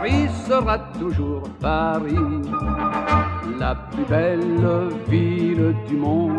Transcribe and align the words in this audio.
Paris 0.00 0.28
sera 0.46 0.78
toujours 0.96 1.42
Paris, 1.60 2.14
la 3.58 3.74
plus 3.74 4.04
belle 4.04 4.62
ville 5.08 5.74
du 5.88 5.96
monde. 5.96 6.36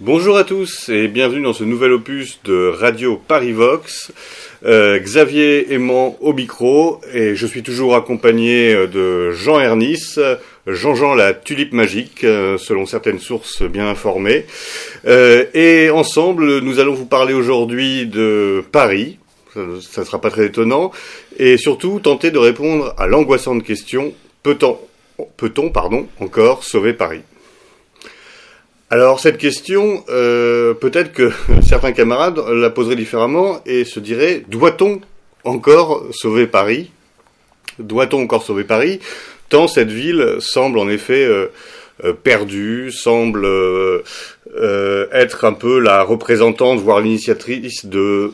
Bonjour 0.00 0.36
à 0.36 0.42
tous 0.42 0.88
et 0.88 1.06
bienvenue 1.06 1.42
dans 1.42 1.52
ce 1.52 1.62
nouvel 1.62 1.92
opus 1.92 2.40
de 2.42 2.72
Radio 2.76 3.16
Paris 3.16 3.52
Vox. 3.52 4.10
Euh, 4.64 4.98
Xavier 4.98 5.72
Aimant 5.72 6.16
au 6.20 6.32
micro 6.32 7.00
et 7.14 7.36
je 7.36 7.46
suis 7.46 7.62
toujours 7.62 7.94
accompagné 7.94 8.74
de 8.88 9.30
Jean 9.30 9.60
Ernis, 9.60 10.16
Jean-Jean 10.66 11.14
la 11.14 11.34
tulipe 11.34 11.72
magique, 11.72 12.24
euh, 12.24 12.58
selon 12.58 12.84
certaines 12.84 13.20
sources 13.20 13.62
bien 13.62 13.88
informées. 13.88 14.44
Euh, 15.06 15.44
et 15.54 15.88
ensemble, 15.90 16.58
nous 16.58 16.80
allons 16.80 16.94
vous 16.94 17.06
parler 17.06 17.32
aujourd'hui 17.32 18.06
de 18.06 18.64
Paris. 18.72 19.19
Ça 19.52 19.60
ne 20.00 20.06
sera 20.06 20.20
pas 20.20 20.30
très 20.30 20.46
étonnant. 20.46 20.92
Et 21.38 21.56
surtout, 21.56 22.00
tenter 22.00 22.30
de 22.30 22.38
répondre 22.38 22.94
à 22.98 23.06
l'angoissante 23.06 23.64
question 23.64 24.12
peut-on, 24.42 24.78
peut-on, 25.36 25.70
pardon, 25.70 26.06
encore 26.20 26.64
sauver 26.64 26.92
Paris? 26.92 27.22
Alors 28.92 29.20
cette 29.20 29.38
question, 29.38 30.02
euh, 30.08 30.74
peut-être 30.74 31.12
que 31.12 31.30
certains 31.62 31.92
camarades 31.92 32.38
la 32.48 32.70
poseraient 32.70 32.96
différemment 32.96 33.60
et 33.64 33.84
se 33.84 34.00
diraient 34.00 34.42
doit-on 34.48 35.00
encore 35.44 36.06
sauver 36.10 36.48
Paris? 36.48 36.90
Doit-on 37.78 38.22
encore 38.22 38.42
sauver 38.42 38.64
Paris? 38.64 38.98
Tant 39.48 39.68
cette 39.68 39.92
ville 39.92 40.36
semble 40.40 40.78
en 40.78 40.88
effet 40.88 41.24
euh, 41.24 41.52
euh, 42.04 42.12
perdue, 42.12 42.90
semble 42.90 43.46
être 45.12 45.44
un 45.44 45.52
peu 45.52 45.78
la 45.78 46.02
représentante, 46.02 46.80
voire 46.80 47.00
l'initiatrice 47.00 47.86
de 47.86 48.32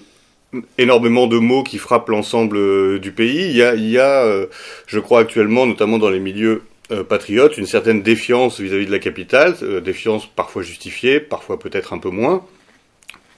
énormément 0.78 1.26
de 1.26 1.38
mots 1.38 1.62
qui 1.62 1.78
frappent 1.78 2.08
l'ensemble 2.08 3.00
du 3.00 3.12
pays. 3.12 3.50
Il 3.50 3.56
y 3.56 3.98
a, 3.98 4.22
a 4.22 4.46
je 4.86 4.98
crois 4.98 5.20
actuellement, 5.20 5.66
notamment 5.66 5.98
dans 5.98 6.10
les 6.10 6.20
milieux 6.20 6.62
euh, 6.92 7.02
patriote, 7.02 7.58
une 7.58 7.66
certaine 7.66 8.00
défiance 8.00 8.60
vis-à-vis 8.60 8.86
de 8.86 8.92
la 8.92 9.00
capitale, 9.00 9.56
euh, 9.62 9.80
défiance 9.80 10.24
parfois 10.24 10.62
justifiée, 10.62 11.18
parfois 11.18 11.58
peut-être 11.58 11.92
un 11.92 11.98
peu 11.98 12.10
moins. 12.10 12.46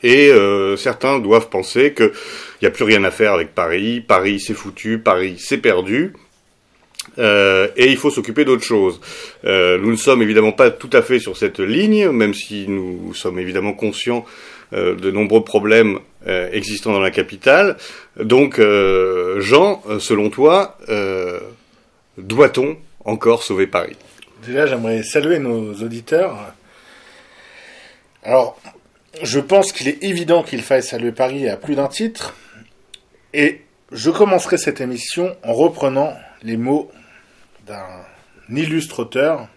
Et 0.02 0.28
euh, 0.28 0.76
certains 0.76 1.18
doivent 1.18 1.48
penser 1.48 1.94
qu'il 1.94 2.12
n'y 2.60 2.68
a 2.68 2.70
plus 2.70 2.84
rien 2.84 3.04
à 3.04 3.10
faire 3.10 3.32
avec 3.32 3.54
Paris, 3.54 4.02
Paris 4.06 4.38
c'est 4.38 4.52
foutu, 4.52 4.98
Paris 4.98 5.36
c'est 5.38 5.56
perdu, 5.56 6.12
et 7.16 7.86
il 7.90 7.96
faut 7.96 8.10
s'occuper 8.10 8.44
d'autre 8.44 8.62
chose. 8.62 9.00
nous 9.42 9.90
ne 9.90 9.96
sommes 9.96 10.22
évidemment 10.22 10.52
pas 10.52 10.70
tout 10.70 10.90
à 10.92 11.02
fait 11.02 11.18
sur 11.18 11.36
cette 11.36 11.58
ligne, 11.58 12.10
même 12.10 12.34
si 12.34 12.66
nous 12.68 13.12
sommes 13.14 13.40
évidemment 13.40 13.72
conscients 13.72 14.24
de 14.72 15.10
nombreux 15.10 15.42
problèmes 15.42 15.98
existants 16.28 16.92
dans 16.92 17.00
la 17.00 17.10
capitale. 17.10 17.76
Donc, 18.16 18.60
Jean, 18.60 19.82
selon 19.98 20.30
toi, 20.30 20.78
doit-on 22.16 22.76
encore 23.04 23.42
sauver 23.42 23.66
Paris? 23.66 23.96
Déjà, 24.46 24.66
j'aimerais 24.66 25.02
saluer 25.02 25.38
nos 25.38 25.74
auditeurs. 25.74 26.54
Alors, 28.22 28.60
je 29.22 29.40
pense 29.40 29.72
qu'il 29.72 29.88
est 29.88 30.02
évident 30.04 30.42
qu'il 30.42 30.62
faille 30.62 30.82
saluer 30.82 31.12
Paris 31.12 31.48
à 31.48 31.56
plus 31.56 31.74
d'un 31.74 31.88
titre. 31.88 32.34
Et 33.34 33.62
je 33.90 34.10
commencerai 34.10 34.58
cette 34.58 34.80
émission 34.80 35.36
en 35.42 35.54
reprenant 35.54 36.14
les 36.42 36.56
mots 36.56 36.90
d'un 37.66 38.04
illustre 38.50 39.00
auteur, 39.00 39.48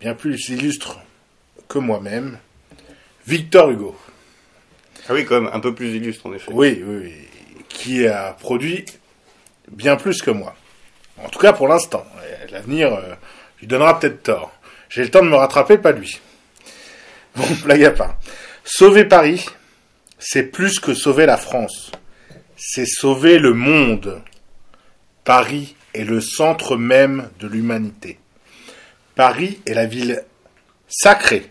bien 0.00 0.14
plus 0.14 0.48
illustre 0.48 0.98
que 1.68 1.78
moi-même, 1.78 2.38
Victor 3.26 3.70
Hugo. 3.70 3.96
Ah 5.08 5.14
oui, 5.14 5.24
quand 5.24 5.40
même, 5.40 5.50
un 5.52 5.60
peu 5.60 5.74
plus 5.74 5.94
illustre 5.94 6.26
en 6.26 6.34
effet. 6.34 6.50
Oui, 6.52 6.82
oui, 6.86 6.96
oui. 7.02 7.14
Qui 7.68 8.06
a 8.06 8.32
produit 8.32 8.84
bien 9.70 9.96
plus 9.96 10.22
que 10.22 10.30
moi. 10.30 10.54
En 11.22 11.28
tout 11.28 11.38
cas 11.38 11.52
pour 11.52 11.68
l'instant. 11.68 12.04
L'avenir 12.50 12.94
euh, 12.94 13.14
lui 13.60 13.66
donnera 13.66 13.98
peut-être 13.98 14.22
tort. 14.22 14.52
J'ai 14.88 15.02
le 15.02 15.10
temps 15.10 15.24
de 15.24 15.28
me 15.28 15.36
rattraper, 15.36 15.78
pas 15.78 15.92
lui. 15.92 16.20
Bon, 17.34 17.46
blague 17.64 17.84
à 17.84 17.90
part. 17.90 18.16
Sauver 18.64 19.04
Paris, 19.04 19.46
c'est 20.18 20.44
plus 20.44 20.78
que 20.78 20.94
sauver 20.94 21.26
la 21.26 21.36
France. 21.36 21.90
C'est 22.56 22.86
sauver 22.86 23.38
le 23.38 23.54
monde. 23.54 24.22
Paris 25.24 25.74
est 25.94 26.04
le 26.04 26.20
centre 26.20 26.76
même 26.76 27.30
de 27.40 27.48
l'humanité. 27.48 28.18
Paris 29.14 29.60
est 29.66 29.74
la 29.74 29.86
ville 29.86 30.24
sacrée. 30.88 31.50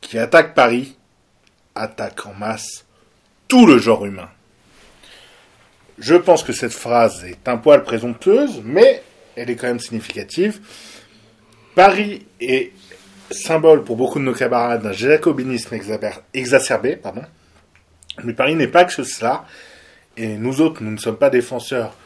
Qui 0.00 0.18
attaque 0.18 0.54
Paris, 0.54 0.96
attaque 1.74 2.26
en 2.26 2.34
masse 2.34 2.84
tout 3.48 3.66
le 3.66 3.78
genre 3.78 4.04
humain. 4.04 4.28
Je 5.98 6.14
pense 6.14 6.42
que 6.42 6.52
cette 6.52 6.72
phrase 6.72 7.24
est 7.24 7.48
un 7.48 7.58
poil 7.58 7.82
présomptueuse, 7.82 8.62
mais 8.64 9.02
elle 9.36 9.50
est 9.50 9.56
quand 9.56 9.68
même 9.68 9.80
significative. 9.80 10.60
Paris 11.74 12.26
est 12.40 12.72
symbole 13.30 13.84
pour 13.84 13.96
beaucoup 13.96 14.18
de 14.18 14.24
nos 14.24 14.34
camarades 14.34 14.82
d'un 14.82 14.92
jacobinisme 14.92 15.78
exacerbé, 16.34 16.96
pardon. 16.96 17.22
Mais 18.24 18.34
Paris 18.34 18.54
n'est 18.54 18.68
pas 18.68 18.84
que 18.84 19.02
cela. 19.02 19.44
Et 20.16 20.36
nous 20.36 20.60
autres, 20.60 20.82
nous 20.82 20.90
ne 20.90 20.98
sommes 20.98 21.16
pas 21.16 21.30
défenseurs 21.30 21.96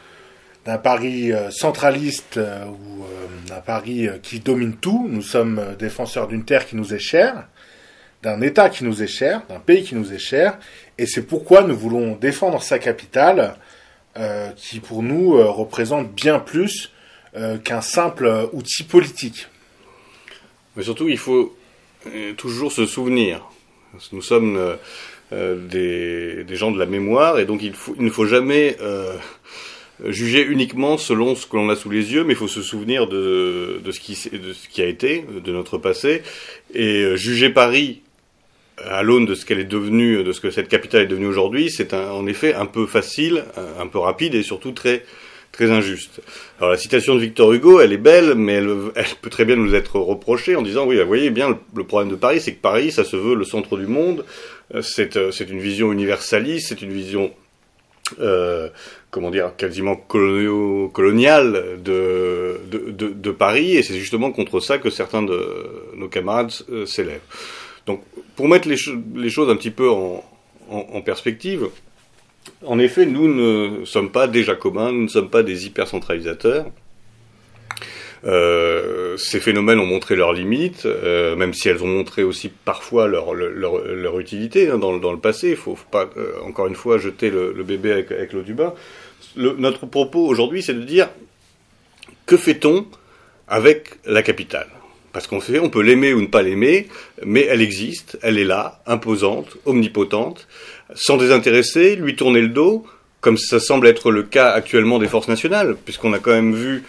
d'un 0.65 0.77
Paris 0.77 1.31
euh, 1.31 1.49
centraliste 1.49 2.37
euh, 2.37 2.65
ou 2.65 3.03
euh, 3.03 3.27
d'un 3.47 3.61
Paris 3.61 4.07
qui 4.21 4.39
domine 4.39 4.75
tout. 4.75 5.07
Nous 5.09 5.21
sommes 5.21 5.75
défenseurs 5.79 6.27
d'une 6.27 6.45
terre 6.45 6.65
qui 6.65 6.75
nous 6.75 6.93
est 6.93 6.99
chère, 6.99 7.47
d'un 8.27 8.41
État 8.41 8.69
qui 8.69 8.83
nous 8.83 9.01
est 9.01 9.07
cher, 9.07 9.43
d'un 9.47 9.61
pays 9.61 9.83
qui 9.85 9.95
nous 9.95 10.11
est 10.11 10.19
cher. 10.19 10.57
Et 10.97 11.05
c'est 11.05 11.21
pourquoi 11.21 11.63
nous 11.63 11.77
voulons 11.77 12.17
défendre 12.17 12.61
sa 12.61 12.77
capitale 12.77 13.55
euh, 14.17 14.49
qui 14.57 14.81
pour 14.81 15.01
nous 15.01 15.37
euh, 15.37 15.45
représente 15.45 16.11
bien 16.11 16.39
plus 16.39 16.91
euh, 17.37 17.57
qu'un 17.57 17.79
simple 17.79 18.49
outil 18.51 18.83
politique. 18.83 19.47
Mais 20.75 20.83
surtout, 20.83 21.07
il 21.07 21.17
faut 21.17 21.55
toujours 22.35 22.71
se 22.71 22.85
souvenir. 22.85 23.49
Nous 24.11 24.21
sommes 24.21 24.77
des, 25.31 26.45
gens 26.49 26.71
de 26.71 26.79
la 26.79 26.85
mémoire 26.85 27.39
et 27.39 27.45
donc 27.45 27.61
il, 27.63 27.73
ne 27.97 28.09
faut 28.09 28.25
jamais 28.25 28.77
juger 30.05 30.43
uniquement 30.45 30.97
selon 30.97 31.35
ce 31.35 31.47
que 31.47 31.57
l'on 31.57 31.69
a 31.69 31.75
sous 31.75 31.89
les 31.89 32.13
yeux, 32.13 32.23
mais 32.23 32.33
il 32.33 32.37
faut 32.37 32.47
se 32.47 32.61
souvenir 32.61 33.07
de 33.07 33.81
ce 33.91 33.99
qui 34.69 34.81
a 34.81 34.85
été, 34.85 35.25
de 35.43 35.51
notre 35.51 35.79
passé, 35.79 36.21
et 36.73 37.17
juger 37.17 37.49
Paris 37.49 38.03
à 38.83 39.03
l'aune 39.03 39.25
de 39.25 39.35
ce 39.35 39.45
qu'elle 39.45 39.59
est 39.59 39.63
devenue, 39.65 40.23
de 40.23 40.31
ce 40.31 40.39
que 40.39 40.51
cette 40.51 40.67
capitale 40.67 41.01
est 41.01 41.07
devenue 41.07 41.27
aujourd'hui, 41.27 41.71
c'est 41.71 41.93
en 41.93 42.27
effet 42.27 42.53
un 42.53 42.65
peu 42.65 42.85
facile, 42.85 43.43
un 43.79 43.87
peu 43.87 43.99
rapide 43.99 44.35
et 44.35 44.43
surtout 44.43 44.71
très 44.71 45.03
très 45.51 45.71
injuste. 45.71 46.21
Alors 46.59 46.71
la 46.71 46.77
citation 46.77 47.15
de 47.15 47.19
Victor 47.19 47.51
Hugo, 47.51 47.79
elle 47.79 47.91
est 47.91 47.97
belle, 47.97 48.35
mais 48.35 48.53
elle, 48.53 49.05
peut 49.21 49.29
très 49.29 49.45
bien 49.45 49.55
nous 49.55 49.73
être 49.73 49.99
reprochée 49.99 50.55
en 50.55 50.61
disant 50.61 50.85
oui, 50.85 50.99
vous 50.99 51.07
voyez 51.07 51.31
bien, 51.31 51.57
le, 51.75 51.83
problème 51.83 52.11
de 52.11 52.15
Paris, 52.15 52.39
c'est 52.41 52.53
que 52.53 52.61
Paris, 52.61 52.91
ça 52.91 53.03
se 53.03 53.15
veut 53.15 53.35
le 53.35 53.43
centre 53.43 53.77
du 53.77 53.87
monde, 53.87 54.23
euh, 54.75 54.81
c'est 54.81 55.31
c'est 55.31 55.49
une 55.49 55.59
vision 55.59 55.91
universaliste, 55.91 56.67
c'est 56.69 56.81
une 56.81 56.91
vision 56.91 57.31
euh, 58.19 58.69
comment 59.09 59.31
dire, 59.31 59.53
quasiment 59.57 59.95
coloniale 59.95 61.81
de, 61.83 62.59
de, 62.69 62.91
de, 62.91 63.07
de 63.09 63.31
Paris, 63.31 63.77
et 63.77 63.83
c'est 63.83 63.97
justement 63.97 64.31
contre 64.31 64.59
ça 64.59 64.77
que 64.77 64.89
certains 64.89 65.23
de 65.23 65.93
nos 65.95 66.07
camarades 66.07 66.51
euh, 66.69 66.85
s'élèvent. 66.85 67.19
Donc, 67.87 68.01
pour 68.35 68.47
mettre 68.47 68.67
les, 68.67 68.77
choses 69.29 69.49
un 69.49 69.55
petit 69.55 69.71
peu 69.71 69.89
en, 69.89 71.01
perspective, 71.03 71.69
en 72.65 72.77
effet, 72.79 73.05
nous 73.05 73.33
ne 73.33 73.85
sommes 73.85 74.11
pas 74.11 74.27
des 74.27 74.43
jacobins, 74.43 74.91
nous 74.91 75.03
ne 75.03 75.07
sommes 75.07 75.29
pas 75.29 75.41
des 75.41 75.65
hypercentralisateurs. 75.65 76.67
Euh, 78.25 79.15
ces 79.17 79.39
phénomènes 79.39 79.79
ont 79.79 79.85
montré 79.85 80.15
leurs 80.15 80.33
limites, 80.33 80.85
euh, 80.85 81.35
même 81.35 81.53
si 81.53 81.69
elles 81.69 81.83
ont 81.83 81.87
montré 81.87 82.23
aussi 82.23 82.49
parfois 82.49 83.07
leur, 83.07 83.33
leur, 83.33 84.19
utilité 84.19 84.69
hein, 84.69 84.77
dans, 84.77 84.91
le 84.91 85.19
passé. 85.19 85.47
Il 85.47 85.51
ne 85.51 85.55
faut, 85.55 85.77
pas, 85.89 86.09
euh, 86.17 86.33
encore 86.43 86.67
une 86.67 86.75
fois, 86.75 86.97
jeter 86.97 87.29
le, 87.29 87.63
bébé 87.63 87.91
avec, 87.91 88.33
l'eau 88.33 88.41
du 88.41 88.53
bain. 88.53 88.73
notre 89.37 89.85
propos 89.85 90.25
aujourd'hui, 90.27 90.61
c'est 90.61 90.73
de 90.73 90.83
dire 90.83 91.09
que 92.25 92.35
fait-on 92.35 92.85
avec 93.47 93.91
la 94.05 94.23
capitale? 94.23 94.67
Parce 95.17 95.25
qu'on 95.25 95.41
sait, 95.41 95.57
on 95.57 95.71
peut 95.71 95.81
l'aimer 95.81 96.13
ou 96.13 96.21
ne 96.21 96.27
pas 96.27 96.43
l'aimer, 96.43 96.89
mais 97.25 97.47
elle 97.49 97.63
existe, 97.63 98.19
elle 98.21 98.37
est 98.37 98.43
là, 98.43 98.83
imposante, 98.85 99.57
omnipotente, 99.65 100.47
sans 100.93 101.17
désintéresser, 101.17 101.95
lui 101.95 102.15
tourner 102.15 102.39
le 102.39 102.49
dos, 102.49 102.85
comme 103.19 103.35
ça 103.35 103.59
semble 103.59 103.87
être 103.87 104.11
le 104.11 104.21
cas 104.21 104.51
actuellement 104.51 104.99
des 104.99 105.07
forces 105.07 105.27
nationales, 105.27 105.75
puisqu'on 105.85 106.13
a 106.13 106.19
quand 106.19 106.33
même 106.33 106.53
vu 106.53 106.83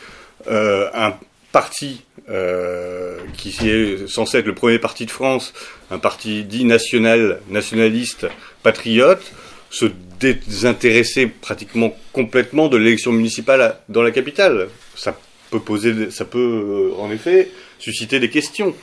euh, 0.50 0.90
un 0.92 1.14
parti 1.52 2.02
euh, 2.28 3.16
qui 3.38 3.66
est 3.66 4.06
censé 4.06 4.36
être 4.36 4.46
le 4.46 4.54
premier 4.54 4.78
parti 4.78 5.06
de 5.06 5.10
France, 5.10 5.54
un 5.90 5.98
parti 5.98 6.44
dit 6.44 6.66
national, 6.66 7.40
nationaliste, 7.48 8.26
patriote, 8.62 9.22
se 9.70 9.86
désintéresser 10.20 11.28
pratiquement 11.28 11.96
complètement 12.12 12.68
de 12.68 12.76
l'élection 12.76 13.10
municipale 13.10 13.76
dans 13.88 14.02
la 14.02 14.10
capitale. 14.10 14.68
Ça 14.96 15.18
peut 15.50 15.60
poser, 15.60 16.10
ça 16.10 16.26
peut 16.26 16.92
euh, 16.94 17.00
en 17.00 17.10
effet 17.10 17.48
susciter 17.78 18.20
des 18.20 18.30
questions. 18.30 18.74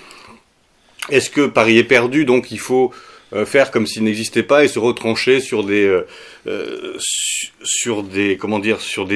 Est-ce 1.10 1.30
que 1.30 1.46
Paris 1.46 1.78
est 1.78 1.84
perdu, 1.84 2.26
donc 2.26 2.52
il 2.52 2.60
faut 2.60 2.92
euh, 3.34 3.46
faire 3.46 3.72
comme 3.72 3.88
s'il 3.88 4.04
n'existait 4.04 4.44
pas 4.44 4.64
et 4.64 4.68
se 4.68 4.80
retrancher 4.80 5.40
sur 5.40 5.64
des 5.64 5.84
euh, 5.84 6.08
euh, 6.48 6.98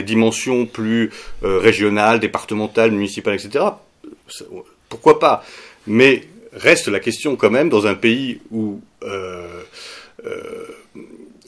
dimensions 0.02 0.66
plus 0.66 1.12
régionales, 1.42 2.20
départementales, 2.20 2.92
municipales, 2.92 3.36
etc. 3.36 3.66
Pourquoi 4.90 5.20
pas? 5.20 5.46
Mais 5.88 6.24
reste 6.54 6.88
la 6.88 7.00
question 7.00 7.36
quand 7.36 7.52
même 7.52 7.70
dans 7.70 7.88
un 7.88 7.96
pays 7.96 8.42
où 8.52 8.82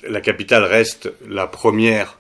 la 0.08 0.22
capitale 0.22 0.64
reste 0.64 1.12
la 1.28 1.48
première 1.48 2.20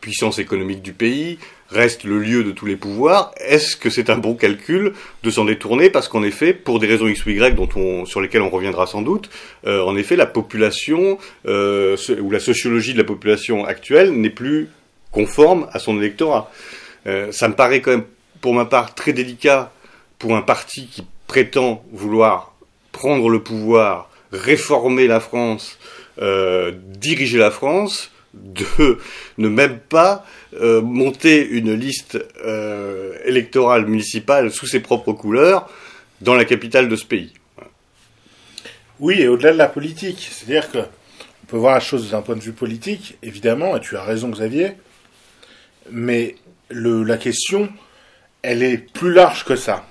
puissance 0.00 0.38
économique 0.38 0.82
du 0.82 0.92
pays, 0.92 1.38
reste 1.72 2.04
le 2.04 2.18
lieu 2.18 2.44
de 2.44 2.52
tous 2.52 2.66
les 2.66 2.76
pouvoirs, 2.76 3.32
est-ce 3.38 3.76
que 3.76 3.90
c'est 3.90 4.10
un 4.10 4.18
bon 4.18 4.34
calcul 4.34 4.92
de 5.22 5.30
s'en 5.30 5.44
détourner 5.44 5.90
Parce 5.90 6.08
qu'en 6.08 6.22
effet, 6.22 6.52
pour 6.52 6.78
des 6.78 6.86
raisons 6.86 7.08
X 7.08 7.24
ou 7.26 7.30
Y 7.30 7.54
dont 7.54 7.68
on, 7.76 8.04
sur 8.04 8.20
lesquelles 8.20 8.42
on 8.42 8.50
reviendra 8.50 8.86
sans 8.86 9.02
doute, 9.02 9.30
euh, 9.66 9.82
en 9.82 9.96
effet, 9.96 10.16
la 10.16 10.26
population 10.26 11.18
euh, 11.46 11.96
ou 12.20 12.30
la 12.30 12.40
sociologie 12.40 12.92
de 12.92 12.98
la 12.98 13.04
population 13.04 13.64
actuelle 13.64 14.12
n'est 14.12 14.30
plus 14.30 14.68
conforme 15.10 15.66
à 15.72 15.78
son 15.78 15.98
électorat. 15.98 16.50
Euh, 17.06 17.32
ça 17.32 17.48
me 17.48 17.54
paraît 17.54 17.80
quand 17.80 17.92
même, 17.92 18.04
pour 18.40 18.54
ma 18.54 18.66
part, 18.66 18.94
très 18.94 19.12
délicat 19.12 19.72
pour 20.18 20.36
un 20.36 20.42
parti 20.42 20.86
qui 20.86 21.04
prétend 21.26 21.82
vouloir 21.92 22.54
prendre 22.92 23.28
le 23.28 23.42
pouvoir, 23.42 24.10
réformer 24.32 25.06
la 25.06 25.18
France, 25.18 25.78
diriger 26.18 27.38
la 27.38 27.50
France, 27.50 28.12
de 28.34 28.98
ne 29.38 29.48
même 29.48 29.78
pas 29.78 30.24
euh, 30.60 30.82
monter 30.82 31.48
une 31.48 31.72
liste 31.72 32.18
euh, 32.44 33.16
électorale 33.24 33.86
municipale 33.86 34.50
sous 34.50 34.66
ses 34.66 34.80
propres 34.80 35.12
couleurs 35.12 35.70
dans 36.20 36.34
la 36.34 36.44
capitale 36.44 36.88
de 36.88 36.96
ce 36.96 37.06
pays. 37.06 37.32
Oui, 39.00 39.20
et 39.20 39.28
au-delà 39.28 39.52
de 39.52 39.58
la 39.58 39.68
politique, 39.68 40.28
c'est-à-dire 40.30 40.70
que 40.70 40.78
on 40.78 41.46
peut 41.46 41.56
voir 41.56 41.74
la 41.74 41.80
chose 41.80 42.10
d'un 42.10 42.22
point 42.22 42.36
de 42.36 42.40
vue 42.40 42.52
politique, 42.52 43.16
évidemment, 43.22 43.76
et 43.76 43.80
tu 43.80 43.96
as 43.96 44.02
raison 44.02 44.28
Xavier, 44.28 44.72
mais 45.90 46.36
la 46.70 47.16
question, 47.16 47.70
elle 48.42 48.62
est 48.62 48.78
plus 48.78 49.12
large 49.12 49.44
que 49.44 49.56
ça. 49.56 49.86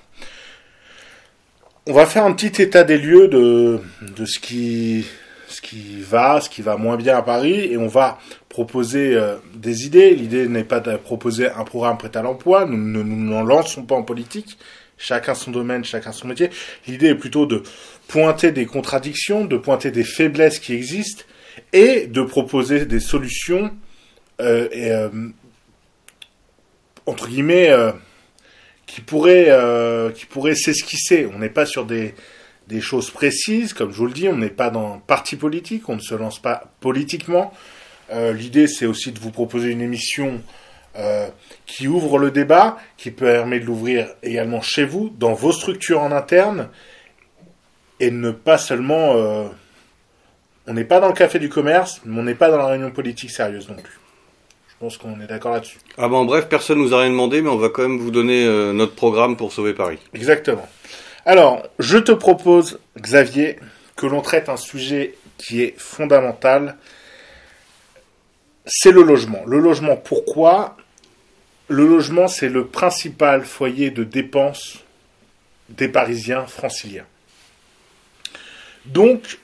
On 1.87 1.93
va 1.93 2.05
faire 2.05 2.23
un 2.23 2.33
petit 2.33 2.61
état 2.61 2.83
des 2.83 2.97
lieux 2.97 3.27
de 3.27 4.25
ce 4.25 4.39
qui 4.39 5.05
ce 5.51 5.61
qui 5.61 6.01
va, 6.01 6.41
ce 6.41 6.49
qui 6.49 6.61
va 6.61 6.77
moins 6.77 6.97
bien 6.97 7.17
à 7.17 7.21
Paris, 7.21 7.71
et 7.71 7.77
on 7.77 7.87
va 7.87 8.19
proposer 8.49 9.15
euh, 9.15 9.35
des 9.53 9.85
idées. 9.85 10.15
L'idée 10.15 10.47
n'est 10.47 10.63
pas 10.63 10.79
de 10.79 10.95
proposer 10.97 11.49
un 11.49 11.63
programme 11.63 11.97
prêt 11.97 12.15
à 12.15 12.21
l'emploi, 12.21 12.65
nous 12.65 12.77
ne 13.03 13.45
lançons 13.45 13.83
pas 13.83 13.95
en 13.95 14.03
politique, 14.03 14.57
chacun 14.97 15.35
son 15.35 15.51
domaine, 15.51 15.83
chacun 15.83 16.11
son 16.11 16.27
métier. 16.27 16.49
L'idée 16.87 17.07
est 17.07 17.15
plutôt 17.15 17.45
de 17.45 17.63
pointer 18.07 18.51
des 18.51 18.65
contradictions, 18.65 19.45
de 19.45 19.57
pointer 19.57 19.91
des 19.91 20.03
faiblesses 20.03 20.59
qui 20.59 20.73
existent, 20.73 21.23
et 21.73 22.07
de 22.07 22.21
proposer 22.21 22.85
des 22.85 23.01
solutions, 23.01 23.71
euh, 24.39 24.69
euh, 24.73 25.09
entre 27.05 27.27
guillemets, 27.27 27.71
qui 28.85 29.01
pourraient, 29.01 29.49
qui 30.15 30.25
pourraient 30.25 30.55
s'esquisser. 30.55 31.27
On 31.33 31.39
n'est 31.39 31.49
pas 31.49 31.65
sur 31.65 31.85
des 31.85 32.13
des 32.71 32.81
choses 32.81 33.11
précises. 33.11 33.73
Comme 33.73 33.91
je 33.91 33.97
vous 33.97 34.07
le 34.07 34.13
dis, 34.13 34.27
on 34.27 34.37
n'est 34.37 34.49
pas 34.49 34.71
dans 34.71 34.95
un 34.95 34.97
parti 34.97 35.35
politique, 35.35 35.87
on 35.89 35.95
ne 35.95 36.01
se 36.01 36.15
lance 36.15 36.41
pas 36.41 36.63
politiquement. 36.79 37.53
Euh, 38.11 38.33
l'idée, 38.33 38.67
c'est 38.67 38.85
aussi 38.85 39.11
de 39.11 39.19
vous 39.19 39.31
proposer 39.31 39.69
une 39.69 39.81
émission 39.81 40.41
euh, 40.97 41.27
qui 41.65 41.87
ouvre 41.87 42.17
le 42.17 42.31
débat, 42.31 42.77
qui 42.97 43.11
permet 43.11 43.59
de 43.59 43.65
l'ouvrir 43.65 44.07
également 44.23 44.61
chez 44.61 44.85
vous, 44.85 45.13
dans 45.17 45.33
vos 45.33 45.51
structures 45.51 46.01
en 46.01 46.11
interne, 46.11 46.69
et 47.99 48.09
ne 48.11 48.31
pas 48.31 48.57
seulement... 48.57 49.13
Euh, 49.15 49.47
on 50.67 50.73
n'est 50.73 50.85
pas 50.85 50.99
dans 50.99 51.07
le 51.07 51.13
café 51.13 51.39
du 51.39 51.49
commerce, 51.49 52.01
mais 52.05 52.19
on 52.19 52.23
n'est 52.23 52.35
pas 52.35 52.49
dans 52.49 52.57
la 52.57 52.67
réunion 52.67 52.91
politique 52.91 53.31
sérieuse 53.31 53.67
non 53.67 53.75
plus. 53.75 53.99
Je 54.69 54.75
pense 54.79 54.97
qu'on 54.97 55.19
est 55.19 55.27
d'accord 55.27 55.51
là-dessus. 55.53 55.77
Ah 55.97 56.07
bon, 56.07 56.25
bref, 56.25 56.47
personne 56.47 56.79
nous 56.79 56.93
a 56.93 57.01
rien 57.01 57.09
demandé, 57.09 57.41
mais 57.41 57.49
on 57.49 57.57
va 57.57 57.69
quand 57.69 57.81
même 57.81 57.99
vous 57.99 58.11
donner 58.11 58.45
notre 58.73 58.93
programme 58.93 59.37
pour 59.37 59.53
sauver 59.53 59.73
Paris. 59.73 59.99
Exactement. 60.13 60.67
Alors, 61.25 61.67
je 61.77 61.97
te 61.97 62.11
propose, 62.11 62.79
Xavier, 62.97 63.59
que 63.95 64.07
l'on 64.07 64.21
traite 64.21 64.49
un 64.49 64.57
sujet 64.57 65.15
qui 65.37 65.61
est 65.61 65.77
fondamental. 65.77 66.77
C'est 68.65 68.91
le 68.91 69.03
logement. 69.03 69.43
Le 69.45 69.59
logement, 69.59 69.97
pourquoi? 69.97 70.77
Le 71.67 71.87
logement, 71.87 72.27
c'est 72.27 72.49
le 72.49 72.67
principal 72.67 73.45
foyer 73.45 73.91
de 73.91 74.03
dépenses 74.03 74.79
des 75.69 75.87
Parisiens 75.87 76.47
franciliens. 76.47 77.05
Donc, 78.85 79.39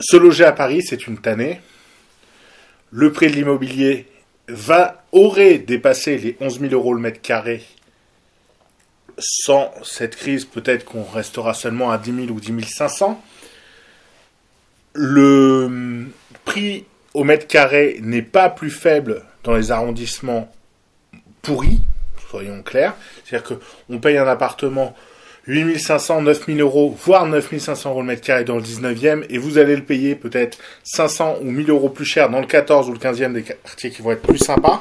se 0.00 0.16
loger 0.16 0.44
à 0.44 0.52
Paris, 0.52 0.82
c'est 0.82 1.06
une 1.06 1.18
tannée. 1.18 1.60
Le 2.90 3.12
prix 3.12 3.26
de 3.26 3.34
l'immobilier 3.34 4.06
va, 4.48 5.04
aurait 5.12 5.58
dépassé 5.58 6.16
les 6.16 6.36
11 6.40 6.60
000 6.60 6.72
euros 6.72 6.94
le 6.94 7.00
mètre 7.00 7.20
carré 7.20 7.62
sans 9.18 9.72
cette 9.82 10.16
crise, 10.16 10.44
peut-être 10.44 10.84
qu'on 10.84 11.04
restera 11.04 11.54
seulement 11.54 11.90
à 11.90 11.98
10 11.98 12.26
000 12.26 12.28
ou 12.28 12.40
10 12.40 12.64
500. 12.64 13.22
Le 14.94 16.06
prix 16.44 16.84
au 17.14 17.24
mètre 17.24 17.46
carré 17.46 17.98
n'est 18.02 18.22
pas 18.22 18.48
plus 18.48 18.70
faible 18.70 19.22
dans 19.44 19.54
les 19.54 19.70
arrondissements 19.70 20.52
pourris, 21.42 21.80
soyons 22.30 22.62
clairs. 22.62 22.94
C'est-à-dire 23.24 23.58
qu'on 23.88 23.98
paye 23.98 24.18
un 24.18 24.26
appartement 24.26 24.94
8500, 25.46 26.22
9000 26.22 26.60
euros, 26.60 26.96
voire 27.04 27.26
9500 27.26 27.90
euros 27.90 28.00
le 28.00 28.06
mètre 28.06 28.22
carré 28.22 28.44
dans 28.44 28.56
le 28.56 28.62
19e, 28.62 29.24
et 29.28 29.38
vous 29.38 29.58
allez 29.58 29.76
le 29.76 29.82
payer 29.82 30.14
peut-être 30.14 30.58
500 30.84 31.36
ou 31.42 31.50
1000 31.50 31.70
euros 31.70 31.90
plus 31.90 32.06
cher 32.06 32.30
dans 32.30 32.40
le 32.40 32.46
14 32.46 32.88
ou 32.88 32.92
le 32.92 32.98
15e 32.98 33.32
des 33.32 33.42
quartiers 33.42 33.90
qui 33.90 34.02
vont 34.02 34.12
être 34.12 34.22
plus 34.22 34.38
sympas. 34.38 34.80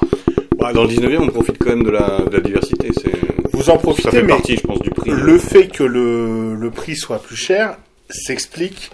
Bah, 0.57 0.71
dans 0.71 0.83
le 0.83 0.89
19e, 0.89 1.17
on 1.17 1.27
profite 1.27 1.57
quand 1.57 1.69
même 1.69 1.83
de 1.83 1.91
la, 1.91 2.19
de 2.19 2.37
la 2.37 2.39
diversité. 2.39 2.89
Vous 3.63 3.69
en 3.69 3.77
profitez, 3.77 4.03
ça 4.03 4.11
fait 4.11 4.27
partie, 4.27 4.57
je 4.57 4.61
pense, 4.61 4.81
du 4.81 4.89
prix. 4.89 5.09
Le 5.09 5.37
fait 5.37 5.67
que 5.67 5.83
le, 5.83 6.55
le 6.55 6.69
prix 6.69 6.97
soit 6.97 7.23
plus 7.23 7.37
cher 7.37 7.77
s'explique, 8.09 8.91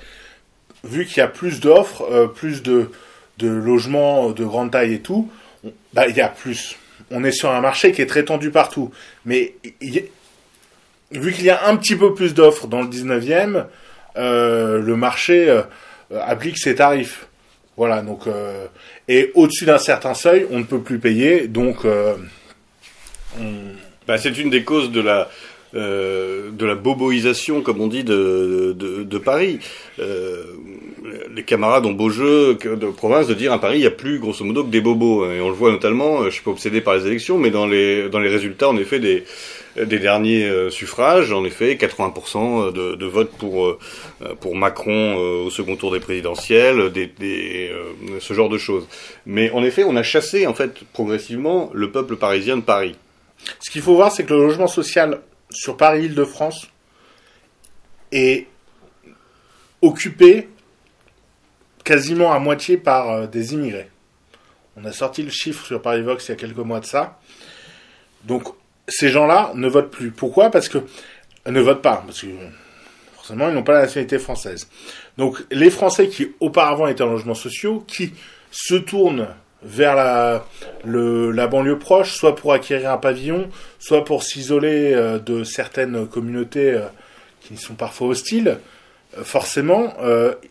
vu 0.83 1.05
qu'il 1.05 1.17
y 1.17 1.21
a 1.21 1.27
plus 1.27 1.59
d'offres, 1.59 2.03
euh, 2.11 2.27
plus 2.27 2.61
de, 2.61 2.91
de 3.39 3.47
logements 3.47 4.29
de 4.29 4.45
grande 4.45 4.69
taille 4.69 4.93
et 4.93 4.99
tout, 4.99 5.27
bah, 5.93 6.07
il 6.07 6.15
y 6.15 6.21
a 6.21 6.27
plus. 6.27 6.77
On 7.09 7.23
est 7.23 7.31
sur 7.31 7.49
un 7.49 7.61
marché 7.61 7.91
qui 7.91 8.03
est 8.03 8.05
très 8.05 8.25
tendu 8.25 8.51
partout. 8.51 8.91
Mais 9.25 9.55
vu 11.11 11.33
qu'il 11.33 11.45
y 11.45 11.49
a 11.49 11.67
un 11.67 11.75
petit 11.75 11.95
peu 11.95 12.13
plus 12.13 12.35
d'offres 12.35 12.67
dans 12.67 12.83
le 12.83 12.89
19e, 12.89 13.65
euh, 14.17 14.79
le 14.79 14.95
marché 14.95 15.49
euh, 15.49 15.63
applique 16.11 16.59
ses 16.59 16.75
tarifs. 16.75 17.27
Voilà, 17.75 18.03
donc 18.03 18.27
euh, 18.27 18.67
et 19.07 19.31
au-dessus 19.33 19.65
d'un 19.65 19.79
certain 19.79 20.13
seuil, 20.13 20.45
on 20.51 20.59
ne 20.59 20.63
peut 20.63 20.81
plus 20.81 20.99
payer, 20.99 21.47
donc 21.47 21.85
euh, 21.85 22.13
bah, 24.09 24.17
c'est 24.17 24.37
une 24.39 24.49
des 24.49 24.63
causes 24.63 24.91
de 24.91 25.01
la 25.01 25.29
euh, 25.75 26.49
de 26.49 26.65
la 26.65 26.73
boboisation, 26.73 27.61
comme 27.61 27.79
on 27.79 27.85
dit, 27.85 28.03
de, 28.03 28.75
de, 28.75 29.17
Paris. 29.19 29.59
Euh, 29.99 30.43
les 31.35 31.43
camarades 31.43 31.85
ont 31.85 31.91
beau 31.91 32.09
jeu 32.09 32.55
de 32.55 32.87
province 32.87 33.27
de 33.27 33.35
dire 33.35 33.53
à 33.53 33.61
Paris, 33.61 33.77
il 33.77 33.81
n'y 33.81 33.85
a 33.85 33.91
plus 33.91 34.17
grosso 34.17 34.43
modo 34.43 34.63
que 34.63 34.69
des 34.69 34.81
bobos. 34.81 35.31
Et 35.31 35.39
on 35.41 35.49
le 35.49 35.53
voit 35.53 35.71
notamment, 35.71 36.25
je 36.25 36.31
suis 36.31 36.41
pas 36.41 36.49
obsédé 36.49 36.81
par 36.81 36.95
les 36.95 37.05
élections, 37.05 37.37
mais 37.37 37.51
dans 37.51 37.67
les, 37.67 38.09
dans 38.09 38.19
les 38.19 38.29
résultats, 38.29 38.67
en 38.67 38.77
effet, 38.77 38.99
des, 38.99 39.25
derniers 39.85 40.45
euh, 40.45 40.69
suffrages, 40.71 41.31
en 41.31 41.45
effet, 41.45 41.75
80% 41.75 42.73
de, 42.73 42.95
de 42.95 43.05
votes 43.05 43.31
pour, 43.37 43.67
euh, 43.67 43.77
pour 44.39 44.55
Macron 44.55 45.17
euh, 45.19 45.45
au 45.45 45.49
second 45.51 45.75
tour 45.75 45.91
des 45.91 45.99
présidentielles, 45.99 46.91
des, 46.91 47.05
des, 47.05 47.71
ce 48.19 48.33
genre 48.33 48.49
de 48.49 48.57
choses. 48.57 48.87
Mais 49.27 49.51
en 49.51 49.63
effet, 49.63 49.83
on 49.83 49.95
a 49.95 50.03
chassé, 50.03 50.47
en 50.47 50.55
fait, 50.55 50.79
progressivement, 50.93 51.69
le 51.73 51.91
peuple 51.91 52.15
parisien 52.15 52.57
de 52.57 52.63
Paris. 52.63 52.95
Ce 53.59 53.69
qu'il 53.69 53.81
faut 53.81 53.95
voir, 53.95 54.11
c'est 54.11 54.23
que 54.23 54.33
le 54.33 54.39
logement 54.39 54.67
social 54.67 55.21
sur 55.49 55.77
Paris-Île-de-France 55.77 56.67
est 58.11 58.47
occupé 59.81 60.49
quasiment 61.83 62.31
à 62.31 62.39
moitié 62.39 62.77
par 62.77 63.27
des 63.27 63.53
immigrés. 63.53 63.89
On 64.75 64.85
a 64.85 64.91
sorti 64.91 65.23
le 65.23 65.29
chiffre 65.29 65.65
sur 65.65 65.81
Paris 65.81 66.01
Vox 66.01 66.27
il 66.27 66.29
y 66.29 66.33
a 66.33 66.37
quelques 66.37 66.57
mois 66.57 66.79
de 66.79 66.85
ça. 66.85 67.19
Donc 68.23 68.43
ces 68.87 69.09
gens-là 69.09 69.51
ne 69.55 69.67
votent 69.67 69.91
plus. 69.91 70.11
Pourquoi? 70.11 70.49
Parce 70.51 70.69
que 70.69 70.79
ne 71.45 71.59
votent 71.59 71.81
pas, 71.81 72.03
parce 72.05 72.21
que 72.21 72.27
forcément 73.15 73.49
ils 73.49 73.55
n'ont 73.55 73.63
pas 73.63 73.73
la 73.73 73.81
nationalité 73.81 74.19
française. 74.19 74.69
Donc 75.17 75.43
les 75.51 75.69
Français 75.69 76.07
qui 76.07 76.31
auparavant 76.39 76.87
étaient 76.87 77.03
en 77.03 77.11
logement 77.11 77.33
sociaux, 77.33 77.83
qui 77.87 78.13
se 78.51 78.75
tournent 78.75 79.27
vers 79.63 79.95
la, 79.95 80.45
la 80.85 81.47
banlieue 81.47 81.79
proche, 81.79 82.13
soit 82.13 82.35
pour 82.35 82.53
acquérir 82.53 82.91
un 82.91 82.97
pavillon, 82.97 83.49
soit 83.79 84.05
pour 84.05 84.23
s'isoler 84.23 84.93
euh, 84.93 85.19
de 85.19 85.43
certaines 85.43 86.07
communautés 86.07 86.71
euh, 86.71 86.85
qui 87.41 87.57
sont 87.57 87.75
parfois 87.75 88.07
hostiles, 88.07 88.57
euh, 89.17 89.23
forcément, 89.23 89.93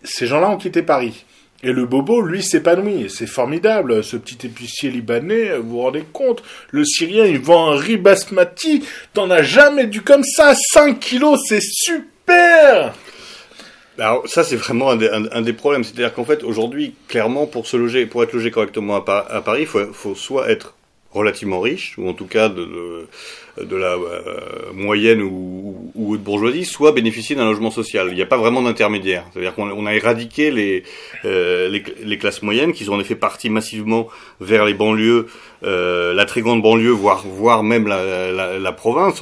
ces 0.04 0.26
gens-là 0.26 0.50
ont 0.50 0.56
quitté 0.56 0.82
Paris. 0.82 1.24
Et 1.64 1.72
le 1.72 1.86
bobo, 1.86 2.20
lui, 2.20 2.42
s'épanouit. 2.42 3.10
C'est 3.10 3.26
formidable, 3.26 4.04
ce 4.04 4.16
petit 4.16 4.46
épicier 4.46 4.90
libanais, 4.90 5.56
vous 5.56 5.70
vous 5.70 5.82
rendez 5.82 6.04
compte? 6.12 6.42
Le 6.70 6.84
Syrien, 6.84 7.24
il 7.24 7.40
vend 7.40 7.72
un 7.72 7.76
riz 7.76 7.96
basmati, 7.96 8.84
t'en 9.12 9.28
as 9.30 9.42
jamais 9.42 9.86
dû 9.86 10.02
comme 10.02 10.22
ça, 10.22 10.54
5 10.54 11.00
kilos, 11.00 11.40
c'est 11.48 11.62
super 11.62 12.94
Alors 13.98 14.28
ça 14.28 14.44
c'est 14.44 14.56
vraiment 14.56 14.90
un 14.90 14.96
des, 14.96 15.08
un, 15.08 15.42
des 15.42 15.52
problèmes, 15.52 15.82
c'est-à-dire 15.84 16.14
qu'en 16.14 16.24
fait 16.24 16.44
aujourd'hui 16.44 16.94
clairement 17.08 17.46
pour 17.46 17.66
se 17.66 17.76
loger, 17.76 18.06
pour 18.06 18.22
être 18.22 18.32
logé 18.32 18.50
correctement 18.50 18.96
à, 18.96 19.00
Pa- 19.04 19.26
à 19.28 19.40
Paris, 19.40 19.62
il 19.62 19.66
faut, 19.66 19.92
faut 19.92 20.14
soit 20.14 20.48
être 20.50 20.74
relativement 21.10 21.60
riche 21.60 21.96
ou 21.98 22.08
en 22.08 22.12
tout 22.12 22.26
cas 22.26 22.48
de, 22.50 22.64
de, 23.56 23.64
de 23.64 23.76
la 23.76 23.94
euh, 23.94 24.72
moyenne 24.74 25.22
ou, 25.22 25.90
ou 25.94 26.12
haute 26.12 26.20
bourgeoisie, 26.20 26.64
soit 26.64 26.92
bénéficier 26.92 27.34
d'un 27.34 27.46
logement 27.46 27.70
social. 27.70 28.08
Il 28.10 28.14
n'y 28.14 28.22
a 28.22 28.26
pas 28.26 28.36
vraiment 28.36 28.62
d'intermédiaire, 28.62 29.24
c'est-à-dire 29.32 29.54
qu'on 29.54 29.70
on 29.70 29.86
a 29.86 29.94
éradiqué 29.94 30.50
les, 30.50 30.84
euh, 31.24 31.68
les 31.68 31.82
les 32.04 32.18
classes 32.18 32.42
moyennes 32.42 32.72
qui 32.74 32.84
sont 32.84 32.92
en 32.92 33.00
effet 33.00 33.16
parties 33.16 33.50
massivement 33.50 34.08
vers 34.40 34.64
les 34.64 34.74
banlieues, 34.74 35.26
euh, 35.64 36.12
la 36.14 36.24
très 36.26 36.42
grande 36.42 36.62
banlieue, 36.62 36.90
voire 36.92 37.26
voire 37.26 37.64
même 37.64 37.88
la, 37.88 38.30
la, 38.30 38.58
la 38.58 38.72
province. 38.72 39.20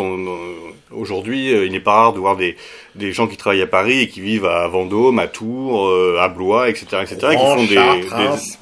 Aujourd'hui, 0.90 1.52
euh, 1.52 1.66
il 1.66 1.73
n'est 1.73 1.80
pas 1.80 1.92
rare 1.95 2.12
de 2.12 2.18
voir 2.18 2.37
des, 2.37 2.56
des 2.98 3.12
gens 3.12 3.26
qui 3.26 3.36
travaillent 3.36 3.62
à 3.62 3.66
Paris 3.66 4.00
et 4.00 4.08
qui 4.08 4.20
vivent 4.20 4.46
à 4.46 4.66
Vendôme, 4.68 5.18
à 5.18 5.26
Tours, 5.26 5.88
euh, 5.88 6.18
à 6.20 6.28
Blois, 6.28 6.68
etc., 6.68 6.86
etc., 7.02 7.16
qui 7.30 7.36
Oran, 7.36 7.56
font 7.58 7.64
des, 7.66 7.78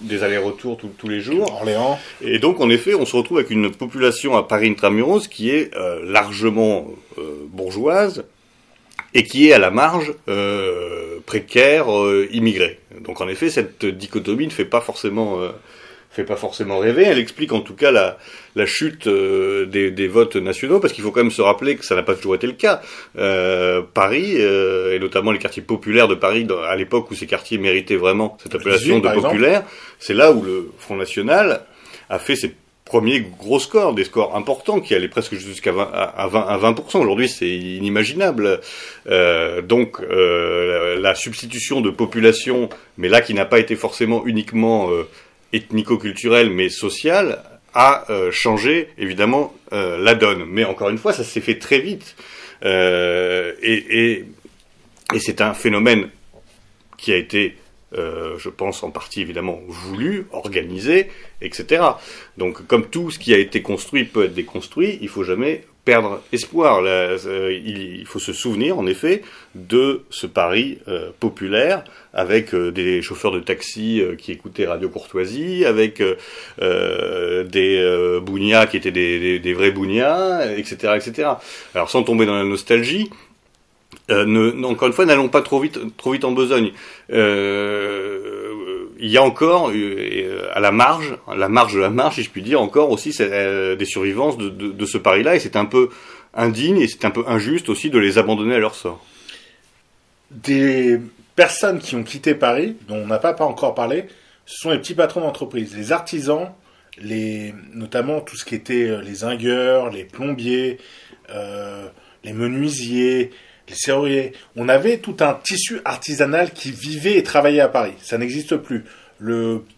des 0.01 0.23
allers-retours 0.23 0.77
tous- 0.77 1.09
les 1.09 1.21
jours. 1.21 1.53
Orléans. 1.53 1.99
Et 2.21 2.39
donc, 2.39 2.61
en 2.61 2.71
effet, 2.71 2.95
on 2.95 3.07
se 3.07 3.15
retrouve 3.17 3.39
avec 3.39 3.51
une 3.51 3.71
population 3.71 4.37
à 4.37 4.43
Paris 4.43 4.69
intramuros 4.71 5.29
qui 5.29 5.51
est 5.51 5.75
euh, 5.77 6.01
largement 6.05 6.87
euh, 7.19 7.23
bourgeoise 7.49 8.25
et 9.13 9.23
qui 9.25 9.49
est 9.49 9.53
à 9.53 9.59
la 9.59 9.71
marge 9.71 10.13
précaire, 11.27 11.87
immigrée. 12.33 12.81
Donc, 13.01 13.21
en 13.21 13.29
effet, 13.29 13.49
cette 13.49 13.85
dichotomie 13.87 14.47
ne 14.47 14.51
fait 14.53 14.65
pas 14.65 14.81
forcément 14.81 15.39
fait 16.15 16.25
pas 16.25 16.37
forcément 16.37 16.79
rêver. 16.79 17.05
Elle 17.05 17.19
explique 17.19 17.53
en 17.53 17.61
tout 17.61 17.75
cas 17.75 17.91
la, 17.91 18.19
la 18.57 18.67
chute 18.67 19.07
euh, 19.07 19.67
des, 19.67 19.91
des 19.91 20.07
votes 20.09 20.37
nationaux, 20.37 20.81
parce 20.81 20.93
qu'il 20.93 21.03
faut 21.05 21.11
quand 21.11 21.23
même 21.23 21.31
se 21.33 21.43
rappeler 21.43 21.77
que 21.77 21.85
ça 21.85 21.95
n'a 21.95 22.03
pas 22.03 22.15
toujours 22.15 22.35
été 22.37 22.47
le 22.47 22.53
cas. 22.55 22.81
Euh, 23.19 23.83
Paris, 23.83 24.35
euh, 24.39 24.95
et 24.95 24.99
notamment 24.99 25.33
les 25.33 25.39
quartiers 25.39 25.63
populaires 25.63 26.09
de 26.09 26.15
Paris, 26.15 26.45
dans- 26.45 26.63
à 26.63 26.77
l'époque 26.77 27.11
où 27.11 27.15
ces 27.15 27.27
quartiers 27.27 27.59
méritaient 27.59 27.97
vraiment 27.97 28.39
cette 28.43 28.55
appellation 28.55 28.99
18, 29.01 29.09
de 29.17 29.21
populaire, 29.21 29.63
c'est 29.99 30.15
là 30.15 30.33
où 30.33 30.43
le 30.43 30.71
Front 30.79 30.97
National 30.97 31.63
a 32.09 32.19
fait 32.19 32.37
ses 32.37 32.55
premiers 32.85 33.21
gros 33.39 33.59
scores, 33.59 33.95
des 33.95 34.05
scores 34.05 34.37
importants 34.37 34.79
qui 34.79 34.95
allaient 34.95 35.09
presque 35.09 35.35
jusqu'à 35.37 35.73
20, 35.73 35.91
à 35.91 36.27
20, 36.29 36.41
à 36.47 36.59
20%. 36.59 36.99
Aujourd'hui, 37.01 37.31
c'est 37.31 37.49
inimaginable. 37.49 38.61
Euh, 39.09 39.63
donc, 39.63 40.01
euh, 40.01 40.95
la, 40.97 41.01
la 41.01 41.15
substitution 41.15 41.81
de 41.81 41.89
population, 41.91 42.69
mais 42.99 43.09
là 43.09 43.23
qui 43.23 43.33
n'a 43.33 43.47
pas 43.47 43.59
été 43.59 43.75
forcément 43.75 44.27
uniquement 44.27 44.91
euh, 44.91 45.09
ethnico-culturelle, 45.55 46.51
mais 46.51 46.69
sociale, 46.69 47.43
a 47.75 48.05
euh, 48.11 48.31
changé 48.31 48.89
évidemment 48.99 49.53
euh, 49.73 49.99
la 49.99 50.15
donne. 50.15 50.45
Mais 50.45 50.65
encore 50.65 50.91
une 50.91 50.99
fois, 50.99 51.13
ça 51.13 51.25
s'est 51.25 51.41
fait 51.41 51.59
très 51.59 51.81
vite. 51.81 52.17
Euh, 52.65 53.53
et 53.63 54.13
et, 54.13 54.25
et 55.13 55.19
c'est 55.19 55.41
un 55.41 55.55
phénomène 55.55 56.09
qui 56.97 57.13
a 57.13 57.17
été, 57.17 57.57
je 57.93 58.49
pense, 58.49 58.83
en 58.83 58.91
partie 58.91 59.21
évidemment 59.21 59.61
voulu, 59.69 60.27
organisé, 60.33 61.11
etc. 61.43 61.85
Donc, 62.39 62.67
comme 62.67 62.89
tout 62.89 63.11
ce 63.11 63.19
qui 63.19 63.35
a 63.35 63.39
été 63.39 63.61
construit 63.63 64.05
peut 64.05 64.25
être 64.25 64.35
déconstruit, 64.35 64.99
il 65.03 65.09
faut 65.09 65.25
jamais 65.25 65.65
perdre 65.85 66.23
espoir. 66.33 66.81
Là, 66.83 66.91
euh, 67.27 67.53
il, 67.53 68.01
il 68.01 68.07
faut 68.07 68.19
se 68.19 68.33
souvenir, 68.33 68.79
en 68.79 68.87
effet, 68.87 69.23
de 69.55 70.03
ce 70.11 70.27
Paris 70.27 70.79
euh, 70.89 71.11
populaire, 71.21 71.85
avec 72.13 72.55
euh, 72.55 72.71
des 72.71 73.03
chauffeurs 73.03 73.33
de 73.33 73.41
taxi 73.41 74.01
euh, 74.01 74.17
qui 74.17 74.33
écoutaient 74.33 74.67
Radio 74.67 74.89
Courtoisie, 74.89 75.65
avec 75.65 76.03
euh, 76.61 77.45
des 77.45 78.21
bougnats 78.23 78.67
qui 78.67 78.77
étaient 78.77 78.91
des, 78.91 79.19
des, 79.19 79.39
des 79.39 79.55
vrais 79.55 79.71
bougnats, 79.71 80.53
etc., 80.57 80.95
etc. 80.97 81.29
Alors, 81.75 81.91
sans 81.91 82.03
tomber 82.03 82.27
dans 82.27 82.37
la 82.37 82.45
nostalgie, 82.45 83.11
ne, 84.09 84.65
encore 84.65 84.89
une 84.89 84.95
fois, 84.95 85.05
n'allons 85.05 85.29
pas 85.29 85.43
trop 85.43 85.61
vite, 85.61 85.79
trop 85.97 86.13
vite 86.13 86.25
en 86.25 86.33
besogne. 86.33 86.73
Euh, 87.13 88.44
il 89.05 89.11
y 89.11 89.19
a 89.19 89.23
encore, 89.23 89.71
euh, 89.71 90.49
à 90.55 90.61
la 90.61 90.73
marge, 90.73 91.19
la 91.37 91.51
marge 91.51 91.75
de 91.75 91.79
la 91.79 91.91
marge, 91.91 92.15
si 92.15 92.23
je 92.23 92.31
puis 92.31 92.41
dire, 92.41 92.59
encore 92.59 92.91
aussi 92.91 93.15
euh, 93.21 93.77
des 93.77 93.85
survivances 93.85 94.39
de, 94.39 94.49
de, 94.49 94.87
ce 94.87 94.97
pari-là, 94.97 95.37
et 95.37 95.41
c'est 95.41 95.57
un 95.57 95.67
peu 95.67 95.91
indigne 96.33 96.79
et 96.79 96.89
c'est 96.89 97.05
un 97.05 97.11
peu 97.11 97.23
injuste 97.27 97.69
aussi 97.69 97.91
de 97.91 97.99
les 97.99 98.17
abandonner 98.17 98.55
à 98.55 98.59
leur 98.59 98.75
sort. 98.75 99.05
Des 100.31 100.99
personnes 101.37 101.81
qui 101.81 101.97
ont 101.97 102.03
quitté 102.03 102.35
Paris, 102.35 102.77
dont 102.89 102.97
on 102.97 103.07
n'a 103.07 103.19
pas, 103.19 103.37
encore 103.45 103.75
parlé, 103.75 104.07
ce 104.47 104.57
sont 104.57 104.71
les 104.71 104.79
petits 104.79 104.95
patrons 104.95 105.21
d'entreprise, 105.21 105.77
les 105.77 105.93
artisans, 105.93 106.49
les, 106.97 107.55
notamment 107.75 108.23
tout 108.23 108.37
ce 108.37 108.47
qui 108.47 108.55
était 108.55 108.89
euh, 108.89 109.03
les 109.03 109.17
zingueurs, 109.17 109.91
les 109.91 110.05
plombiers, 110.05 110.79
euh, 111.29 111.89
les 112.25 112.33
menuisiers, 112.33 113.33
les 113.69 113.75
serruriers. 113.75 114.33
On 114.57 114.69
avait 114.69 114.99
tout 114.99 115.17
un 115.21 115.35
tissu 115.35 115.81
artisanal 115.85 116.53
qui 116.53 116.71
vivait 116.71 117.17
et 117.17 117.23
travaillait 117.23 117.61
à 117.61 117.69
Paris. 117.69 117.95
Ça 118.03 118.19
n'existe 118.19 118.57
plus. 118.57 118.85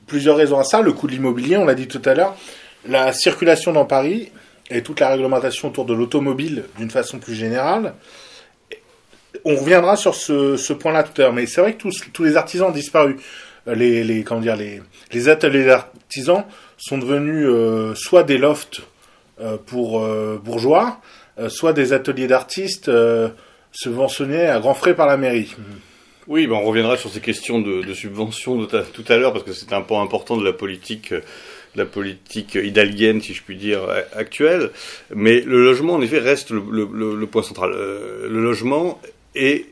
Plusieurs 0.06 0.36
raisons 0.36 0.58
à 0.58 0.64
ça. 0.64 0.80
Le 0.80 0.92
coût 0.92 1.06
de 1.06 1.12
l'immobilier, 1.12 1.56
on 1.56 1.64
l'a 1.64 1.74
dit 1.74 1.88
tout 1.88 2.02
à 2.04 2.14
l'heure. 2.14 2.36
La 2.88 3.12
circulation 3.12 3.72
dans 3.72 3.84
Paris 3.84 4.30
et 4.70 4.82
toute 4.82 5.00
la 5.00 5.10
réglementation 5.10 5.68
autour 5.68 5.84
de 5.84 5.94
l'automobile 5.94 6.64
d'une 6.78 6.90
façon 6.90 7.18
plus 7.18 7.34
générale. 7.34 7.94
On 9.44 9.54
reviendra 9.54 9.96
sur 9.96 10.14
ce, 10.14 10.72
point-là 10.72 11.02
tout 11.04 11.20
à 11.20 11.24
l'heure. 11.24 11.32
Mais 11.32 11.46
c'est 11.46 11.60
vrai 11.60 11.74
que 11.74 11.82
tous, 11.82 12.24
les 12.24 12.36
artisans 12.36 12.68
ont 12.68 12.72
disparu. 12.72 13.16
Les, 13.66 14.24
ateliers 15.28 15.64
d'artisans 15.64 16.44
sont 16.78 16.98
devenus 16.98 17.46
euh, 17.46 17.94
soit 17.94 18.22
des 18.22 18.38
lofts 18.38 18.80
euh, 19.40 19.56
pour 19.64 20.00
euh, 20.00 20.40
bourgeois, 20.42 21.00
soit 21.48 21.72
des 21.72 21.92
ateliers 21.92 22.28
d'artistes 22.28 22.90
subventionnés 23.76 24.46
à 24.46 24.58
grands 24.58 24.74
frais 24.74 24.96
par 24.96 25.06
la 25.06 25.18
mairie. 25.18 25.54
Oui, 26.28 26.46
ben 26.46 26.54
on 26.54 26.62
reviendra 26.62 26.96
sur 26.96 27.10
ces 27.10 27.20
questions 27.20 27.60
de, 27.60 27.82
de 27.82 27.94
subvention 27.94 28.66
tout 28.66 29.04
à 29.08 29.16
l'heure 29.16 29.32
parce 29.32 29.44
que 29.44 29.52
c'est 29.52 29.72
un 29.72 29.82
point 29.82 30.02
important 30.02 30.36
de 30.36 30.44
la 30.44 30.52
politique, 30.52 31.12
euh, 31.12 31.20
de 31.74 31.82
la 31.82 31.84
politique 31.84 32.52
si 32.52 33.34
je 33.34 33.42
puis 33.42 33.56
dire, 33.56 33.82
actuelle. 34.14 34.70
Mais 35.14 35.42
le 35.42 35.62
logement, 35.62 35.94
en 35.94 36.00
effet, 36.00 36.18
reste 36.18 36.50
le, 36.50 37.26
point 37.26 37.42
central. 37.42 37.72
Euh, 37.74 38.28
le 38.28 38.42
logement 38.42 39.00
est, 39.34 39.66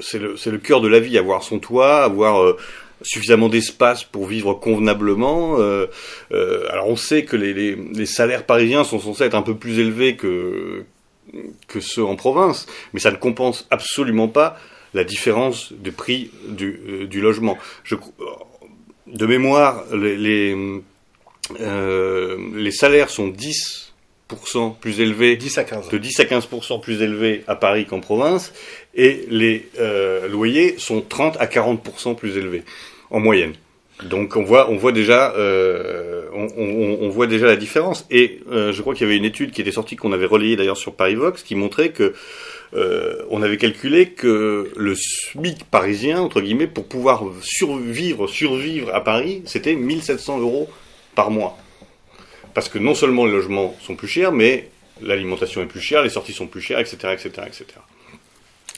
c'est 0.00 0.18
le, 0.18 0.58
cœur 0.58 0.80
de 0.80 0.88
la 0.88 0.98
vie, 0.98 1.18
avoir 1.18 1.42
son 1.42 1.58
toit, 1.58 2.02
avoir 2.02 2.42
euh, 2.42 2.56
suffisamment 3.02 3.50
d'espace 3.50 4.02
pour 4.02 4.26
vivre 4.26 4.54
convenablement. 4.54 5.58
Alors 6.30 6.88
on 6.88 6.96
sait 6.96 7.24
que 7.24 7.36
les 7.36 8.06
salaires 8.06 8.46
parisiens 8.46 8.82
sont 8.82 8.98
censés 8.98 9.24
être 9.24 9.34
un 9.34 9.42
peu 9.42 9.56
plus 9.56 9.78
élevés 9.78 10.16
que 10.16 10.84
que 11.68 11.80
ceux 11.80 12.04
en 12.04 12.16
province, 12.16 12.66
mais 12.92 13.00
ça 13.00 13.10
ne 13.10 13.16
compense 13.16 13.66
absolument 13.70 14.28
pas 14.28 14.58
la 14.94 15.04
différence 15.04 15.72
de 15.72 15.90
prix 15.90 16.30
du, 16.48 16.80
euh, 16.86 17.06
du 17.06 17.20
logement. 17.20 17.56
Je, 17.84 17.96
de 19.06 19.26
mémoire, 19.26 19.84
les, 19.94 20.16
les, 20.16 20.56
euh, 21.60 22.38
les 22.54 22.70
salaires 22.70 23.10
sont 23.10 23.28
10% 23.28 24.78
plus 24.78 25.00
élevés 25.00 25.36
10 25.36 25.58
à 25.58 25.64
15 25.64 25.86
ans. 25.86 25.90
de 25.90 25.98
10 25.98 26.20
à 26.20 26.24
15% 26.24 26.80
plus 26.80 27.02
élevés 27.02 27.44
à 27.46 27.56
Paris 27.56 27.86
qu'en 27.86 28.00
province, 28.00 28.52
et 28.94 29.24
les 29.30 29.68
euh, 29.78 30.28
loyers 30.28 30.76
sont 30.78 31.00
30 31.00 31.36
à 31.40 31.46
40% 31.46 32.14
plus 32.14 32.36
élevés 32.36 32.62
en 33.10 33.20
moyenne. 33.20 33.54
Donc 34.04 34.36
on 34.36 34.42
voit, 34.42 34.68
on 34.70 34.76
voit 34.76 34.92
déjà, 34.92 35.32
euh, 35.36 36.24
on, 36.32 37.08
voit 37.08 37.26
déjà 37.26 37.46
la 37.46 37.56
différence. 37.56 38.06
Et 38.10 38.40
euh, 38.50 38.72
je 38.72 38.80
crois 38.82 38.94
qu'il 38.94 39.06
y 39.06 39.10
avait 39.10 39.16
une 39.16 39.24
étude 39.24 39.52
qui 39.52 39.60
était 39.60 39.72
sortie 39.72 39.96
qu'on 39.96 40.12
avait 40.12 40.26
relayée 40.26 40.56
d'ailleurs 40.56 40.76
sur 40.76 40.94
Parivox, 40.94 41.42
qui 41.42 41.54
montrait 41.54 41.90
que 41.90 42.14
euh, 42.74 43.22
on 43.30 43.42
avait 43.42 43.58
calculé 43.58 44.10
que 44.10 44.72
le 44.76 44.94
SMIC 44.94 45.64
parisien 45.64 46.20
entre 46.20 46.40
guillemets 46.40 46.66
pour 46.66 46.86
pouvoir 46.86 47.22
survivre, 47.42 48.26
survivre 48.26 48.92
à 48.94 49.04
Paris, 49.04 49.42
c'était 49.44 49.74
1700 49.74 50.40
euros 50.40 50.68
par 51.14 51.30
mois. 51.30 51.58
Parce 52.54 52.68
que 52.68 52.78
non 52.78 52.94
seulement 52.94 53.24
les 53.24 53.32
logements 53.32 53.76
sont 53.82 53.94
plus 53.94 54.08
chers, 54.08 54.32
mais 54.32 54.68
l'alimentation 55.00 55.62
est 55.62 55.66
plus 55.66 55.80
chère, 55.80 56.02
les 56.02 56.10
sorties 56.10 56.32
sont 56.32 56.46
plus 56.46 56.60
chères, 56.60 56.80
etc., 56.80 56.96
etc., 57.12 57.28
etc. 57.46 57.66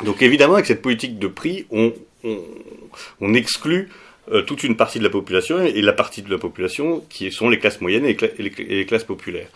Donc 0.04 0.22
évidemment, 0.22 0.54
avec 0.54 0.66
cette 0.66 0.82
politique 0.82 1.18
de 1.18 1.28
prix, 1.28 1.66
on 1.70 3.34
exclut 3.34 3.88
euh, 4.32 4.42
toute 4.42 4.64
une 4.64 4.74
partie 4.76 4.98
de 4.98 5.04
la 5.04 5.10
population 5.10 5.62
et 5.62 5.82
la 5.82 5.92
partie 5.92 6.22
de 6.22 6.30
la 6.30 6.38
population 6.38 7.04
qui 7.10 7.30
sont 7.30 7.50
les 7.50 7.58
classes 7.58 7.82
moyennes 7.82 8.06
et 8.06 8.16
les, 8.38 8.86
classes 8.86 9.04
populaires. 9.04 9.48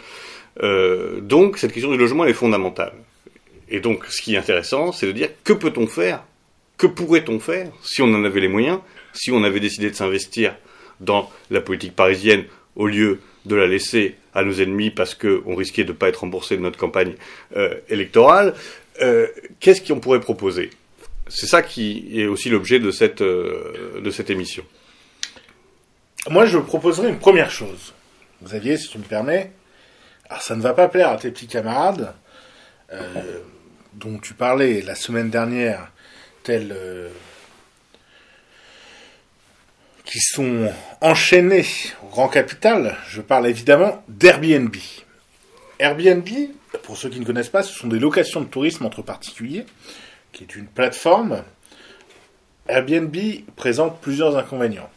Euh, 0.63 1.21
donc 1.21 1.57
cette 1.57 1.73
question 1.73 1.91
du 1.91 1.97
logement 1.97 2.27
est 2.27 2.35
fondamentale. 2.35 2.93
Et 3.71 3.81
donc 3.81 4.05
ce 4.07 4.21
qui 4.21 4.35
est 4.35 4.39
intéressant, 4.39 4.93
c'est 4.93 5.07
de 5.07 5.13
dire 5.13 5.31
que 5.43 5.55
peut-on 5.55 5.87
faire, 5.87 6.23
que 6.77 6.87
pourrait-on 6.87 7.41
faire 7.41 7.71
si 7.83 8.03
on 8.03 8.13
en 8.15 8.25
avait 8.25 8.41
les 8.41 8.49
moyens, 8.49 8.81
si 9.15 9.31
on 9.31 9.43
avait 9.43 9.61
décidé 9.61 9.89
de 9.91 9.95
s'investir 9.95 10.55
dans 11.01 11.31
la 11.51 11.63
politique 11.63 11.97
parisienne 11.97 12.45
au 12.77 12.87
lieu 12.87 13.21
de 13.47 13.57
la 13.57 13.67
laisser 13.67 14.17
à 14.35 14.43
nos 14.43 14.53
ennemis 14.53 14.91
parce 14.91 15.15
qu'on 15.15 15.55
risquait 15.55 15.85
de 15.85 15.93
ne 15.93 15.97
pas 15.97 16.09
être 16.09 16.21
remboursé 16.21 16.59
de 16.59 16.63
notre 16.63 16.79
campagne 16.79 17.15
euh, 17.57 17.75
électorale. 17.89 18.55
Qu'est-ce 19.61 19.81
qu'on 19.81 20.01
pourrait 20.01 20.21
proposer? 20.21 20.71
C'est 21.29 21.47
ça 21.47 21.63
qui 21.63 22.21
est 22.21 22.27
aussi 22.27 22.49
l'objet 22.49 22.79
de 22.79 22.91
cette, 22.91 23.21
euh, 23.21 24.01
de 24.01 24.11
cette 24.11 24.31
émission. 24.31 24.65
Moi, 26.31 26.47
je 26.47 26.59
proposerais 26.59 27.09
une 27.09 27.19
première 27.19 27.51
chose. 27.51 27.95
Xavier, 28.43 28.77
si 28.77 28.89
tu 28.89 28.99
me 28.99 29.05
permets. 29.05 29.53
Alors, 30.29 30.43
ça 30.43 30.57
ne 30.57 30.63
va 30.63 30.75
pas 30.75 30.89
plaire 30.89 31.09
à 31.09 31.17
tes 31.17 31.31
petits 31.31 31.47
camarades, 31.47 32.15
euh, 32.93 33.41
dont 33.95 34.19
tu 34.19 34.35
parlais 34.35 34.83
la 34.83 34.95
semaine 34.95 35.31
dernière, 35.31 35.91
tel 36.43 36.73
euh, 36.73 37.09
qui 40.05 40.21
sont 40.21 40.71
enchaînés 41.01 41.67
au 42.03 42.09
grand 42.09 42.29
capital. 42.29 42.97
Je 43.09 43.21
parle 43.21 43.47
évidemment 43.47 44.03
d'Airbnb. 44.09 44.75
Airbnb, 45.79 46.29
pour 46.83 46.97
ceux 46.97 47.09
qui 47.09 47.21
ne 47.21 47.25
connaissent 47.25 47.49
pas, 47.49 47.63
ce 47.63 47.73
sont 47.73 47.89
des 47.89 47.99
locations 47.99 48.41
de 48.41 48.47
tourisme 48.47 48.85
entre 48.85 49.03
particuliers, 49.03 49.67
qui 50.33 50.45
est 50.45 50.57
une 50.57 50.67
plateforme. 50.67 51.43
Airbnb 52.69 53.17
présente 53.57 54.01
plusieurs 54.01 54.37
inconvénients. 54.37 54.91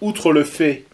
Outre 0.00 0.32
le 0.32 0.44
fait 0.44 0.84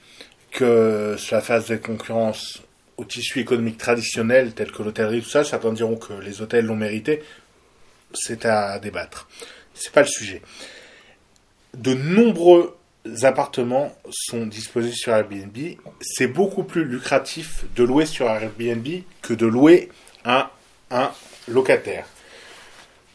que 0.51 1.17
cela 1.19 1.41
fasse 1.41 1.67
des 1.67 1.79
concurrences 1.79 2.63
au 2.97 3.05
tissu 3.05 3.41
économique 3.41 3.79
traditionnel 3.79 4.55
tel 4.55 4.73
que 4.73 4.83
l'hôtellerie, 4.83 5.23
tout 5.23 5.29
ça, 5.29 5.45
certains 5.45 5.73
diront 5.73 5.97
que 5.97 6.15
les 6.15 6.41
hôtels 6.41 6.65
l'ont 6.65 6.77
mérité. 6.77 7.23
C'est 8.15 8.47
à 8.47 8.79
débattre. 8.79 9.29
C'est 9.75 9.93
pas 9.93 10.01
le 10.01 10.09
sujet. 10.09 10.43
De 11.75 11.93
nombreux 11.93 12.75
appartements 13.23 13.95
sont 14.11 14.47
disposés 14.47 14.93
sur 14.93 15.13
Airbnb. 15.13 15.57
C'est 16.01 16.27
beaucoup 16.27 16.65
plus 16.65 16.85
lucratif 16.85 17.65
de 17.77 17.85
louer 17.85 18.07
sur 18.07 18.27
Airbnb 18.29 18.87
que 19.23 19.35
de 19.35 19.47
louer 19.47 19.91
à 20.25 20.51
un 20.91 21.11
locataire. 21.49 22.07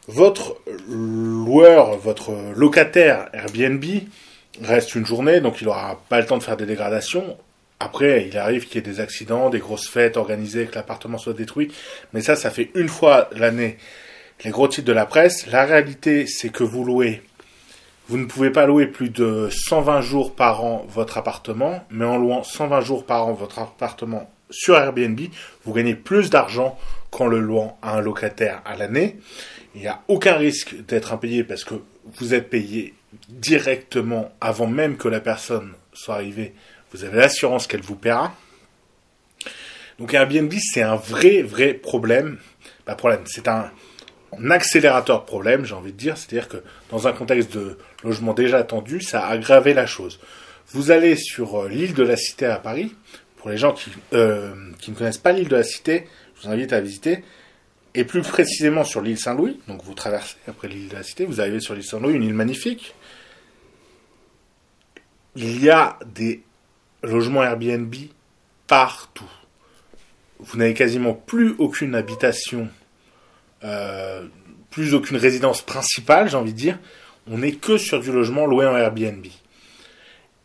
Votre 0.07 0.57
loueur, 0.87 1.97
votre 1.97 2.31
locataire 2.55 3.29
Airbnb 3.33 3.83
reste 4.61 4.95
une 4.95 5.05
journée, 5.05 5.41
donc 5.41 5.61
il 5.61 5.65
n'aura 5.65 6.01
pas 6.09 6.19
le 6.19 6.25
temps 6.25 6.37
de 6.37 6.43
faire 6.43 6.57
des 6.57 6.65
dégradations. 6.65 7.37
Après, 7.79 8.27
il 8.27 8.37
arrive 8.37 8.67
qu'il 8.67 8.75
y 8.75 8.77
ait 8.79 8.81
des 8.81 8.99
accidents, 8.99 9.49
des 9.49 9.59
grosses 9.59 9.87
fêtes 9.87 10.17
organisées, 10.17 10.65
que 10.65 10.75
l'appartement 10.75 11.17
soit 11.17 11.33
détruit. 11.33 11.71
Mais 12.13 12.21
ça, 12.21 12.35
ça 12.35 12.51
fait 12.51 12.71
une 12.75 12.89
fois 12.89 13.29
l'année 13.31 13.77
les 14.43 14.51
gros 14.51 14.67
titres 14.67 14.87
de 14.87 14.93
la 14.93 15.05
presse. 15.05 15.47
La 15.47 15.65
réalité, 15.65 16.25
c'est 16.25 16.49
que 16.49 16.63
vous 16.63 16.83
louez 16.83 17.21
vous 18.11 18.17
ne 18.17 18.25
pouvez 18.25 18.49
pas 18.49 18.65
louer 18.65 18.87
plus 18.87 19.09
de 19.09 19.47
120 19.49 20.01
jours 20.01 20.35
par 20.35 20.65
an 20.65 20.85
votre 20.89 21.17
appartement, 21.17 21.85
mais 21.89 22.03
en 22.03 22.17
louant 22.17 22.43
120 22.43 22.81
jours 22.81 23.05
par 23.05 23.25
an 23.25 23.31
votre 23.31 23.59
appartement 23.59 24.29
sur 24.49 24.75
Airbnb, 24.75 25.17
vous 25.63 25.73
gagnez 25.73 25.95
plus 25.95 26.29
d'argent 26.29 26.77
qu'en 27.09 27.27
le 27.27 27.39
louant 27.39 27.77
à 27.81 27.95
un 27.95 28.01
locataire 28.01 28.61
à 28.65 28.75
l'année. 28.75 29.17
Il 29.75 29.81
n'y 29.81 29.87
a 29.87 30.01
aucun 30.07 30.35
risque 30.35 30.75
d'être 30.85 31.13
impayé 31.13 31.43
parce 31.43 31.63
que 31.63 31.75
vous 32.15 32.33
êtes 32.33 32.49
payé 32.49 32.93
directement 33.29 34.33
avant 34.41 34.67
même 34.67 34.97
que 34.97 35.07
la 35.07 35.19
personne 35.19 35.73
soit 35.93 36.15
arrivée. 36.15 36.53
Vous 36.91 37.03
avez 37.03 37.17
l'assurance 37.17 37.67
qu'elle 37.67 37.81
vous 37.81 37.95
paiera. 37.95 38.35
Donc 39.99 40.13
Airbnb, 40.13 40.51
c'est 40.59 40.81
un 40.81 40.95
vrai, 40.95 41.41
vrai 41.41 41.73
problème. 41.73 42.37
Pas 42.85 42.95
problème, 42.95 43.21
c'est 43.25 43.47
un, 43.47 43.71
accélérateur 44.49 45.25
problème, 45.25 45.65
j'ai 45.65 45.75
envie 45.75 45.91
de 45.91 45.97
dire. 45.97 46.17
C'est-à-dire 46.17 46.47
que 46.47 46.57
dans 46.89 47.07
un 47.07 47.13
contexte 47.13 47.55
de 47.55 47.77
logement 48.03 48.33
déjà 48.33 48.57
attendu, 48.57 49.01
ça 49.01 49.25
a 49.25 49.31
aggravé 49.31 49.73
la 49.73 49.85
chose. 49.85 50.19
Vous 50.69 50.91
allez 50.91 51.15
sur 51.15 51.63
euh, 51.63 51.69
l'île 51.69 51.93
de 51.93 52.03
la 52.03 52.15
Cité 52.15 52.45
à 52.45 52.57
Paris. 52.57 52.95
Pour 53.37 53.49
les 53.49 53.57
gens 53.57 53.73
qui, 53.73 53.91
euh, 54.13 54.53
qui 54.79 54.91
ne 54.91 54.95
connaissent 54.95 55.17
pas 55.17 55.31
l'île 55.31 55.47
de 55.47 55.55
la 55.55 55.63
Cité, 55.63 56.07
je 56.35 56.47
vous 56.47 56.53
invite 56.53 56.73
à 56.73 56.81
visiter. 56.81 57.23
Et 57.93 58.05
plus 58.05 58.21
précisément 58.21 58.83
sur 58.83 59.01
l'île 59.01 59.19
Saint-Louis. 59.19 59.59
Donc 59.67 59.83
vous 59.83 59.93
traversez 59.93 60.37
après 60.47 60.67
l'île 60.67 60.89
de 60.89 60.95
la 60.95 61.03
Cité, 61.03 61.25
vous 61.25 61.41
arrivez 61.41 61.59
sur 61.59 61.73
l'île 61.73 61.83
Saint-Louis, 61.83 62.13
une 62.13 62.23
île 62.23 62.33
magnifique. 62.33 62.95
Il 65.35 65.61
y 65.63 65.69
a 65.69 65.97
des 66.05 66.43
logements 67.03 67.43
Airbnb 67.43 67.93
partout. 68.67 69.29
Vous 70.39 70.57
n'avez 70.57 70.73
quasiment 70.73 71.13
plus 71.13 71.53
aucune 71.57 71.95
habitation 71.95 72.69
euh, 73.63 74.25
plus 74.71 74.93
aucune 74.93 75.17
résidence 75.17 75.61
principale, 75.61 76.29
j'ai 76.29 76.37
envie 76.37 76.53
de 76.53 76.57
dire. 76.57 76.79
On 77.27 77.39
n'est 77.39 77.51
que 77.51 77.77
sur 77.77 77.99
du 77.99 78.11
logement 78.11 78.45
loué 78.45 78.65
en 78.65 78.75
Airbnb. 78.75 79.25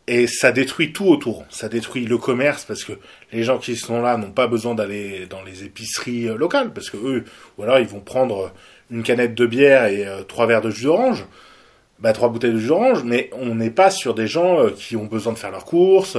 Et 0.07 0.25
ça 0.27 0.51
détruit 0.51 0.93
tout 0.93 1.05
autour. 1.05 1.45
Ça 1.49 1.67
détruit 1.67 2.05
le 2.05 2.17
commerce 2.17 2.63
parce 2.63 2.83
que 2.85 2.93
les 3.33 3.43
gens 3.43 3.57
qui 3.57 3.75
sont 3.75 4.01
là 4.01 4.15
n'ont 4.17 4.31
pas 4.31 4.47
besoin 4.47 4.73
d'aller 4.73 5.25
dans 5.29 5.43
les 5.43 5.65
épiceries 5.65 6.29
euh, 6.29 6.37
locales 6.37 6.71
parce 6.73 6.89
que 6.89 6.97
eux, 6.97 7.25
ou 7.57 7.63
alors 7.63 7.79
ils 7.79 7.87
vont 7.87 7.99
prendre 7.99 8.53
une 8.89 9.03
canette 9.03 9.35
de 9.35 9.45
bière 9.45 9.85
et 9.85 10.07
euh, 10.07 10.23
trois 10.23 10.47
verres 10.47 10.61
de 10.61 10.69
jus 10.69 10.85
d'orange, 10.85 11.25
bah 11.99 12.13
trois 12.13 12.29
bouteilles 12.29 12.53
de 12.53 12.59
jus 12.59 12.67
d'orange. 12.67 13.03
Mais 13.03 13.29
on 13.33 13.55
n'est 13.55 13.69
pas 13.69 13.91
sur 13.91 14.13
des 14.13 14.27
gens 14.27 14.69
qui 14.69 14.95
ont 14.95 15.05
besoin 15.05 15.33
de 15.33 15.37
faire 15.37 15.51
leurs 15.51 15.65
courses. 15.65 16.17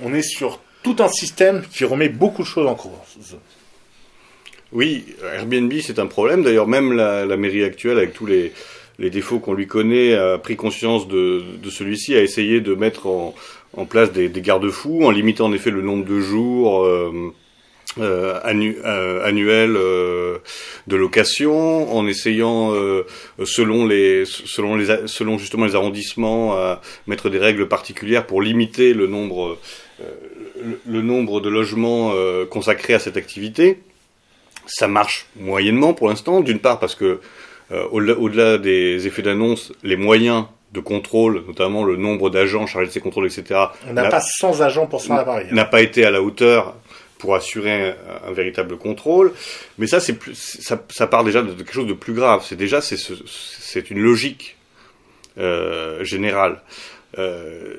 On 0.00 0.12
est 0.12 0.22
sur 0.22 0.60
tout 0.82 0.96
un 0.98 1.08
système 1.08 1.62
qui 1.62 1.84
remet 1.84 2.08
beaucoup 2.08 2.42
de 2.42 2.48
choses 2.48 2.66
en 2.66 2.74
cause. 2.74 3.36
Oui, 4.72 5.04
Airbnb 5.34 5.72
c'est 5.82 5.98
un 5.98 6.06
problème. 6.06 6.42
D'ailleurs, 6.42 6.66
même 6.66 6.92
la, 6.92 7.36
mairie 7.36 7.62
actuelle, 7.62 7.98
avec 7.98 8.14
tous 8.14 8.26
les, 8.26 8.52
défauts 9.10 9.40
qu'on 9.40 9.54
lui 9.54 9.66
connaît, 9.66 10.14
a 10.14 10.38
pris 10.38 10.56
conscience 10.56 11.08
de, 11.08 11.42
celui-ci, 11.68 12.14
a 12.14 12.22
essayé 12.22 12.60
de 12.60 12.74
mettre 12.74 13.06
en, 13.06 13.84
place 13.84 14.12
des, 14.12 14.28
garde-fous, 14.28 15.02
en 15.02 15.10
limitant 15.10 15.46
en 15.46 15.52
effet 15.52 15.70
le 15.70 15.82
nombre 15.82 16.04
de 16.04 16.20
jours 16.20 16.84
euh, 16.84 17.32
euh, 17.98 18.40
euh, 18.44 19.24
annuels 19.24 19.74
de 19.74 20.96
location, 20.96 21.92
en 21.92 22.06
essayant, 22.06 22.72
selon 23.44 23.86
les, 23.86 24.24
selon 24.24 24.76
les, 24.76 24.86
selon 25.06 25.36
justement 25.36 25.66
les 25.66 25.74
arrondissements, 25.74 26.54
à 26.54 26.80
mettre 27.06 27.28
des 27.28 27.38
règles 27.38 27.66
particulières 27.66 28.26
pour 28.26 28.40
limiter 28.40 28.94
le 28.94 29.08
nombre, 29.08 29.58
le 30.86 31.02
nombre 31.02 31.40
de 31.40 31.48
logements 31.48 32.14
consacrés 32.50 32.94
à 32.94 32.98
cette 32.98 33.16
activité. 33.16 33.80
Ça 34.66 34.86
marche 34.86 35.26
moyennement 35.34 35.92
pour 35.92 36.08
l'instant, 36.08 36.40
d'une 36.40 36.60
part 36.60 36.78
parce 36.78 36.94
que 36.94 37.18
euh, 37.72 37.86
au-delà 37.90 38.58
des 38.58 39.06
effets 39.06 39.22
d'annonce, 39.22 39.72
les 39.82 39.96
moyens 39.96 40.44
de 40.72 40.80
contrôle, 40.80 41.44
notamment 41.46 41.84
le 41.84 41.96
nombre 41.96 42.30
d'agents 42.30 42.66
chargés 42.66 42.88
de 42.88 42.92
ces 42.92 43.00
contrôles, 43.00 43.26
etc. 43.26 43.60
On 43.88 43.92
n'a 43.92 44.08
pas 44.08 44.20
100 44.20 44.60
agents 44.60 44.86
pour 44.86 45.00
ça 45.00 45.16
à 45.20 45.44
N'a 45.52 45.64
pas 45.64 45.82
été 45.82 46.04
à 46.04 46.10
la 46.10 46.22
hauteur 46.22 46.74
pour 47.18 47.34
assurer 47.34 47.94
un, 48.26 48.32
véritable 48.32 48.76
contrôle. 48.78 49.32
Mais 49.78 49.86
ça, 49.86 50.00
c'est 50.00 50.18
ça, 50.34 50.82
ça, 50.90 51.06
part 51.06 51.24
déjà 51.24 51.42
de 51.42 51.52
quelque 51.52 51.72
chose 51.72 51.86
de 51.86 51.92
plus 51.92 52.14
grave. 52.14 52.44
C'est 52.46 52.56
déjà 52.56 52.80
c'est 52.80 52.96
c'est 52.98 53.90
une 53.90 54.00
logique 54.00 54.56
euh, 55.38 56.02
générale. 56.04 56.62
Euh, 57.18 57.76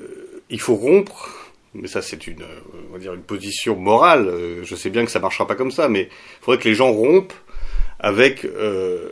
il 0.49 0.59
faut 0.59 0.75
rompre 0.75 1.39
mais 1.75 1.87
ça 1.87 2.03
c'est 2.03 2.27
une, 2.27 2.43
on 2.89 2.93
va 2.93 2.99
dire 2.99 3.13
une 3.13 3.23
position 3.23 3.75
morale. 3.75 4.31
Je 4.63 4.75
sais 4.75 4.89
bien 4.89 5.05
que 5.05 5.11
ça 5.11 5.19
marchera 5.19 5.47
pas 5.47 5.55
comme 5.55 5.71
ça, 5.71 5.89
mais 5.89 6.03
il 6.03 6.43
faudrait 6.43 6.61
que 6.61 6.69
les 6.69 6.75
gens 6.75 6.91
rompent 6.91 7.33
avec 7.99 8.45
euh, 8.45 9.09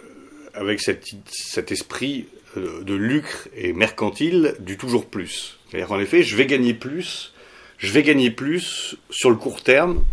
avec 0.54 0.82
cet, 0.82 1.06
cet 1.28 1.72
esprit 1.72 2.28
euh, 2.58 2.82
de 2.84 2.94
lucre 2.94 3.48
et 3.56 3.74
mercantile 3.74 4.56
du 4.60 4.78
toujours 4.78 5.06
plus. 5.06 5.60
C'est-à-dire 5.70 5.88
qu'en 5.88 6.00
effet, 6.00 6.24
je 6.24 6.36
vais 6.36 6.46
gagner 6.46 6.74
plus, 6.74 7.34
je 7.78 7.92
vais 7.92 8.04
gagner 8.04 8.32
plus 8.32 8.96
sur 9.10 9.30
le 9.30 9.36
court 9.36 9.64
terme 9.64 10.04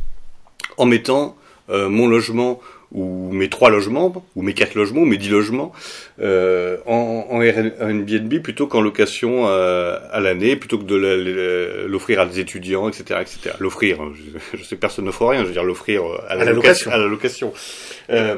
en 0.77 0.87
mettant 0.87 1.37
mon 1.71 2.07
logement 2.07 2.63
ou 2.93 3.31
mes 3.33 3.49
trois 3.49 3.71
logements, 3.71 4.25
ou 4.35 4.43
mes 4.43 4.55
quatre 4.55 4.75
logements, 4.75 5.03
ou 5.03 5.05
mes 5.05 5.19
dix 5.19 5.29
logements, 5.29 5.73
euh, 6.21 6.79
en, 6.87 7.27
en 7.29 7.43
Airbnb 7.43 8.43
plutôt 8.43 8.67
qu'en 8.67 8.81
location 8.81 9.47
euh, 9.47 9.99
à 10.11 10.21
l'année, 10.21 10.57
plutôt 10.57 10.79
que 10.79 10.85
de 10.85 11.87
l'offrir 11.87 12.21
à 12.21 12.27
des 12.27 12.41
étudiants, 12.41 12.89
etc., 12.89 13.21
etc. 13.21 13.57
L'offrir, 13.61 14.01
hein, 14.01 14.13
je, 14.55 14.63
sais 14.63 14.77
personne 14.77 15.05
n'offre 15.05 15.27
rien, 15.27 15.43
je 15.43 15.47
veux 15.47 15.53
dire 15.53 15.65
l'offrir 15.65 16.03
à, 16.29 16.35
la 16.35 16.53
location. 16.53 16.91
À 16.91 16.97
la 16.97 17.07
location. 17.07 17.53
Euh, 18.11 18.37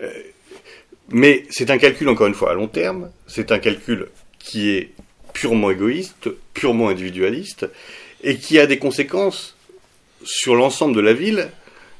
euh, 0.00 0.10
mais 1.10 1.44
c'est 1.50 1.70
un 1.70 1.78
calcul 1.78 2.08
encore 2.08 2.26
une 2.26 2.34
fois 2.34 2.50
à 2.50 2.54
long 2.54 2.68
terme. 2.68 3.10
C'est 3.26 3.52
un 3.52 3.58
calcul 3.58 4.08
qui 4.38 4.70
est 4.70 4.90
purement 5.32 5.70
égoïste, 5.70 6.28
purement 6.54 6.88
individualiste, 6.88 7.68
et 8.22 8.36
qui 8.36 8.58
a 8.58 8.66
des 8.66 8.78
conséquences 8.78 9.56
sur 10.24 10.54
l'ensemble 10.54 10.96
de 10.96 11.00
la 11.00 11.12
ville, 11.12 11.50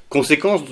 conséquences 0.08 0.62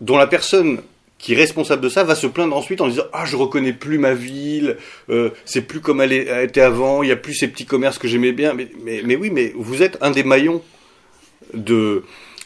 dont 0.00 0.16
la 0.16 0.26
personne 0.26 0.82
qui 1.18 1.32
est 1.32 1.36
responsable 1.36 1.82
de 1.82 1.88
ça 1.88 2.04
va 2.04 2.14
se 2.14 2.26
plaindre 2.26 2.54
ensuite 2.54 2.80
en 2.80 2.88
disant 2.88 3.04
ah 3.12 3.24
je 3.24 3.36
reconnais 3.36 3.72
plus 3.72 3.98
ma 3.98 4.12
ville 4.12 4.76
euh, 5.08 5.30
c'est 5.46 5.62
plus 5.62 5.80
comme 5.80 6.02
elle 6.02 6.12
était 6.12 6.60
avant 6.60 7.02
il 7.02 7.08
y 7.08 7.12
a 7.12 7.16
plus 7.16 7.34
ces 7.34 7.48
petits 7.48 7.64
commerces 7.64 7.98
que 7.98 8.06
j'aimais 8.06 8.32
bien 8.32 8.52
mais, 8.52 8.68
mais, 8.84 9.16
oui 9.16 9.30
mais 9.30 9.52
vous 9.56 9.82
êtes 9.82 9.96
un 10.02 10.10
des 10.10 10.24
maillons 10.24 10.62
de 11.54 12.04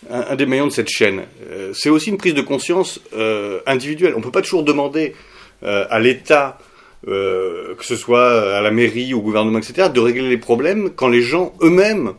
un, 0.08 0.36
des 0.36 0.46
maillons 0.46 0.66
de 0.66 0.72
cette 0.72 0.88
chaîne. 0.88 1.24
Euh, 1.50 1.72
c'est 1.74 1.90
aussi 1.90 2.10
une 2.10 2.16
prise 2.16 2.34
de 2.34 2.40
conscience 2.40 3.00
euh, 3.14 3.60
individuelle. 3.66 4.14
On 4.16 4.20
peut 4.20 4.30
pas 4.30 4.42
toujours 4.42 4.62
demander 4.62 5.14
à 5.62 6.00
l'État 6.00 6.56
que 7.04 7.76
ce 7.82 7.96
soit 7.96 8.56
à 8.56 8.62
la 8.62 8.70
mairie 8.70 9.12
au 9.12 9.20
gouvernement 9.20 9.58
etc 9.58 9.90
de 9.92 10.00
régler 10.00 10.26
les 10.30 10.38
problèmes 10.38 10.88
quand 10.88 11.08
les 11.08 11.20
gens 11.20 11.52
eux-mêmes 11.60 12.14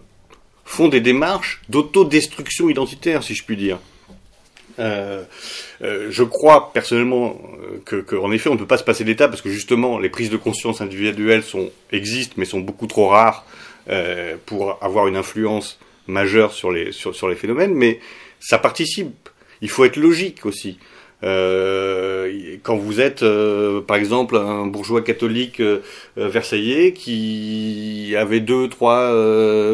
font 0.64 0.90
des 0.90 1.02
démarches 1.02 1.60
d'autodestruction 1.68 2.70
identitaire 2.70 3.24
si 3.24 3.34
je 3.34 3.44
puis 3.44 3.58
dire. 3.58 3.80
Euh, 4.80 5.24
euh, 5.82 6.08
je 6.10 6.24
crois 6.24 6.72
personnellement 6.74 7.40
euh, 7.92 8.02
que, 8.02 8.16
en 8.16 8.32
effet, 8.32 8.50
on 8.50 8.54
ne 8.54 8.60
peut 8.60 8.68
pas 8.68 8.78
se 8.78 8.84
passer 8.84 9.04
d'État 9.04 9.28
parce 9.28 9.42
que 9.42 9.50
justement, 9.50 10.00
les 10.00 10.10
prises 10.10 10.30
de 10.30 10.38
conscience 10.38 10.82
individuelles 10.82 11.44
existent, 11.92 12.36
mais 12.38 12.46
sont 12.46 12.60
beaucoup 12.60 12.88
trop 12.88 13.08
rares 13.08 13.46
pour 14.46 14.78
avoir 14.82 15.08
une 15.08 15.18
influence 15.18 15.80
majeure 16.08 16.54
sur 16.54 16.72
les 16.72 16.92
sur, 16.92 17.28
les 17.28 17.36
phénomènes. 17.36 17.74
Mais 17.74 18.00
ça 18.40 18.58
participe. 18.58 19.30
Il 19.62 19.70
faut 19.70 19.86
être 19.86 19.98
logique 19.98 20.46
aussi. 20.46 20.78
Euh, 21.24 22.58
quand 22.64 22.76
vous 22.76 23.00
êtes, 23.00 23.22
euh, 23.22 23.82
par 23.82 23.98
exemple, 23.98 24.36
un 24.38 24.66
bourgeois 24.66 25.04
catholique 25.04 25.60
euh, 25.60 25.82
versaillais 26.16 26.94
qui 26.94 28.16
avait 28.18 28.40
deux, 28.40 28.68
trois 28.70 29.14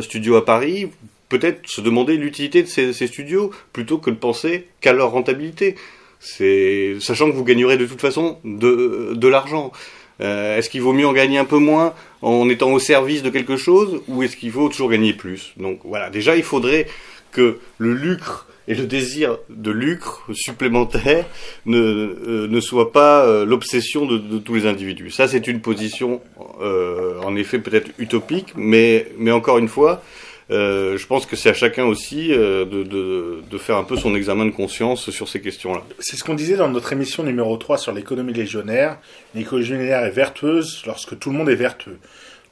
studios 0.01 0.35
à 0.35 0.45
Paris, 0.45 0.89
peut-être 1.29 1.67
se 1.67 1.81
demander 1.81 2.17
l'utilité 2.17 2.63
de 2.63 2.67
ces, 2.67 3.07
studios 3.07 3.51
plutôt 3.73 3.97
que 3.97 4.09
de 4.09 4.15
penser 4.15 4.67
qu'à 4.81 4.93
leur 4.93 5.11
rentabilité. 5.11 5.75
C'est 6.19 6.95
sachant 6.99 7.29
que 7.29 7.35
vous 7.35 7.43
gagnerez 7.43 7.77
de 7.77 7.85
toute 7.85 8.01
façon 8.01 8.39
de 8.43 9.27
l'argent. 9.27 9.71
Est-ce 10.19 10.69
qu'il 10.69 10.81
vaut 10.81 10.93
mieux 10.93 11.07
en 11.07 11.13
gagner 11.13 11.37
un 11.37 11.45
peu 11.45 11.59
moins 11.59 11.93
en 12.21 12.49
étant 12.49 12.71
au 12.71 12.79
service 12.79 13.21
de 13.21 13.29
quelque 13.29 13.57
chose 13.57 14.01
ou 14.07 14.23
est-ce 14.23 14.35
qu'il 14.35 14.51
faut 14.51 14.69
toujours 14.69 14.89
gagner 14.89 15.13
plus? 15.13 15.53
Donc 15.57 15.79
voilà, 15.83 16.09
déjà 16.09 16.35
il 16.35 16.43
faudrait 16.43 16.87
que 17.31 17.59
le 17.77 17.93
lucre 17.93 18.47
et 18.67 18.75
le 18.75 18.85
désir 18.85 19.37
de 19.49 19.71
lucre 19.71 20.25
supplémentaire 20.33 21.25
ne, 21.65 21.77
euh, 21.77 22.47
ne 22.47 22.59
soit 22.59 22.91
pas 22.91 23.25
euh, 23.25 23.45
l'obsession 23.45 24.05
de, 24.05 24.17
de, 24.17 24.39
tous 24.39 24.55
les 24.55 24.65
individus. 24.65 25.09
Ça, 25.09 25.27
c'est 25.27 25.47
une 25.47 25.61
position, 25.61 26.21
euh, 26.61 27.19
en 27.21 27.35
effet, 27.35 27.59
peut-être 27.59 27.91
utopique, 27.97 28.53
mais, 28.55 29.07
mais 29.17 29.31
encore 29.31 29.57
une 29.57 29.69
fois, 29.69 29.91
euh, 29.93 30.26
je 30.49 31.05
pense 31.07 31.25
que 31.25 31.35
c'est 31.35 31.49
à 31.49 31.53
chacun 31.53 31.85
aussi 31.85 32.29
de, 32.29 32.63
de, 32.63 33.41
de, 33.49 33.57
faire 33.57 33.77
un 33.77 33.83
peu 33.83 33.97
son 33.97 34.15
examen 34.15 34.45
de 34.45 34.51
conscience 34.51 35.09
sur 35.09 35.27
ces 35.27 35.41
questions-là. 35.41 35.83
C'est 35.99 36.15
ce 36.15 36.23
qu'on 36.23 36.35
disait 36.35 36.55
dans 36.55 36.69
notre 36.69 36.93
émission 36.93 37.23
numéro 37.23 37.57
3 37.57 37.77
sur 37.77 37.91
l'économie 37.91 38.33
légionnaire. 38.33 38.97
L'économie 39.35 39.63
légionnaire 39.63 40.03
est 40.03 40.11
vertueuse 40.11 40.83
lorsque 40.85 41.17
tout 41.19 41.31
le 41.31 41.37
monde 41.37 41.49
est 41.49 41.55
vertueux. 41.55 41.99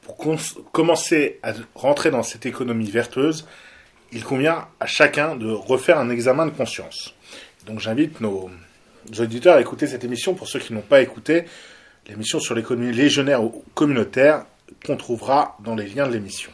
Pour 0.01 0.17
commencer 0.71 1.39
à 1.41 1.53
rentrer 1.73 2.11
dans 2.11 2.21
cette 2.21 2.45
économie 2.45 2.91
vertueuse, 2.91 3.47
il 4.11 4.23
convient 4.23 4.67
à 4.79 4.85
chacun 4.85 5.35
de 5.35 5.49
refaire 5.49 5.97
un 5.97 6.09
examen 6.09 6.45
de 6.45 6.51
conscience. 6.51 7.15
Donc 7.65 7.79
j'invite 7.79 8.21
nos, 8.21 8.49
auditeurs 9.19 9.55
à 9.55 9.61
écouter 9.61 9.87
cette 9.87 10.03
émission 10.03 10.35
pour 10.35 10.47
ceux 10.47 10.59
qui 10.59 10.73
n'ont 10.73 10.81
pas 10.81 11.01
écouté 11.01 11.45
l'émission 12.07 12.39
sur 12.39 12.53
l'économie 12.53 12.93
légionnaire 12.93 13.43
ou 13.43 13.63
communautaire 13.73 14.45
qu'on 14.85 14.95
trouvera 14.95 15.57
dans 15.63 15.75
les 15.75 15.87
liens 15.87 16.07
de 16.07 16.13
l'émission. 16.13 16.51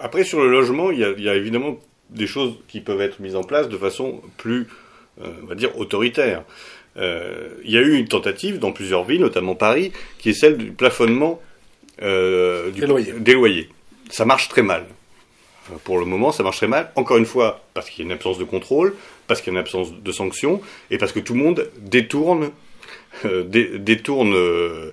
Après, 0.00 0.24
sur 0.24 0.40
le 0.40 0.50
logement, 0.50 0.90
il 0.90 0.98
y, 0.98 1.28
a, 1.28 1.34
évidemment 1.34 1.78
des 2.10 2.26
choses 2.26 2.54
qui 2.68 2.80
peuvent 2.80 3.00
être 3.00 3.20
mises 3.20 3.36
en 3.36 3.42
place 3.42 3.68
de 3.68 3.76
façon 3.76 4.22
plus, 4.36 4.66
euh, 5.22 5.28
on 5.42 5.46
va 5.46 5.54
dire, 5.54 5.78
autoritaire. 5.78 6.44
Euh, 6.96 7.50
il 7.64 7.70
y 7.70 7.78
a 7.78 7.80
eu 7.80 7.94
une 7.94 8.08
tentative 8.08 8.58
dans 8.58 8.72
plusieurs 8.72 9.04
villes, 9.04 9.20
notamment 9.20 9.54
Paris, 9.54 9.92
qui 10.18 10.30
est 10.30 10.34
celle 10.34 10.56
du 10.56 10.72
plafonnement 10.72 11.40
euh, 12.02 12.70
des 12.70 13.34
loyers. 13.34 13.68
Ça 14.10 14.24
marche 14.24 14.48
très 14.48 14.62
mal 14.62 14.86
pour 15.84 15.98
le 15.98 16.04
moment, 16.04 16.32
ça 16.32 16.42
marcherait 16.42 16.68
mal. 16.68 16.90
Encore 16.96 17.16
une 17.16 17.26
fois, 17.26 17.60
parce 17.74 17.90
qu'il 17.90 18.00
y 18.00 18.02
a 18.02 18.06
une 18.06 18.12
absence 18.12 18.38
de 18.38 18.44
contrôle, 18.44 18.94
parce 19.26 19.40
qu'il 19.40 19.52
y 19.52 19.56
a 19.56 19.58
une 19.58 19.64
absence 19.64 19.92
de 19.92 20.12
sanctions, 20.12 20.60
et 20.90 20.98
parce 20.98 21.12
que 21.12 21.20
tout 21.20 21.34
le 21.34 21.40
monde 21.40 21.70
détourne, 21.78 22.50
euh, 23.24 23.44
détourne 23.44 24.34
euh, 24.34 24.92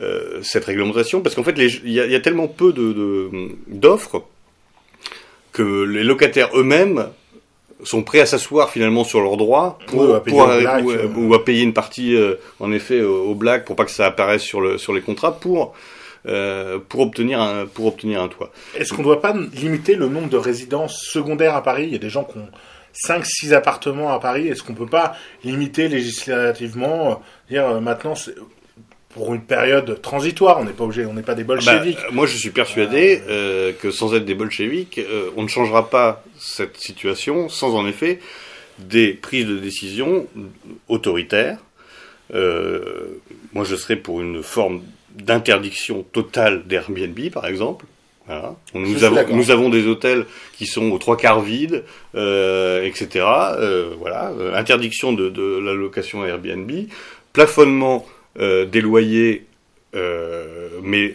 euh, 0.00 0.40
cette 0.42 0.64
réglementation, 0.64 1.20
parce 1.20 1.34
qu'en 1.34 1.44
fait, 1.44 1.54
il 1.56 1.90
y, 1.90 2.14
a 2.14 2.20
tellement 2.20 2.48
peu 2.48 2.72
d'offres 3.66 4.18
de, 4.18 4.24
que 5.52 5.82
les 5.82 6.04
locataires 6.04 6.50
eux-mêmes 6.54 7.08
sont 7.84 8.02
prêts 8.02 8.20
à 8.20 8.26
s'asseoir 8.26 8.70
finalement 8.70 9.04
sur 9.04 9.20
leurs 9.20 9.36
droits 9.36 9.78
pour, 9.86 10.02
ou, 11.16 11.34
à 11.34 11.44
payer 11.44 11.62
une 11.62 11.74
partie, 11.74 12.16
en 12.60 12.72
effet, 12.72 13.02
au, 13.02 13.34
black 13.34 13.64
pour 13.64 13.76
pas 13.76 13.84
que 13.84 13.90
ça 13.90 14.06
apparaisse 14.06 14.42
sur, 14.42 14.60
le, 14.60 14.78
sur 14.78 14.92
les 14.92 15.00
contrats, 15.00 15.38
pour 15.38 15.74
euh, 16.26 16.78
pour 16.88 17.00
obtenir 17.00 17.40
un 17.40 17.66
pour 17.66 17.86
obtenir 17.86 18.20
un 18.20 18.28
toit. 18.28 18.50
Est-ce 18.74 18.92
qu'on 18.92 19.02
ne 19.02 19.06
doit 19.06 19.20
pas 19.20 19.34
limiter 19.54 19.94
le 19.94 20.08
nombre 20.08 20.28
de 20.28 20.36
résidences 20.36 20.98
secondaires 21.10 21.54
à 21.54 21.62
Paris? 21.62 21.84
Il 21.84 21.92
y 21.92 21.94
a 21.94 22.00
des 22.00 22.10
gens 22.10 22.24
qui 22.24 22.38
ont 22.38 22.48
5 22.92 23.24
6 23.24 23.54
appartements 23.54 24.12
à 24.12 24.18
Paris, 24.18 24.48
est-ce 24.48 24.64
qu'on 24.64 24.74
peut 24.74 24.86
pas 24.86 25.14
limiter 25.44 25.86
législativement 25.86 27.22
dire 27.50 27.66
euh, 27.66 27.80
maintenant 27.80 28.14
pour 29.10 29.34
une 29.34 29.42
période 29.42 30.00
transitoire, 30.02 30.58
on 30.60 30.64
n'est 30.64 30.72
pas 30.72 30.84
obligé, 30.84 31.06
on 31.06 31.14
n'est 31.14 31.22
pas 31.22 31.34
des 31.34 31.44
bolcheviks. 31.44 31.96
Bah, 31.96 32.08
moi, 32.12 32.26
je 32.26 32.36
suis 32.36 32.50
persuadé 32.50 33.20
que 33.80 33.90
sans 33.90 34.14
être 34.14 34.26
des 34.26 34.34
bolcheviks, 34.34 35.00
on 35.36 35.42
ne 35.42 35.48
changera 35.48 35.88
pas 35.88 36.22
cette 36.38 36.76
situation 36.76 37.48
sans 37.48 37.74
en 37.74 37.88
effet 37.88 38.20
des 38.78 39.14
prises 39.14 39.46
de 39.46 39.56
décision 39.56 40.26
autoritaires. 40.88 41.58
moi, 42.30 43.64
je 43.64 43.76
serais 43.76 43.96
pour 43.96 44.20
une 44.20 44.42
forme 44.42 44.82
d'interdiction 45.14 46.02
totale 46.02 46.64
d'Airbnb, 46.66 47.30
par 47.32 47.46
exemple. 47.46 47.86
Nous, 48.74 49.04
avons, 49.04 49.34
nous 49.34 49.50
avons 49.50 49.68
des 49.70 49.86
hôtels 49.86 50.26
qui 50.56 50.66
sont 50.66 50.90
aux 50.90 50.98
trois 50.98 51.16
quarts 51.16 51.40
vides, 51.40 51.84
euh, 52.14 52.84
etc. 52.84 53.24
Euh, 53.24 53.94
voilà, 53.98 54.32
euh, 54.38 54.54
interdiction 54.54 55.12
de, 55.12 55.30
de, 55.30 55.58
la 55.58 55.72
location 55.72 56.24
Airbnb, 56.26 56.70
plafonnement 57.38 58.04
des 58.36 58.80
loyers, 58.80 59.46
mais 60.82 61.14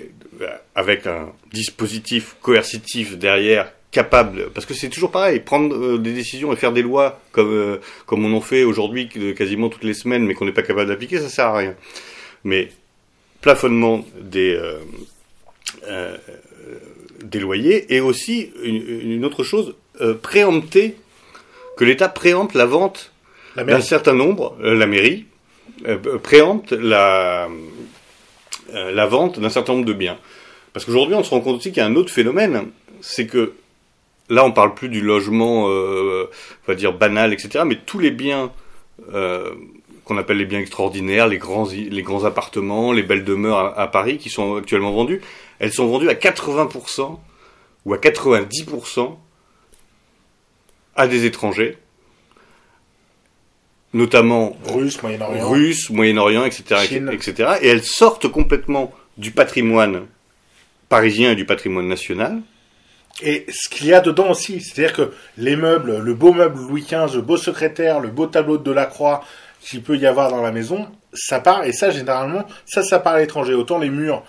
avec 0.74 1.06
un 1.06 1.34
dispositif 1.52 2.36
coercitif 2.42 3.18
derrière 3.18 3.72
capable, 3.92 4.50
parce 4.54 4.66
que 4.66 4.74
c'est 4.74 4.90
toujours 4.90 5.12
pareil, 5.12 5.40
prendre 5.42 5.98
des 5.98 6.14
décisions 6.14 6.54
et 6.54 6.56
faire 6.56 6.72
des 6.72 6.82
lois 6.82 7.20
comme 7.34 7.80
comme 8.06 8.26
on 8.26 8.34
en 8.34 8.42
fait 8.42 8.64
aujourd'hui 8.64 9.10
quasiment 9.38 9.68
toutes 9.70 9.84
les 9.84 9.94
semaines, 9.94 10.26
mais 10.26 10.34
qu'on 10.34 10.46
n'est 10.46 10.54
pas 10.54 10.64
capable 10.64 10.88
d'appliquer, 10.90 11.20
ça 11.20 11.30
sert 11.30 11.48
à 11.48 11.58
rien. 11.58 11.76
Mais 12.46 12.70
plafonnement 13.44 14.06
des, 14.20 14.56
euh, 14.56 14.80
euh, 15.88 16.18
des 17.24 17.40
loyers 17.40 17.94
et 17.94 18.00
aussi 18.00 18.52
une, 18.64 19.24
autre 19.26 19.44
chose, 19.44 19.76
euh, 20.02 20.16
préempter, 20.16 20.96
que 21.78 21.84
l'État 21.84 22.08
préempte 22.08 22.56
la 22.56 22.66
vente 22.66 23.12
d'un 23.56 23.82
certain 23.82 24.14
nombre, 24.14 24.56
la 24.60 24.88
mairie, 24.88 25.26
préempte 26.22 26.72
la, 26.72 27.48
la 28.74 29.06
vente 29.06 29.40
d'un 29.40 29.50
certain 29.50 29.74
nombre 29.74 29.86
de 29.86 29.94
biens. 29.94 30.18
Parce 30.74 30.86
qu'aujourd'hui, 30.86 31.16
on 31.16 31.24
se 31.24 31.30
rend 31.30 31.42
compte 31.42 31.58
aussi 31.58 31.70
qu'il 31.70 31.78
y 31.78 31.86
a 31.86 31.86
un 31.86 31.96
autre 31.96 32.12
phénomène, 32.12 32.72
c'est 33.02 33.28
que 33.28 33.54
là, 34.30 34.44
on 34.46 34.52
parle 34.52 34.74
plus 34.74 34.90
du 34.90 35.02
logement, 35.02 35.66
on 35.66 36.28
va 36.68 36.76
dire 36.76 36.94
banal, 36.94 37.34
etc., 37.34 37.64
mais 37.66 37.78
tous 37.86 38.00
les 38.00 38.12
biens 38.12 38.52
qu'on 40.06 40.18
appelle 40.18 40.38
les 40.38 40.46
biens 40.46 40.60
extraordinaires, 40.60 41.28
les 41.28 41.38
grands, 41.38 41.68
les 41.70 42.02
grands 42.02 42.26
appartements, 42.26 42.92
les 42.92 43.04
belles 43.04 43.24
demeures 43.24 43.78
à, 43.80 43.88
Paris 43.90 44.18
qui 44.18 44.30
sont 44.30 44.56
actuellement 44.56 44.92
vendues, 44.92 45.22
elles 45.60 45.72
sont 45.72 45.88
vendues 45.88 46.10
à 46.10 46.14
80% 46.14 47.20
ou 47.86 47.94
à 47.94 47.98
90% 47.98 49.18
à 50.96 51.08
des 51.08 51.26
étrangers, 51.26 51.78
notamment 53.94 54.58
russes, 54.66 55.02
Moyen-Orient, 55.02 55.50
Russes, 55.50 55.90
Moyen-Orient, 55.90 56.46
etc., 56.46 56.88
etc. 57.12 57.54
Et 57.62 57.68
elles 57.68 57.84
sortent 57.84 58.28
complètement 58.28 58.92
du 59.18 59.32
patrimoine 59.32 60.08
parisien 60.90 61.32
et 61.32 61.36
du 61.36 61.46
patrimoine 61.46 61.88
national. 61.88 62.42
Et 63.22 63.46
ce 63.50 63.70
qu'il 63.70 63.88
y 63.88 63.94
a 63.94 64.02
dedans 64.02 64.32
aussi, 64.32 64.60
c'est-à-dire 64.60 64.96
que 64.96 65.12
les 65.38 65.56
meubles, 65.56 66.00
le 66.00 66.14
beau 66.16 66.34
meuble 66.34 66.60
Louis 66.60 66.82
XV, 66.82 67.16
le 67.16 67.22
beau 67.22 67.38
secrétaire, 67.38 68.00
le 68.00 68.10
beau 68.10 68.26
tableau 68.26 68.58
de 68.58 68.64
Delacroix, 68.64 69.24
qu'il 69.62 69.82
peut 69.84 69.98
y 69.98 70.06
avoir 70.06 70.30
dans 70.30 70.42
la 70.42 70.52
maison, 70.52 70.88
ça 71.14 71.40
part, 71.40 71.64
et 71.64 71.72
ça 71.72 71.92
généralement, 71.92 72.46
ça, 72.66 72.84
ça 72.84 73.00
part 73.00 73.14
à 73.14 73.20
l'étranger. 73.20 73.54
Autant 73.54 73.78
les 73.78 73.90
murs, 73.90 74.24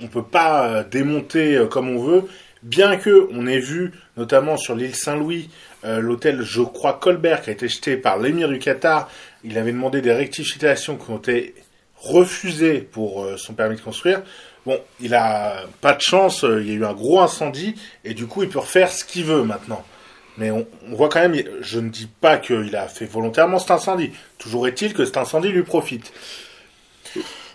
on 0.00 0.06
peut 0.06 0.22
pas 0.22 0.68
euh, 0.68 0.84
démonter 0.84 1.56
euh, 1.56 1.66
comme 1.66 1.88
on 1.88 2.02
veut, 2.02 2.22
bien 2.62 2.96
que 2.96 3.28
on 3.32 3.46
ait 3.46 3.58
vu, 3.58 3.92
notamment 4.16 4.56
sur 4.56 4.74
l'île 4.74 4.94
Saint-Louis, 4.94 5.50
euh, 5.84 6.00
l'hôtel, 6.00 6.42
je 6.42 6.62
crois, 6.62 6.94
Colbert, 6.94 7.42
qui 7.42 7.50
a 7.50 7.52
été 7.52 7.68
jeté 7.68 7.96
par 7.96 8.18
l'émir 8.18 8.48
du 8.48 8.58
Qatar, 8.58 9.10
il 9.44 9.56
avait 9.58 9.72
demandé 9.72 10.00
des 10.00 10.12
rectifications 10.12 10.96
qui 10.96 11.10
ont 11.10 11.18
été 11.18 11.54
refusées 11.96 12.80
pour 12.80 13.26
son 13.36 13.54
permis 13.54 13.76
de 13.76 13.80
construire. 13.80 14.22
Bon, 14.66 14.78
il 15.00 15.14
a 15.14 15.64
pas 15.80 15.94
de 15.94 16.00
chance, 16.00 16.44
il 16.44 16.68
y 16.68 16.70
a 16.70 16.74
eu 16.74 16.84
un 16.84 16.92
gros 16.92 17.20
incendie, 17.20 17.74
et 18.04 18.14
du 18.14 18.26
coup, 18.26 18.42
il 18.42 18.48
peut 18.48 18.58
refaire 18.58 18.92
ce 18.92 19.04
qu'il 19.04 19.24
veut 19.24 19.42
maintenant. 19.42 19.84
Mais 20.38 20.52
on, 20.52 20.66
voit 20.92 21.08
quand 21.08 21.20
même, 21.20 21.34
je 21.60 21.80
ne 21.80 21.88
dis 21.88 22.08
pas 22.20 22.38
qu'il 22.38 22.76
a 22.76 22.86
fait 22.86 23.06
volontairement 23.06 23.58
cet 23.58 23.72
incendie. 23.72 24.12
Toujours 24.38 24.68
est-il 24.68 24.94
que 24.94 25.04
cet 25.04 25.16
incendie 25.16 25.48
lui 25.48 25.64
profite. 25.64 26.12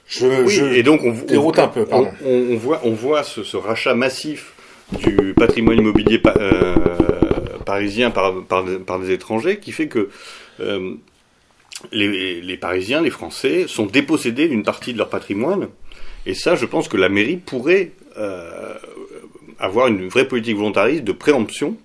Je, 0.06 0.28
oui, 0.28 0.78
et 0.78 0.84
donc 0.84 1.02
on, 1.04 1.14
déroute 1.14 1.60
un 1.60 1.70
peu. 1.70 1.86
Pardon. 1.86 2.12
On, 2.26 2.58
voit, 2.58 2.82
on 2.84 2.92
voit 2.92 3.24
ce, 3.24 3.56
rachat 3.56 3.96
massif 3.96 4.52
du 4.92 5.34
patrimoine 5.34 5.78
immobilier 5.78 6.22
euh, 6.26 6.76
parisien 7.74 8.12
par, 8.12 9.00
des 9.00 9.12
étrangers 9.12 9.58
qui 9.58 9.72
fait 9.72 9.88
que 9.88 10.10
euh, 10.60 10.94
les, 11.92 12.58
Parisiens, 12.58 13.02
les 13.02 13.10
Français, 13.10 13.66
sont 13.68 13.88
dépossédés 13.88 14.48
d'une 14.48 14.62
partie 14.62 14.94
de 14.94 15.00
leur 15.00 15.10
patrimoine. 15.10 15.70
Et 16.28 16.36
ça, 16.36 16.56
je 16.56 16.68
pense 16.68 16.88
que 16.88 16.98
la 16.98 17.10
mairie 17.10 17.38
pourrait 17.38 17.94
euh, 18.18 18.76
avoir 19.58 19.88
une 19.88 20.08
vraie 20.08 20.28
politique 20.28 20.56
volontariste 20.56 21.04
de 21.04 21.12
préemption 21.14 21.76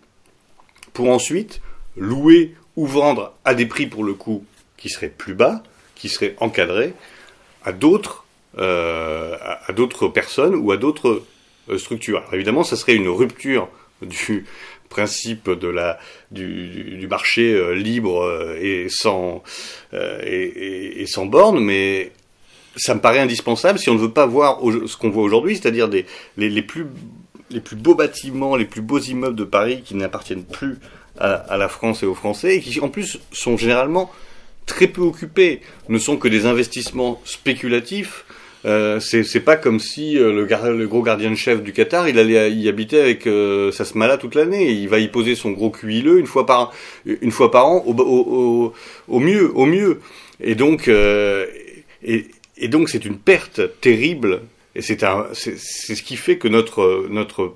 pour 0.92 1.08
ensuite 1.08 1.62
louer 1.96 2.54
ou 2.76 2.86
vendre 2.86 3.32
à 3.46 3.54
des 3.54 3.64
prix 3.64 3.86
pour 3.86 4.04
le 4.04 4.12
coup 4.12 4.44
qui 4.76 4.90
seraient 4.90 5.08
plus 5.08 5.34
bas, 5.34 5.62
qui 5.94 6.10
seraient 6.10 6.36
encadrés 6.38 6.92
à 7.64 7.72
d'autres 7.72 8.26
euh, 8.58 9.38
personnes 10.12 10.54
ou 10.54 10.70
à 10.70 10.76
d'autres 10.76 11.22
structures. 11.78 12.18
Alors 12.18 12.34
évidemment, 12.34 12.62
ça 12.62 12.76
serait 12.76 12.94
une 12.94 13.08
rupture 13.08 13.68
du 14.02 14.44
principe 14.88 15.50
de 15.50 15.68
la 15.68 15.98
du, 16.30 17.06
marché 17.08 17.52
euh, 17.54 17.72
libre 17.72 18.22
euh, 18.22 18.58
et 18.60 18.88
sans 18.88 19.42
euh, 19.94 20.20
et, 20.24 21.06
sans 21.06 21.26
borne, 21.26 21.60
mais 21.60 22.12
ça 22.76 22.94
me 22.94 23.00
paraît 23.00 23.20
indispensable 23.20 23.78
si 23.78 23.90
on 23.90 23.94
ne 23.94 23.98
veut 23.98 24.12
pas 24.12 24.26
voir 24.26 24.60
ce 24.86 24.96
qu'on 24.96 25.10
voit 25.10 25.22
aujourd'hui, 25.22 25.56
c'est-à-dire 25.56 25.88
les, 25.88 26.62
plus 26.62 26.86
les 27.50 27.60
plus 27.60 27.76
beaux 27.76 27.94
bâtiments, 27.94 28.56
les 28.56 28.66
plus 28.66 28.82
beaux 28.82 29.00
immeubles 29.00 29.36
de 29.36 29.44
Paris 29.44 29.82
qui 29.84 29.94
n'appartiennent 29.94 30.44
plus 30.44 30.78
à, 31.18 31.56
la 31.56 31.68
France 31.68 32.02
et 32.02 32.06
aux 32.06 32.14
Français 32.14 32.56
et 32.56 32.60
qui 32.60 32.78
en 32.80 32.88
plus 32.88 33.18
sont 33.32 33.56
généralement 33.56 34.10
très 34.66 34.86
peu 34.86 35.00
occupés, 35.00 35.62
ne 35.88 35.98
sont 35.98 36.16
que 36.16 36.28
des 36.28 36.46
investissements 36.46 37.20
spéculatifs 37.24 38.24
euh, 38.68 39.00
c'est 39.00 39.40
pas 39.40 39.56
comme 39.56 39.80
si 39.80 40.18
euh, 40.18 40.32
le, 40.32 40.86
gros 40.86 41.02
gardien 41.02 41.30
de 41.30 41.36
chef 41.36 41.62
du 41.62 41.72
Qatar, 41.72 42.08
il 42.08 42.18
allait 42.18 42.52
y 42.52 42.68
habiter 42.68 43.00
avec 43.00 43.26
euh, 43.26 43.72
sa 43.72 43.86
smala 43.86 44.18
toute 44.18 44.34
l'année. 44.34 44.70
Il 44.72 44.88
va 44.88 44.98
y 44.98 45.08
poser 45.08 45.34
son 45.34 45.52
gros 45.52 45.70
cuileux 45.70 46.18
une 46.18 46.26
fois 46.26 46.44
par 46.44 46.72
une 47.06 47.30
fois 47.30 47.50
par 47.50 47.66
an, 47.66 47.82
au, 47.86 49.20
mieux, 49.20 49.50
au 49.56 49.64
mieux. 49.64 50.00
Et 50.40 50.54
donc, 50.54 50.88
euh, 50.88 51.46
et, 52.02 52.68
donc 52.68 52.90
c'est 52.90 53.06
une 53.06 53.16
perte 53.16 53.62
terrible. 53.80 54.42
Et 54.74 54.82
c'est 54.82 54.98
ce 55.00 56.02
qui 56.02 56.16
fait 56.16 56.36
que 56.36 56.46
notre 56.46 57.06
notre 57.08 57.54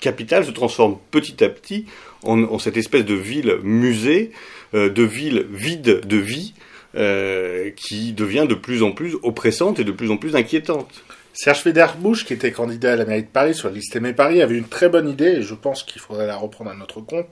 capitale 0.00 0.46
se 0.46 0.50
transforme 0.50 0.96
petit 1.10 1.44
à 1.44 1.48
petit 1.50 1.84
en, 2.24 2.42
en 2.44 2.58
cette 2.58 2.78
espèce 2.78 3.04
de 3.04 3.14
ville 3.14 3.58
musée, 3.62 4.32
de 4.72 5.02
ville 5.02 5.46
vide 5.52 6.00
de 6.06 6.16
vie 6.16 6.54
euh, 6.94 7.70
qui 7.76 8.12
devient 8.12 8.46
de 8.48 8.54
plus 8.54 8.82
en 8.82 8.92
plus 8.92 9.16
oppressante 9.22 9.78
et 9.78 9.84
de 9.84 9.92
plus 9.92 10.10
en 10.10 10.16
plus 10.16 10.36
inquiétante. 10.36 10.90
Serge 11.32 11.60
Federbush, 11.60 12.24
qui 12.24 12.34
était 12.34 12.52
candidat 12.52 12.92
à 12.92 12.96
la 12.96 13.04
mairie 13.06 13.22
de 13.22 13.28
Paris 13.28 13.54
sur 13.54 13.68
la 13.68 13.74
liste 13.74 13.96
Aimé 13.96 14.12
Paris, 14.12 14.42
avait 14.42 14.56
une 14.56 14.68
très 14.68 14.88
bonne 14.88 15.08
idée, 15.08 15.38
et 15.38 15.42
je 15.42 15.54
pense 15.54 15.82
qu'il 15.82 16.00
faudrait 16.00 16.26
la 16.26 16.36
reprendre 16.36 16.70
à 16.70 16.74
notre 16.74 17.00
compte, 17.00 17.26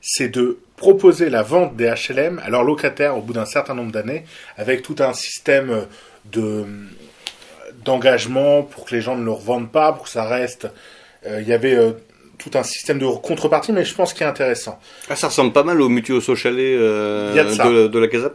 c'est 0.00 0.28
de 0.28 0.58
proposer 0.76 1.30
la 1.30 1.42
vente 1.42 1.76
des 1.76 1.92
HLM 1.92 2.40
à 2.42 2.50
leurs 2.50 2.64
locataires 2.64 3.16
au 3.16 3.20
bout 3.20 3.32
d'un 3.32 3.44
certain 3.44 3.74
nombre 3.74 3.92
d'années, 3.92 4.24
avec 4.56 4.82
tout 4.82 4.96
un 5.00 5.12
système 5.12 5.86
de 6.32 6.64
d'engagement 7.84 8.62
pour 8.62 8.84
que 8.84 8.94
les 8.94 9.00
gens 9.00 9.16
ne 9.16 9.24
le 9.24 9.30
revendent 9.30 9.70
pas, 9.70 9.92
pour 9.92 10.04
que 10.04 10.10
ça 10.10 10.24
reste. 10.24 10.68
Euh, 11.26 11.40
il 11.40 11.48
y 11.48 11.52
avait 11.52 11.74
euh, 11.74 11.92
tout 12.44 12.58
un 12.58 12.62
système 12.62 12.98
de 12.98 13.06
contrepartie, 13.06 13.72
mais 13.72 13.84
je 13.84 13.94
pense 13.94 14.12
qu'il 14.12 14.22
est 14.22 14.28
intéressant. 14.28 14.78
Ah, 15.08 15.16
ça 15.16 15.28
ressemble 15.28 15.52
pas 15.52 15.62
mal 15.62 15.80
au 15.80 15.88
Mutuo 15.88 16.20
Socialé 16.20 16.76
euh, 16.78 17.32
de, 17.32 17.88
de, 17.88 17.98
la 17.98 18.08
Casa 18.08 18.30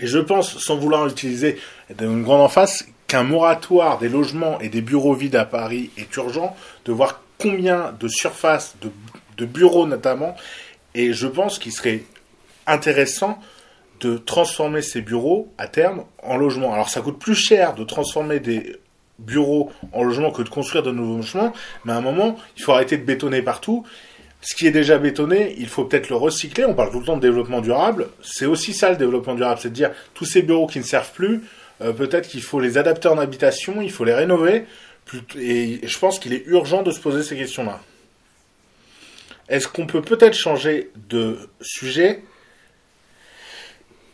Et 0.00 0.06
je 0.06 0.18
pense, 0.18 0.58
sans 0.58 0.76
vouloir 0.76 1.06
utiliser 1.06 1.58
une 2.00 2.22
grande 2.22 2.40
emphase, 2.40 2.86
qu'un 3.06 3.22
moratoire 3.22 3.98
des 3.98 4.08
logements 4.08 4.58
et 4.60 4.68
des 4.68 4.80
bureaux 4.80 5.14
vides 5.14 5.36
à 5.36 5.44
Paris 5.44 5.90
est 5.96 6.14
urgent, 6.16 6.56
de 6.84 6.92
voir 6.92 7.22
combien 7.38 7.94
de 8.00 8.08
surfaces, 8.08 8.74
de, 8.82 8.90
de 9.36 9.46
bureaux 9.46 9.86
notamment, 9.86 10.36
et 10.94 11.12
je 11.12 11.28
pense 11.28 11.58
qu'il 11.58 11.72
serait 11.72 12.02
intéressant 12.66 13.38
de 14.00 14.18
transformer 14.18 14.82
ces 14.82 15.02
bureaux 15.02 15.52
à 15.56 15.68
terme 15.68 16.04
en 16.22 16.36
logements. 16.36 16.74
Alors 16.74 16.88
ça 16.88 17.00
coûte 17.00 17.18
plus 17.18 17.34
cher 17.34 17.74
de 17.74 17.84
transformer 17.84 18.40
des 18.40 18.76
bureaux 19.18 19.72
en 19.92 20.04
logement 20.04 20.30
que 20.30 20.42
de 20.42 20.48
construire 20.48 20.82
de 20.82 20.90
nouveaux 20.90 21.16
logements, 21.16 21.52
mais 21.84 21.92
à 21.92 21.96
un 21.96 22.00
moment, 22.00 22.36
il 22.56 22.62
faut 22.62 22.72
arrêter 22.72 22.96
de 22.98 23.04
bétonner 23.04 23.42
partout. 23.42 23.84
Ce 24.42 24.54
qui 24.54 24.66
est 24.66 24.72
déjà 24.72 24.98
bétonné, 24.98 25.54
il 25.58 25.68
faut 25.68 25.84
peut-être 25.84 26.08
le 26.08 26.16
recycler. 26.16 26.64
On 26.64 26.74
parle 26.74 26.90
tout 26.90 27.00
le 27.00 27.06
temps 27.06 27.16
de 27.16 27.22
développement 27.22 27.60
durable. 27.60 28.08
C'est 28.22 28.46
aussi 28.46 28.74
ça 28.74 28.90
le 28.90 28.96
développement 28.96 29.34
durable, 29.34 29.58
c'est 29.60 29.70
de 29.70 29.74
dire 29.74 29.90
tous 30.14 30.24
ces 30.24 30.42
bureaux 30.42 30.66
qui 30.66 30.78
ne 30.78 30.84
servent 30.84 31.12
plus, 31.12 31.40
euh, 31.80 31.92
peut-être 31.92 32.28
qu'il 32.28 32.42
faut 32.42 32.60
les 32.60 32.78
adapter 32.78 33.08
en 33.08 33.18
habitation, 33.18 33.82
il 33.82 33.90
faut 33.90 34.04
les 34.04 34.14
rénover. 34.14 34.64
Et 35.38 35.80
je 35.82 35.98
pense 35.98 36.18
qu'il 36.18 36.32
est 36.32 36.44
urgent 36.46 36.82
de 36.82 36.90
se 36.90 37.00
poser 37.00 37.22
ces 37.22 37.36
questions-là. 37.36 37.80
Est-ce 39.48 39.68
qu'on 39.68 39.86
peut 39.86 40.02
peut-être 40.02 40.34
changer 40.34 40.90
de 41.08 41.38
sujet 41.60 42.22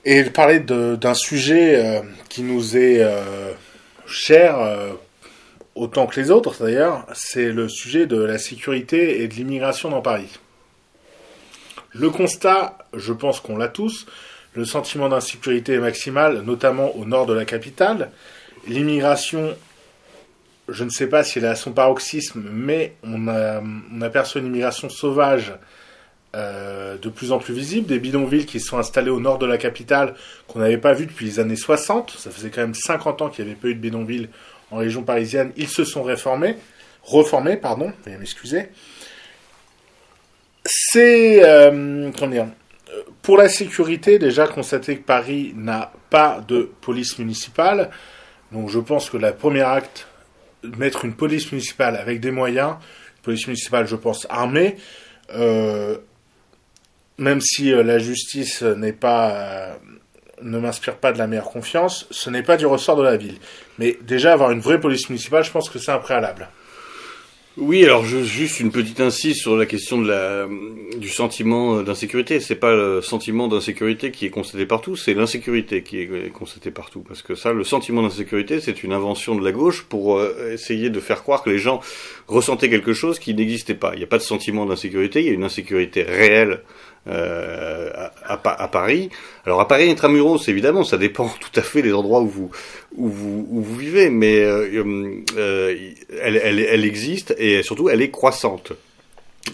et 0.05 0.25
parler 0.25 0.61
d'un 0.61 1.15
sujet 1.15 1.77
euh, 1.77 2.03
qui 2.29 2.43
nous 2.43 2.77
est 2.77 2.99
euh, 3.01 3.53
cher 4.12 4.59
euh, 4.59 4.92
autant 5.75 6.07
que 6.07 6.20
les 6.20 6.31
autres 6.31 6.62
d'ailleurs, 6.62 7.07
c'est 7.14 7.51
le 7.51 7.68
sujet 7.68 8.07
de 8.07 8.20
la 8.20 8.38
sécurité 8.38 9.22
et 9.22 9.29
de 9.29 9.35
l'immigration 9.35 9.90
dans 9.90 10.03
Paris. 10.03 10.38
Le 11.94 12.11
constat, 12.11 12.79
je 12.94 13.12
pense 13.12 13.40
qu'on 13.40 13.57
l'a 13.57 13.68
tous, 13.68 14.07
le 14.55 14.64
sentiment 14.64 15.09
d'insécurité 15.09 15.75
est 15.75 15.79
maximal, 15.79 16.42
notamment 16.42 16.94
au 16.96 17.05
nord 17.05 17.27
de 17.27 17.33
la 17.33 17.44
capitale. 17.44 18.11
L'immigration, 18.66 19.55
je 20.68 20.85
ne 20.85 20.90
sais 20.90 21.07
pas 21.07 21.25
si 21.25 21.38
elle 21.38 21.44
est 21.44 21.48
à 21.48 21.55
son 21.55 21.72
paroxysme, 21.72 22.42
mais 22.51 22.94
on, 23.03 24.03
aperçoit 24.03 24.40
une 24.40 24.48
immigration 24.48 24.88
sauvage 24.88 25.55
euh, 26.35 26.97
de 26.97 27.09
plus 27.11 27.31
en 27.31 27.38
plus 27.38 27.53
visible, 27.53 27.87
des 27.87 27.99
bidonvilles 27.99 28.47
qui 28.47 28.59
sont 28.59 28.79
installés 28.79 29.11
au 29.11 29.21
nord 29.21 29.38
de 29.38 29.45
la 29.45 29.59
capitale 29.59 30.14
qu'on 30.49 30.61
n'avait 30.61 30.79
pas 30.79 30.95
vu 30.95 31.07
depuis 31.07 31.27
les 31.27 31.40
années 31.40 31.57
60. 31.57 32.11
Ça 32.18 32.31
faisait 32.31 32.49
quand 32.49 32.62
même 32.62 32.75
50 32.75 33.23
ans 33.23 33.29
qu'il 33.29 33.45
n'y 33.45 33.51
avait 33.51 33.61
pas 33.61 33.68
eu 33.68 33.75
de 33.75 33.81
bidonvilles 33.81 34.29
en 34.71 34.79
région 34.79 35.03
parisienne. 35.03 35.53
Ils 35.57 35.68
se 35.68 35.85
sont 35.85 36.03
réformés, 36.03 36.57
reformés, 37.03 37.57
pardon, 37.57 37.92
veuillez 38.05 38.16
m'excuser. 38.16 38.68
C'est, 40.64 41.45
euh, 41.45 42.11
dire, 42.29 42.47
pour 43.21 43.37
la 43.37 43.49
sécurité, 43.49 44.18
déjà 44.18 44.47
constater 44.47 44.97
que 44.97 45.05
Paris 45.05 45.53
n'a 45.55 45.92
pas 46.09 46.40
de 46.47 46.71
police 46.81 47.18
municipale. 47.18 47.90
Donc 48.53 48.71
je 48.71 48.79
pense 48.79 49.11
que 49.11 49.16
le 49.16 49.33
premier 49.33 49.62
acte, 49.62 50.07
mettre 50.79 51.05
une 51.05 51.14
police 51.14 51.51
municipale 51.53 51.97
avec 51.97 52.21
des 52.21 52.31
moyens, 52.31 52.77
police 53.23 53.47
municipale, 53.47 53.87
je 53.87 53.97
pense, 53.97 54.27
armée, 54.31 54.77
euh, 55.35 55.99
même 57.18 57.40
si 57.40 57.72
euh, 57.72 57.83
la 57.83 57.98
justice 57.98 58.62
n'est 58.62 58.92
pas 58.92 59.31
euh, 59.31 59.75
ne 60.42 60.59
m'inspire 60.59 60.96
pas 60.96 61.12
de 61.12 61.18
la 61.18 61.27
meilleure 61.27 61.51
confiance, 61.51 62.07
ce 62.11 62.31
n'est 62.31 62.42
pas 62.42 62.57
du 62.57 62.66
ressort 62.66 62.96
de 62.96 63.03
la 63.03 63.16
ville. 63.16 63.38
Mais 63.79 63.96
déjà 64.03 64.33
avoir 64.33 64.51
une 64.51 64.61
vraie 64.61 64.81
police 64.81 65.09
municipale, 65.09 65.44
je 65.44 65.51
pense 65.51 65.70
que 65.70 65.79
c'est 65.79 65.92
un 65.92 65.98
préalable. 65.98 66.48
Oui, 67.59 67.85
alors 67.85 68.03
juste 68.07 68.61
une 68.61 68.70
petite 68.70 69.01
insiste 69.03 69.42
sur 69.42 69.59
la 69.59 69.66
question 69.66 69.98
du 70.96 71.09
sentiment 71.11 71.83
d'insécurité. 71.83 72.40
C'est 72.40 72.55
pas 72.55 72.75
le 72.75 73.03
sentiment 73.03 73.46
d'insécurité 73.46 74.11
qui 74.11 74.25
est 74.25 74.31
constaté 74.31 74.64
partout, 74.64 74.96
c'est 74.96 75.12
l'insécurité 75.12 75.83
qui 75.83 76.01
est 76.01 76.33
constatée 76.33 76.70
partout. 76.70 77.05
Parce 77.07 77.20
que 77.20 77.35
ça, 77.35 77.53
le 77.53 77.62
sentiment 77.62 78.03
d'insécurité, 78.03 78.59
c'est 78.61 78.83
une 78.83 78.94
invention 78.94 79.35
de 79.35 79.44
la 79.44 79.53
gauche 79.53 79.83
pour 79.83 80.18
euh, 80.18 80.53
essayer 80.55 80.88
de 80.88 80.98
faire 80.98 81.22
croire 81.22 81.42
que 81.42 81.51
les 81.51 81.59
gens 81.59 81.81
ressentaient 82.27 82.70
quelque 82.70 82.94
chose 82.94 83.18
qui 83.18 83.35
n'existait 83.35 83.75
pas. 83.75 83.90
Il 83.92 83.98
n'y 83.98 84.05
a 84.05 84.09
pas 84.09 84.18
de 84.18 84.22
sentiment 84.22 84.64
d'insécurité, 84.64 85.20
il 85.20 85.27
y 85.27 85.31
a 85.31 85.35
une 85.35 85.44
insécurité 85.44 86.05
réelle 86.05 86.62
euh, 87.09 87.91
à, 88.25 88.69
Paris. 88.69 89.11
Alors 89.45 89.61
à 89.61 89.67
Paris 89.67 89.91
intramuros, 89.91 90.49
évidemment, 90.49 90.85
ça 90.85 90.99
dépend 90.99 91.29
tout 91.41 91.51
à 91.59 91.62
fait 91.62 91.83
des 91.83 91.93
endroits 91.93 92.21
où 92.21 92.29
vous 92.29 92.51
où 92.97 93.09
vous, 93.09 93.47
où 93.51 93.61
vous 93.61 93.77
vivez, 93.77 94.09
mais 94.09 94.38
euh, 94.38 94.85
euh, 95.37 95.77
elle, 96.23 96.37
elle, 96.37 96.85
existe 96.85 97.35
et 97.38 97.62
surtout 97.65 97.88
elle 97.88 98.03
est 98.03 98.11
croissante. 98.11 98.73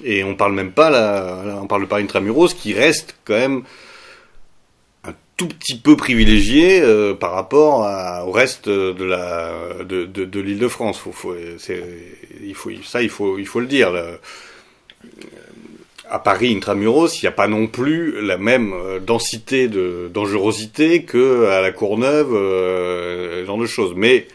Et 0.05 0.25
on 0.25 0.35
parle 0.35 0.53
même 0.53 0.73
pas 0.73 0.91
là, 0.91 1.59
on 1.63 1.67
parle 1.67 1.83
de 1.83 1.87
Paris 1.87 2.03
intramuros 2.03 2.53
qui 2.53 2.75
reste 2.75 3.17
quand 3.25 3.39
même 3.39 3.63
un 5.05 5.15
tout 5.39 5.49
petit 5.49 5.79
peu 5.79 5.97
privilégié 5.97 6.83
par 7.19 7.33
rapport 7.33 8.27
au 8.27 8.31
reste 8.31 8.69
de 8.69 9.05
la 9.05 9.53
de, 9.85 10.05
de, 10.05 10.27
de 10.27 10.41
l'Île-de-France. 10.41 10.99
Faut, 10.99 11.13
faut, 11.13 11.35
il 11.35 12.55
faut 12.55 12.71
ça, 12.85 13.01
il 13.01 13.09
faut 13.09 13.39
il 13.39 13.47
faut 13.47 13.61
le 13.61 13.67
dire. 13.67 13.91
À 16.11 16.19
Paris 16.19 16.55
intramuros, 16.55 17.21
il 17.21 17.25
n'y 17.25 17.29
a 17.29 17.33
pas 17.33 17.49
non 17.49 17.67
plus 17.67 18.21
la 18.23 18.39
même 18.39 18.73
euh, 18.73 18.99
densité 18.99 19.69
de 19.69 20.11
dangerosité 20.13 21.03
que 21.03 21.47
à 21.47 21.61
la 21.61 21.73
Courneuve, 21.73 22.35
euh, 22.35 23.45
genre 23.47 23.59
de 23.59 23.67
choses. 23.67 23.95
Mais 23.95 24.27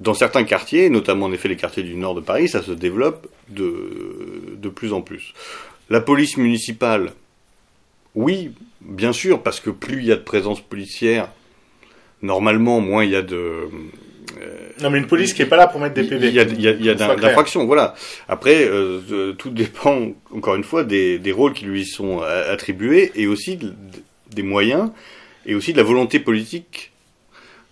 dans 0.00 0.14
certains 0.14 0.44
quartiers, 0.44 0.90
notamment 0.90 1.26
en 1.26 1.32
effet 1.32 1.48
les 1.48 1.56
quartiers 1.56 1.82
du 1.82 1.94
nord 1.96 2.14
de 2.14 2.20
Paris, 2.20 2.48
ça 2.48 2.62
se 2.62 2.72
développe 2.72 3.26
de, 3.48 4.56
de 4.56 4.68
plus 4.68 4.92
en 4.92 5.02
plus. 5.02 5.34
La 5.90 6.00
police 6.00 6.36
municipale, 6.36 7.12
oui, 8.14 8.52
bien 8.80 9.12
sûr, 9.12 9.42
parce 9.42 9.60
que 9.60 9.70
plus 9.70 9.98
il 9.98 10.06
y 10.06 10.12
a 10.12 10.16
de 10.16 10.22
présence 10.22 10.60
policière, 10.60 11.28
normalement, 12.22 12.80
moins 12.80 13.04
il 13.04 13.10
y 13.10 13.16
a 13.16 13.22
de, 13.22 13.68
non, 14.82 14.90
mais 14.90 14.98
une 14.98 15.06
police 15.06 15.34
qui 15.34 15.42
est 15.42 15.46
pas 15.46 15.56
là 15.56 15.66
pour 15.66 15.80
mettre 15.80 15.94
des 15.94 16.04
PV. 16.04 16.28
Il 16.28 16.34
y 16.34 16.40
a, 16.40 16.42
il 16.42 16.60
y 16.60 16.68
a, 16.68 16.72
il 16.72 16.84
y 16.84 16.90
a 16.90 16.94
d'infractions, 16.94 17.66
voilà. 17.66 17.94
Après, 18.28 18.64
euh, 18.64 19.32
tout 19.32 19.50
dépend, 19.50 20.12
encore 20.34 20.54
une 20.54 20.64
fois, 20.64 20.84
des, 20.84 21.18
des, 21.18 21.32
rôles 21.32 21.52
qui 21.52 21.64
lui 21.64 21.84
sont 21.84 22.20
attribués 22.22 23.12
et 23.14 23.26
aussi 23.26 23.58
des 24.32 24.42
moyens 24.42 24.90
et 25.46 25.54
aussi 25.54 25.72
de 25.72 25.78
la 25.78 25.84
volonté 25.84 26.20
politique. 26.20 26.92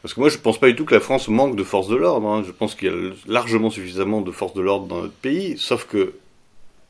Parce 0.02 0.14
que 0.14 0.20
moi, 0.20 0.28
je 0.28 0.38
pense 0.38 0.58
pas 0.58 0.68
du 0.68 0.76
tout 0.76 0.84
que 0.84 0.94
la 0.94 1.00
France 1.00 1.28
manque 1.28 1.56
de 1.56 1.64
forces 1.64 1.88
de 1.88 1.96
l'ordre. 1.96 2.28
Hein. 2.28 2.44
Je 2.46 2.52
pense 2.52 2.74
qu'il 2.74 2.88
y 2.88 2.90
a 2.90 2.94
largement 3.26 3.70
suffisamment 3.70 4.20
de 4.20 4.30
forces 4.30 4.54
de 4.54 4.62
l'ordre 4.62 4.86
dans 4.86 5.02
notre 5.02 5.14
pays, 5.14 5.56
sauf 5.58 5.86
que 5.86 6.14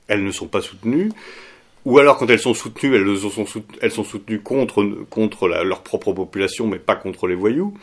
elles 0.09 0.25
ne 0.25 0.31
sont 0.31 0.47
pas 0.47 0.61
soutenues. 0.61 1.11
Ou 1.85 1.99
alors, 1.99 2.19
quand 2.19 2.29
elles 2.29 2.39
sont 2.39 2.55
soutenues, 2.55 2.97
elles 2.97 3.19
sont, 3.19 3.47
soutenues, 3.47 3.79
elles 3.81 3.93
sont 3.93 4.05
soutenues 4.05 4.41
contre, 4.41 4.85
contre 5.09 5.49
la, 5.49 5.65
leur 5.65 5.83
propre 5.83 6.13
population, 6.13 6.67
mais 6.67 6.79
pas 6.79 6.97
contre 6.97 7.27
les 7.27 7.35
voyous. 7.35 7.75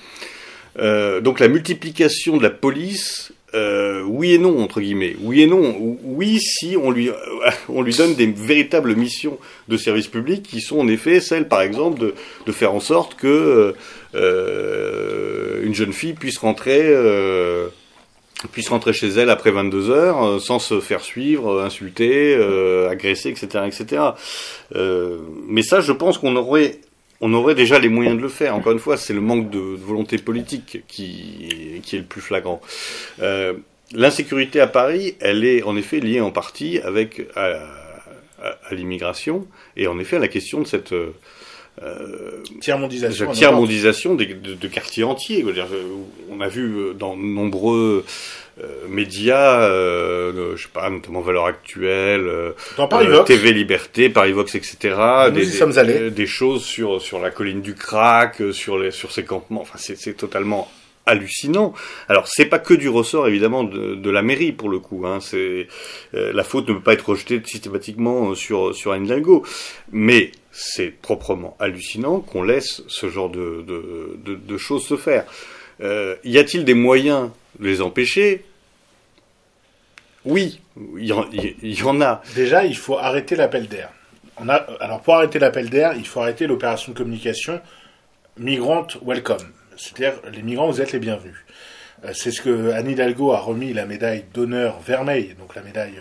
Euh, 0.78 1.22
donc 1.22 1.40
la 1.40 1.48
multiplication 1.48 2.38
de 2.38 2.44
la 2.44 2.50
police 2.50 3.32
euh, 3.54 4.04
oui 4.04 4.34
et 4.34 4.38
non 4.38 4.62
entre 4.62 4.82
guillemets. 4.82 5.16
Oui 5.22 5.42
et 5.42 5.48
non. 5.48 5.98
Oui 6.04 6.40
si 6.40 6.76
on 6.82 6.92
lui 6.92 7.10
on 7.70 7.82
lui 7.82 7.96
donne 7.96 8.16
des 8.16 8.26
véritables 8.28 8.96
missions 8.96 9.38
de 9.70 9.78
service 9.78 10.08
public 10.08 10.44
qui 10.44 10.60
sont 10.60 10.80
en 10.80 10.88
effet 10.88 11.22
celles 11.22 11.48
par 11.48 11.62
exemple 11.62 12.00
de, 12.00 12.16
de 12.46 12.52
faire 12.52 12.74
en 12.74 12.82
sorte 12.82 13.16
que 13.16 13.74
euh, 14.16 15.64
une 15.64 15.74
jeune 15.74 15.94
fille 15.94 16.14
puisse 16.14 16.38
rentrer 16.38 16.94
puisse 18.52 18.68
rentrer 18.68 18.92
chez 18.92 19.08
elle 19.08 19.30
après 19.30 19.52
22 19.52 19.90
heures 19.90 20.42
sans 20.42 20.60
se 20.60 20.82
faire 20.82 21.02
suivre, 21.02 21.62
insulter, 21.64 22.36
agresser, 22.92 23.30
etc., 23.30 23.64
etc. 23.66 24.02
Mais 25.48 25.64
ça, 25.64 25.80
je 25.80 25.94
pense 25.94 26.18
qu'on 26.18 26.36
aurait 26.36 26.80
on 27.22 27.34
aurait 27.34 27.56
déjà 27.56 27.80
les 27.80 27.90
moyens 27.90 28.18
de 28.18 28.22
le 28.22 28.30
faire. 28.30 28.56
Encore 28.56 28.74
une 28.74 28.80
fois, 28.80 28.98
c'est 28.98 29.14
le 29.14 29.22
manque 29.22 29.50
de, 29.50 29.60
de, 29.60 29.82
volonté 29.82 30.18
politique 30.18 30.84
qui, 30.88 31.80
qui 31.84 31.96
est 31.96 32.00
le 32.00 32.06
plus 32.06 32.22
flagrant. 32.22 32.62
Euh, 33.22 33.54
L'insécurité 33.94 34.60
à 34.60 34.68
Paris, 34.68 35.16
elle 35.20 35.46
est 35.46 35.62
en 35.62 35.78
effet 35.78 36.00
liée 36.00 36.20
en 36.20 36.32
partie 36.32 36.80
avec 36.80 37.22
à, 37.36 37.60
à, 38.42 38.58
à 38.68 38.74
l'immigration 38.74 39.48
et 39.78 39.86
en 39.86 40.00
effet 40.00 40.16
à 40.16 40.20
la 40.20 40.28
question 40.28 40.60
de 40.60 40.66
cette 40.66 40.92
euh, 40.92 41.12
tiers-mondisation, 42.62 44.16
de, 44.16 44.24
de, 44.26 44.68
quartiers 44.68 45.04
entiers. 45.04 45.46
On 46.32 46.42
a 46.42 46.48
vu 46.48 46.94
dans 46.98 47.16
nombreux 47.16 48.06
médias, 48.88 49.62
euh, 49.62 50.56
je 50.56 50.64
sais 50.64 50.70
pas, 50.74 50.90
notamment 50.90 51.22
Valeurs 51.22 51.46
Actuelles, 51.46 52.28
euh, 52.28 53.24
TV 53.26 53.52
Liberté, 53.52 54.10
Parivox, 54.10 54.56
etc. 54.56 54.96
Nous 55.28 55.32
des, 55.32 55.50
y 55.50 55.52
sommes 55.52 55.78
allés. 55.78 56.10
des 56.12 56.26
choses 56.28 56.64
sur 56.64 57.02
sur 57.02 57.20
la 57.20 57.32
colline 57.32 57.62
du 57.62 57.76
Crac, 57.76 58.42
sur 58.52 58.78
les 58.78 58.92
sur 58.92 59.12
ces 59.12 59.26
campements. 59.26 59.62
Enfin, 59.62 59.78
c'est 59.78 60.16
totalement 60.16 60.72
hallucinant. 61.06 61.74
Alors 62.08 62.28
c'est 62.28 62.46
pas 62.46 62.60
que 62.60 62.74
du 62.74 62.90
ressort 62.90 63.28
évidemment 63.28 63.64
de, 63.64 63.96
de 63.96 64.10
la 64.10 64.22
mairie 64.22 64.52
pour 64.52 64.70
le 64.70 64.80
coup. 64.80 65.06
Hein. 65.06 65.20
C'est 65.22 65.68
euh, 66.14 66.32
la 66.34 66.44
faute 66.44 66.68
ne 66.70 66.74
peut 66.74 66.82
pas 66.82 66.94
être 66.94 67.10
rejetée 67.10 67.42
systématiquement 67.44 68.36
sur 68.36 68.74
sur 68.74 68.96
Hidalgo, 68.96 69.44
mais 69.92 70.32
c'est 70.52 70.92
proprement 70.92 71.58
hallucinant 71.60 72.22
qu'on 72.22 72.42
laisse 72.42 72.84
ce 72.88 73.10
genre 73.10 73.30
de, 73.30 73.64
de, 73.68 74.18
de, 74.24 74.36
de 74.36 74.58
choses 74.58 74.86
se 74.86 74.96
faire. 74.96 75.26
Euh, 75.82 76.16
y 76.24 76.38
a-t-il 76.38 76.66
des 76.66 76.74
moyens 76.74 77.32
de 77.60 77.68
les 77.68 77.82
empêcher? 77.82 78.46
Oui, 80.24 80.60
il 80.98 81.06
y, 81.06 81.84
en, 81.84 82.02
a. 82.02 82.22
Déjà, 82.34 82.66
il 82.66 82.76
faut 82.76 82.98
arrêter 82.98 83.36
l'appel 83.36 83.68
d'air. 83.68 83.92
Alors 84.80 85.02
pour 85.02 85.16
arrêter 85.16 85.40
l'appel 85.40 85.70
d'air, 85.70 85.94
il 85.96 86.06
faut 86.06 86.20
arrêter 86.20 86.48
l'opération 86.48 86.92
de 86.92 86.98
communication 86.98 87.62
Migrante 88.38 88.98
Welcome. 89.06 89.54
C'est-à-dire, 89.78 90.20
les 90.32 90.42
migrants, 90.42 90.70
vous 90.70 90.82
êtes 90.82 90.92
les 90.92 91.00
bienvenus. 91.00 91.36
Euh, 92.04 92.12
c'est 92.14 92.32
ce 92.32 92.42
que 92.42 92.72
Anne 92.72 92.90
Hidalgo 92.90 93.32
a 93.32 93.40
remis 93.40 93.74
la 93.74 93.86
médaille 93.86 94.26
d'honneur 94.34 94.80
Vermeil, 94.82 95.36
donc 95.38 95.56
la 95.56 95.62
médaille, 95.62 96.00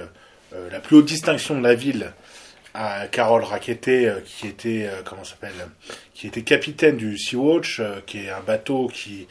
euh, 0.55 0.71
la 0.71 0.81
plus 0.81 0.97
haute 0.97 1.07
distinction 1.07 1.59
de 1.59 1.63
la 1.63 1.75
ville, 1.75 2.13
à 2.73 3.07
Carole 3.07 3.45
Raqueté, 3.45 4.09
euh, 4.09 4.21
qui 4.25 4.49
était, 4.49 4.89
comment 5.05 5.25
s'appelle, 5.25 5.53
qui 6.13 6.27
était 6.27 6.43
capitaine 6.43 6.97
du 6.97 7.19
Sea-Watch, 7.19 7.81
qui 8.07 8.27
est 8.27 8.31
un 8.31 8.41
bateau 8.41 8.89
qui 8.89 9.27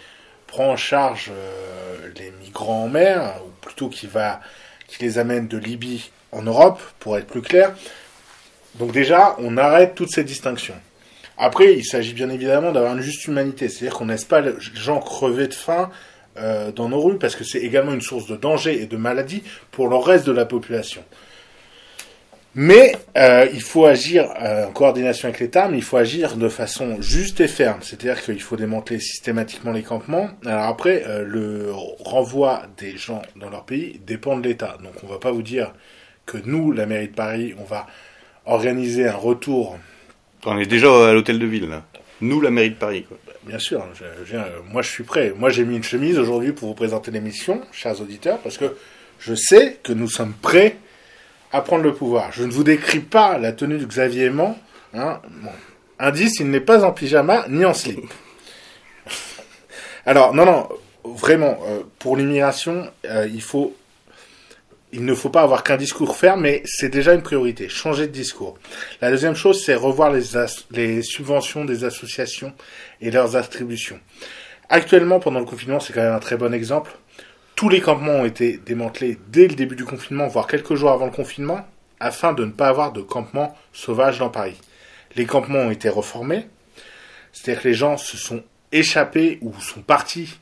prend 0.53 0.69
en 0.69 0.77
charge 0.77 1.31
les 2.15 2.31
migrants 2.43 2.83
en 2.83 2.87
mer, 2.87 3.39
ou 3.43 3.49
plutôt 3.65 3.89
qui 3.89 4.05
va, 4.05 4.39
qui 4.87 5.01
les 5.01 5.17
amène 5.17 5.47
de 5.47 5.57
Libye 5.57 6.11
en 6.31 6.43
Europe, 6.43 6.79
pour 6.99 7.17
être 7.17 7.25
plus 7.25 7.41
clair. 7.41 7.73
Donc 8.75 8.91
déjà, 8.91 9.35
on 9.39 9.57
arrête 9.57 9.95
toutes 9.95 10.11
ces 10.11 10.23
distinctions. 10.23 10.75
Après, 11.39 11.73
il 11.73 11.83
s'agit 11.83 12.13
bien 12.13 12.29
évidemment 12.29 12.71
d'avoir 12.71 12.93
une 12.93 13.01
juste 13.01 13.25
humanité, 13.25 13.67
c'est-à-dire 13.67 13.97
qu'on 13.97 14.05
laisse 14.05 14.25
pas 14.25 14.41
les 14.41 14.53
gens 14.59 14.99
crever 14.99 15.47
de 15.47 15.55
faim 15.55 15.89
euh, 16.37 16.71
dans 16.71 16.87
nos 16.87 17.01
rues, 17.01 17.17
parce 17.17 17.35
que 17.35 17.43
c'est 17.43 17.61
également 17.61 17.93
une 17.93 18.01
source 18.01 18.27
de 18.27 18.35
danger 18.35 18.79
et 18.79 18.85
de 18.85 18.97
maladie 18.97 19.41
pour 19.71 19.87
le 19.87 19.95
reste 19.95 20.27
de 20.27 20.31
la 20.33 20.45
population. 20.45 21.03
Mais 22.55 22.95
euh, 23.17 23.47
il 23.51 23.61
faut 23.61 23.85
agir 23.85 24.29
euh, 24.39 24.67
en 24.67 24.71
coordination 24.71 25.27
avec 25.27 25.39
l'État, 25.39 25.67
mais 25.67 25.77
il 25.77 25.83
faut 25.83 25.97
agir 25.97 26.37
de 26.37 26.49
façon 26.49 27.01
juste 27.01 27.41
et 27.41 27.47
ferme. 27.47 27.79
C'est-à-dire 27.81 28.21
qu'il 28.23 28.41
faut 28.41 28.55
démanteler 28.55 28.99
systématiquement 28.99 29.71
les 29.71 29.81
campements. 29.81 30.29
Alors 30.45 30.65
après, 30.65 31.03
euh, 31.07 31.23
le 31.25 31.71
renvoi 31.71 32.63
des 32.77 32.95
gens 32.95 33.23
dans 33.35 33.49
leur 33.49 33.65
pays 33.65 33.99
dépend 34.05 34.37
de 34.37 34.47
l'État. 34.47 34.77
Donc 34.83 34.93
on 35.03 35.07
va 35.07 35.17
pas 35.17 35.31
vous 35.31 35.41
dire 35.41 35.73
que 36.27 36.37
nous, 36.45 36.71
la 36.71 36.85
mairie 36.85 37.07
de 37.07 37.15
Paris, 37.15 37.55
on 37.59 37.63
va 37.63 37.87
organiser 38.45 39.07
un 39.07 39.15
retour. 39.15 39.79
On 40.45 40.57
est 40.59 40.67
déjà 40.67 41.09
à 41.09 41.13
l'hôtel 41.13 41.39
de 41.39 41.45
ville, 41.47 41.69
là. 41.69 41.83
Nous, 42.21 42.39
la 42.39 42.51
mairie 42.51 42.69
de 42.69 42.75
Paris. 42.75 43.03
Quoi. 43.07 43.17
Bien 43.47 43.59
sûr, 43.59 43.83
je, 43.95 44.05
je, 44.25 44.37
moi 44.71 44.81
je 44.81 44.89
suis 44.89 45.03
prêt. 45.03 45.33
Moi 45.37 45.49
j'ai 45.49 45.65
mis 45.65 45.75
une 45.75 45.83
chemise 45.83 46.17
aujourd'hui 46.17 46.53
pour 46.53 46.69
vous 46.69 46.75
présenter 46.75 47.11
l'émission, 47.11 47.61
chers 47.73 47.99
auditeurs, 47.99 48.37
parce 48.39 48.57
que 48.57 48.77
je 49.19 49.33
sais 49.33 49.79
que 49.83 49.91
nous 49.91 50.07
sommes 50.07 50.33
prêts 50.41 50.77
à 51.53 51.61
prendre 51.61 51.83
le 51.83 51.93
pouvoir. 51.93 52.31
Je 52.33 52.43
ne 52.43 52.51
vous 52.51 52.63
décris 52.63 52.99
pas 52.99 53.37
la 53.37 53.53
tenue 53.53 53.77
de 53.77 53.85
Xavier 53.85 54.25
Aimant. 54.25 54.57
Hein. 54.95 55.21
Indice, 55.99 56.39
il 56.39 56.49
n'est 56.49 56.59
pas 56.59 56.83
en 56.83 56.91
pyjama 56.91 57.45
ni 57.47 57.63
en 57.63 57.75
slip. 57.75 58.03
Alors, 60.05 60.33
non, 60.33 60.45
non, 60.45 60.67
vraiment, 61.05 61.59
euh, 61.67 61.83
pour 61.99 62.17
l'immigration, 62.17 62.91
euh, 63.05 63.29
il 63.31 63.41
faut, 63.41 63.75
il 64.91 65.05
ne 65.05 65.13
faut 65.13 65.29
pas 65.29 65.43
avoir 65.43 65.63
qu'un 65.63 65.77
discours 65.77 66.17
ferme, 66.17 66.41
mais 66.41 66.63
c'est 66.65 66.89
déjà 66.89 67.13
une 67.13 67.21
priorité. 67.21 67.69
Changer 67.69 68.07
de 68.07 68.11
discours. 68.11 68.57
La 68.99 69.11
deuxième 69.11 69.35
chose, 69.35 69.63
c'est 69.63 69.75
revoir 69.75 70.11
les 70.11 71.03
subventions 71.03 71.65
des 71.65 71.83
associations 71.83 72.53
et 72.99 73.11
leurs 73.11 73.35
attributions. 73.35 73.99
Actuellement, 74.69 75.19
pendant 75.19 75.39
le 75.39 75.45
confinement, 75.45 75.79
c'est 75.79 75.93
quand 75.93 76.01
même 76.01 76.13
un 76.13 76.19
très 76.19 76.35
bon 76.35 76.51
exemple. 76.51 76.91
Tous 77.55 77.69
les 77.69 77.81
campements 77.81 78.13
ont 78.13 78.25
été 78.25 78.57
démantelés 78.57 79.17
dès 79.27 79.47
le 79.47 79.55
début 79.55 79.75
du 79.75 79.85
confinement, 79.85 80.27
voire 80.27 80.47
quelques 80.47 80.75
jours 80.75 80.91
avant 80.91 81.05
le 81.05 81.11
confinement, 81.11 81.65
afin 81.99 82.33
de 82.33 82.45
ne 82.45 82.51
pas 82.51 82.67
avoir 82.67 82.91
de 82.91 83.01
campements 83.01 83.55
sauvages 83.71 84.19
dans 84.19 84.29
Paris. 84.29 84.59
Les 85.15 85.25
campements 85.25 85.59
ont 85.59 85.71
été 85.71 85.87
reformés, 85.89 86.47
c'est-à-dire 87.31 87.61
que 87.61 87.67
les 87.67 87.73
gens 87.73 87.97
se 87.97 88.17
sont 88.17 88.43
échappés 88.71 89.37
ou 89.41 89.53
sont 89.59 89.81
partis, 89.81 90.39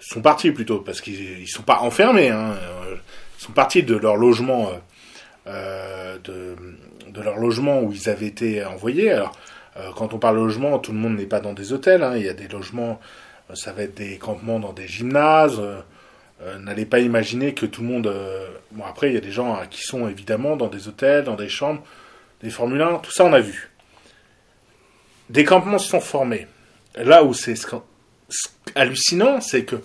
sont 0.00 0.20
partis 0.20 0.50
plutôt, 0.50 0.80
parce 0.80 1.00
qu'ils 1.00 1.40
ne 1.40 1.46
sont 1.46 1.62
pas 1.62 1.78
enfermés, 1.80 2.30
hein, 2.30 2.56
ils 3.38 3.42
sont 3.42 3.52
partis 3.52 3.84
de 3.84 3.94
leur 3.94 4.16
logement, 4.16 4.70
euh, 5.46 6.18
de, 6.24 6.56
de, 7.08 7.22
leur 7.22 7.36
logement 7.36 7.80
où 7.80 7.92
ils 7.92 8.08
avaient 8.08 8.26
été 8.26 8.64
envoyés. 8.64 9.12
Alors, 9.12 9.32
euh, 9.76 9.90
quand 9.96 10.12
on 10.12 10.18
parle 10.18 10.36
logement, 10.36 10.80
tout 10.80 10.92
le 10.92 10.98
monde 10.98 11.16
n'est 11.16 11.26
pas 11.26 11.40
dans 11.40 11.52
des 11.52 11.72
hôtels, 11.72 12.02
hein, 12.02 12.16
il 12.16 12.24
y 12.24 12.28
a 12.28 12.34
des 12.34 12.48
logements, 12.48 13.00
ça 13.54 13.72
va 13.72 13.82
être 13.82 13.94
des 13.94 14.18
campements 14.18 14.58
dans 14.58 14.72
des 14.72 14.88
gymnases. 14.88 15.62
Euh, 16.42 16.58
n'allez 16.58 16.86
pas 16.86 17.00
imaginer 17.00 17.52
que 17.52 17.66
tout 17.66 17.82
le 17.82 17.88
monde. 17.88 18.06
Euh, 18.06 18.48
bon, 18.72 18.84
après, 18.84 19.08
il 19.08 19.14
y 19.14 19.18
a 19.18 19.20
des 19.20 19.30
gens 19.30 19.54
hein, 19.54 19.66
qui 19.68 19.82
sont 19.82 20.08
évidemment 20.08 20.56
dans 20.56 20.68
des 20.68 20.88
hôtels, 20.88 21.24
dans 21.24 21.34
des 21.34 21.48
chambres, 21.48 21.82
des 22.42 22.50
Formule 22.50 22.80
1, 22.80 22.98
tout 22.98 23.12
ça 23.12 23.24
on 23.24 23.32
a 23.32 23.40
vu. 23.40 23.70
Des 25.28 25.44
campements 25.44 25.78
se 25.78 25.88
sont 25.88 26.00
formés. 26.00 26.46
Là 26.96 27.24
où 27.24 27.34
c'est 27.34 27.54
hallucinant, 28.74 29.40
c'est 29.40 29.64
que 29.64 29.76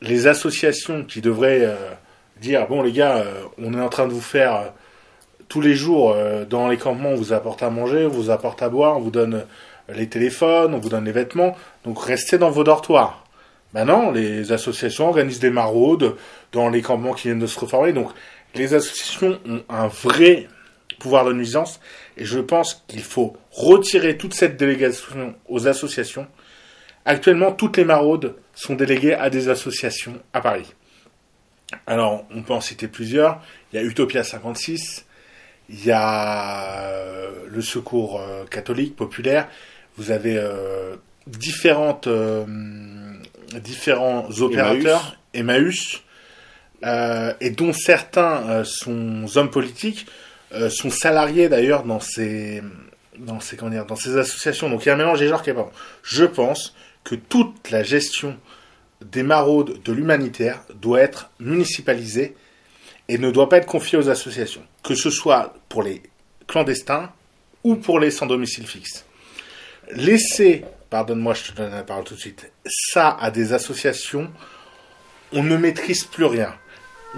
les 0.00 0.26
associations 0.26 1.04
qui 1.04 1.20
devraient 1.20 1.64
euh, 1.64 1.74
dire 2.40 2.66
bon 2.68 2.82
les 2.82 2.92
gars, 2.92 3.24
on 3.58 3.74
est 3.74 3.80
en 3.80 3.88
train 3.88 4.06
de 4.06 4.12
vous 4.12 4.20
faire 4.20 4.72
tous 5.48 5.60
les 5.60 5.74
jours 5.74 6.16
dans 6.48 6.68
les 6.68 6.76
campements, 6.76 7.10
on 7.10 7.14
vous 7.14 7.32
apporte 7.32 7.62
à 7.62 7.70
manger, 7.70 8.06
on 8.06 8.10
vous 8.10 8.30
apporte 8.30 8.62
à 8.62 8.68
boire, 8.68 8.96
on 8.96 9.00
vous 9.00 9.10
donne 9.10 9.44
les 9.88 10.08
téléphones, 10.08 10.74
on 10.74 10.78
vous 10.78 10.88
donne 10.88 11.04
les 11.04 11.12
vêtements, 11.12 11.56
donc 11.84 12.02
restez 12.02 12.38
dans 12.38 12.50
vos 12.50 12.64
dortoirs. 12.64 13.25
Maintenant, 13.76 14.10
les 14.10 14.52
associations 14.52 15.08
organisent 15.08 15.38
des 15.38 15.50
maraudes 15.50 16.16
dans 16.50 16.70
les 16.70 16.80
campements 16.80 17.12
qui 17.12 17.28
viennent 17.28 17.38
de 17.38 17.46
se 17.46 17.60
reformer. 17.60 17.92
Donc, 17.92 18.08
les 18.54 18.72
associations 18.72 19.38
ont 19.46 19.62
un 19.68 19.86
vrai 19.86 20.48
pouvoir 20.98 21.26
de 21.26 21.34
nuisance. 21.34 21.78
Et 22.16 22.24
je 22.24 22.38
pense 22.38 22.86
qu'il 22.88 23.02
faut 23.02 23.36
retirer 23.50 24.16
toute 24.16 24.32
cette 24.32 24.56
délégation 24.56 25.34
aux 25.46 25.68
associations. 25.68 26.26
Actuellement, 27.04 27.52
toutes 27.52 27.76
les 27.76 27.84
maraudes 27.84 28.36
sont 28.54 28.76
déléguées 28.76 29.12
à 29.12 29.28
des 29.28 29.50
associations 29.50 30.22
à 30.32 30.40
Paris. 30.40 30.72
Alors, 31.86 32.24
on 32.34 32.42
peut 32.42 32.54
en 32.54 32.62
citer 32.62 32.88
plusieurs. 32.88 33.42
Il 33.74 33.76
y 33.76 33.78
a 33.78 33.82
Utopia 33.82 34.24
56, 34.24 35.04
il 35.68 35.84
y 35.84 35.92
a 35.92 36.80
euh, 36.80 37.44
le 37.46 37.60
Secours 37.60 38.22
euh, 38.22 38.46
catholique 38.46 38.96
populaire, 38.96 39.50
vous 39.98 40.12
avez 40.12 40.38
euh, 40.38 40.96
différentes 41.26 42.08
différents 43.54 44.28
opérateurs, 44.40 45.16
Emmaüs, 45.34 46.02
euh, 46.84 47.32
et 47.40 47.50
dont 47.50 47.72
certains 47.72 48.48
euh, 48.48 48.64
sont 48.64 49.24
hommes 49.36 49.50
politiques, 49.50 50.06
euh, 50.52 50.68
sont 50.70 50.90
salariés 50.90 51.48
d'ailleurs 51.48 51.84
dans 51.84 52.00
ces, 52.00 52.62
dans, 53.18 53.40
ces, 53.40 53.56
comment 53.56 53.70
dire, 53.70 53.86
dans 53.86 53.96
ces 53.96 54.16
associations. 54.16 54.68
Donc 54.68 54.84
il 54.84 54.88
y 54.88 54.90
a 54.90 54.94
un 54.94 54.98
mélange 54.98 55.20
des 55.20 55.28
genres 55.28 55.42
qui 55.42 55.50
est 55.50 55.54
pas 55.54 55.62
bon. 55.62 55.70
Je 56.02 56.24
pense 56.24 56.74
que 57.02 57.14
toute 57.14 57.70
la 57.70 57.82
gestion 57.82 58.36
des 59.04 59.22
maraudes 59.22 59.82
de 59.82 59.92
l'humanitaire 59.92 60.62
doit 60.80 61.00
être 61.00 61.30
municipalisée 61.40 62.36
et 63.08 63.18
ne 63.18 63.30
doit 63.30 63.48
pas 63.48 63.58
être 63.58 63.66
confiée 63.66 63.98
aux 63.98 64.08
associations, 64.08 64.62
que 64.82 64.94
ce 64.94 65.10
soit 65.10 65.54
pour 65.68 65.82
les 65.82 66.02
clandestins 66.46 67.10
ou 67.64 67.76
pour 67.76 68.00
les 68.00 68.10
sans 68.10 68.26
domicile 68.26 68.66
fixe. 68.66 69.04
Laisser 69.92 70.64
pardonne-moi, 70.90 71.34
je 71.34 71.50
te 71.50 71.56
donne 71.56 71.72
la 71.72 71.82
parole 71.82 72.04
tout 72.04 72.14
de 72.14 72.20
suite, 72.20 72.52
ça 72.64 73.16
à 73.20 73.30
des 73.30 73.52
associations, 73.52 74.30
on 75.32 75.42
ne 75.42 75.56
maîtrise 75.56 76.04
plus 76.04 76.24
rien. 76.24 76.54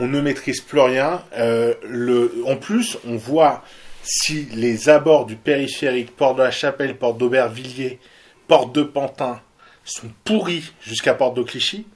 On 0.01 0.07
ne 0.07 0.21
maîtrise 0.21 0.61
plus 0.61 0.81
rien. 0.81 1.23
Euh, 1.37 1.75
le, 1.83 2.33
en 2.47 2.57
plus, 2.57 2.99
on 3.07 3.17
voit 3.17 3.65
si 4.03 4.47
les 4.53 4.89
abords 4.89 5.27
du 5.27 5.37
périphérique, 5.37 6.17
porte 6.17 6.39
de 6.39 6.43
la 6.43 6.51
Chapelle, 6.51 6.97
porte 6.97 7.19
d'Aubervilliers, 7.19 7.99
porte 8.47 8.75
de 8.75 8.83
Pantin, 8.83 9.41
sont 9.85 10.11
pourris 10.25 10.73
jusqu'à 10.81 11.15
porte 11.15 11.37
de 11.37 11.43
Clichy, 11.43 11.87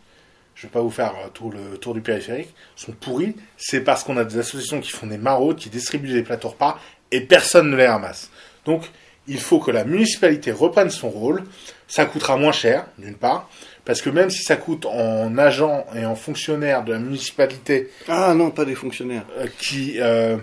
je 0.55 0.67
ne 0.67 0.71
vais 0.71 0.73
pas 0.73 0.81
vous 0.81 0.91
faire 0.91 1.15
euh, 1.25 1.29
tout 1.33 1.51
le 1.51 1.79
tour 1.79 1.95
du 1.95 2.01
périphérique, 2.01 2.55
sont 2.77 2.93
pourris, 2.93 3.35
c'est 3.57 3.81
parce 3.81 4.05
qu'on 4.05 4.17
a 4.17 4.25
des 4.25 4.39
associations 4.39 4.81
qui 4.81 4.91
font 4.91 5.07
des 5.07 5.19
maraudes, 5.19 5.57
qui 5.57 5.71
distribuent 5.71 6.13
des 6.13 6.23
plateaux 6.23 6.51
repas, 6.51 6.79
et 7.11 7.23
personne 7.23 7.71
ne 7.71 7.77
les 7.77 7.87
ramasse. 7.87 8.31
Donc, 8.65 8.91
il 9.27 9.39
faut 9.39 9.61
que 9.61 9.71
la 9.71 9.85
municipalité 9.85 10.53
reprenne 10.53 10.91
son 10.91 11.11
rôle. 11.11 11.45
Ça 11.89 12.07
coûtera 12.07 12.37
moins 12.37 12.53
cher, 12.53 12.87
d'une 12.99 13.15
part, 13.15 13.51
parce 13.85 14.01
que 14.01 14.11
même 14.11 14.31
si 14.31 14.43
ça 14.43 14.57
coûte 14.57 14.87
en 14.87 15.37
agent 15.37 15.87
et 15.95 16.07
en 16.07 16.15
fonctionnaire 16.15 16.85
de 16.85 16.93
la 16.93 16.99
municipalité. 16.99 17.91
Ah 18.09 18.35
non, 18.35 18.51
pas 18.51 18.65
des 18.65 18.75
fonctionnaires. 18.75 19.25
Euh, 19.39 19.47
qui, 19.59 20.01
euh, 20.01 20.39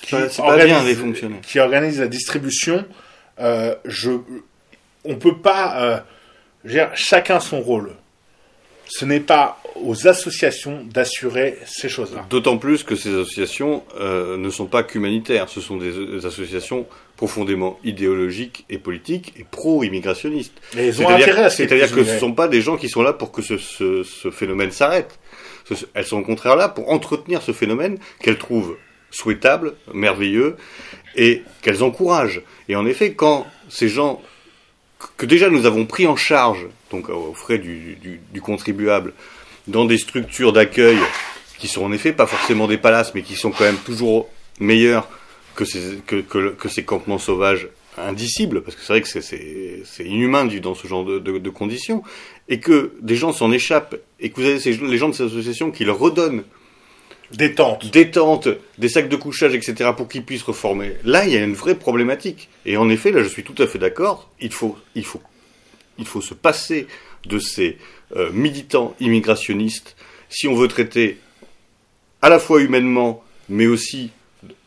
qui, 0.00 0.14
organise, 0.38 0.98
fonctionnaires. 0.98 1.40
qui 1.42 1.58
organise 1.58 2.00
la 2.00 2.06
distribution, 2.06 2.84
euh, 3.40 3.74
je, 3.84 4.12
on 5.04 5.16
peut 5.16 5.38
pas. 5.38 5.82
Euh, 5.82 6.86
chacun 6.94 7.40
son 7.40 7.60
rôle. 7.60 7.94
Ce 8.88 9.04
n'est 9.04 9.20
pas 9.20 9.60
aux 9.74 10.06
associations 10.08 10.84
d'assurer 10.84 11.58
ces 11.66 11.88
choses-là. 11.88 12.26
D'autant 12.30 12.56
plus 12.56 12.82
que 12.82 12.96
ces 12.96 13.10
associations 13.10 13.82
ne 14.00 14.50
sont 14.50 14.66
pas 14.66 14.82
qu'humanitaires, 14.82 15.48
ce 15.48 15.60
sont 15.60 15.76
des 15.76 16.24
associations 16.24 16.86
profondément 17.16 17.78
idéologiques 17.82 18.64
et 18.70 18.78
politiques 18.78 19.32
et 19.38 19.44
pro-immigrationnistes. 19.50 20.54
C'est-à-dire 20.72 21.92
que 21.92 22.04
ce 22.04 22.12
ne 22.14 22.18
sont 22.18 22.32
pas 22.32 22.48
des 22.48 22.60
gens 22.60 22.76
qui 22.76 22.88
sont 22.88 23.02
là 23.02 23.12
pour 23.12 23.32
que 23.32 23.42
ce, 23.42 23.58
ce, 23.58 24.02
ce 24.02 24.30
phénomène 24.30 24.70
s'arrête. 24.70 25.18
Elles 25.94 26.04
sont 26.04 26.18
au 26.18 26.22
contraire 26.22 26.56
là 26.56 26.68
pour 26.68 26.90
entretenir 26.90 27.42
ce 27.42 27.52
phénomène 27.52 27.98
qu'elles 28.20 28.38
trouvent 28.38 28.76
souhaitable, 29.10 29.74
merveilleux, 29.94 30.56
et 31.16 31.42
qu'elles 31.62 31.82
encouragent. 31.82 32.42
Et 32.68 32.76
en 32.76 32.86
effet, 32.86 33.14
quand 33.14 33.46
ces 33.68 33.88
gens 33.88 34.20
que 35.16 35.26
déjà 35.26 35.50
nous 35.50 35.66
avons 35.66 35.86
pris 35.86 36.06
en 36.06 36.16
charge, 36.16 36.66
donc 36.90 37.08
aux 37.08 37.34
frais 37.34 37.58
du, 37.58 37.96
du, 37.96 38.20
du 38.32 38.40
contribuable, 38.40 39.12
dans 39.66 39.84
des 39.84 39.98
structures 39.98 40.52
d'accueil 40.52 40.98
qui 41.58 41.68
sont 41.68 41.84
en 41.84 41.92
effet 41.92 42.12
pas 42.12 42.26
forcément 42.26 42.66
des 42.66 42.78
palaces, 42.78 43.14
mais 43.14 43.22
qui 43.22 43.34
sont 43.34 43.50
quand 43.50 43.64
même 43.64 43.78
toujours 43.78 44.28
meilleures 44.60 45.08
que 45.54 45.64
ces, 45.64 45.98
que, 46.06 46.20
que, 46.20 46.68
ces 46.68 46.84
campements 46.84 47.18
sauvages 47.18 47.68
indicibles, 47.98 48.62
parce 48.62 48.76
que 48.76 48.82
c'est 48.82 48.92
vrai 48.92 49.00
que 49.00 49.08
c'est 49.08 50.04
inhumain 50.04 50.44
dans 50.44 50.74
ce 50.74 50.86
genre 50.86 51.04
de, 51.04 51.18
de, 51.18 51.38
de, 51.38 51.50
conditions, 51.50 52.02
et 52.48 52.60
que 52.60 52.92
des 53.00 53.16
gens 53.16 53.32
s'en 53.32 53.50
échappent, 53.52 53.96
et 54.20 54.30
que 54.30 54.40
vous 54.40 54.46
avez 54.46 54.60
ces, 54.60 54.74
les 54.74 54.98
gens 54.98 55.08
de 55.08 55.14
ces 55.14 55.24
associations 55.24 55.70
qui 55.70 55.84
leur 55.84 55.98
redonnent 55.98 56.44
des 57.32 57.54
tentes. 57.54 57.90
des 57.90 58.10
tentes, 58.10 58.48
des 58.78 58.88
sacs 58.88 59.08
de 59.08 59.16
couchage, 59.16 59.54
etc., 59.54 59.90
pour 59.96 60.08
qu'ils 60.08 60.24
puissent 60.24 60.42
reformer. 60.42 60.92
Là, 61.04 61.26
il 61.26 61.32
y 61.32 61.36
a 61.36 61.44
une 61.44 61.54
vraie 61.54 61.74
problématique. 61.74 62.48
Et 62.64 62.76
en 62.76 62.88
effet, 62.88 63.10
là, 63.10 63.22
je 63.22 63.28
suis 63.28 63.44
tout 63.44 63.60
à 63.62 63.66
fait 63.66 63.78
d'accord. 63.78 64.30
Il 64.40 64.52
faut, 64.52 64.76
il 64.94 65.04
faut, 65.04 65.22
il 65.98 66.06
faut 66.06 66.20
se 66.20 66.34
passer 66.34 66.86
de 67.26 67.38
ces 67.38 67.78
euh, 68.14 68.30
militants 68.32 68.94
immigrationnistes 69.00 69.96
si 70.28 70.48
on 70.48 70.54
veut 70.54 70.68
traiter 70.68 71.18
à 72.22 72.28
la 72.28 72.38
fois 72.38 72.60
humainement, 72.60 73.22
mais 73.48 73.66
aussi 73.66 74.10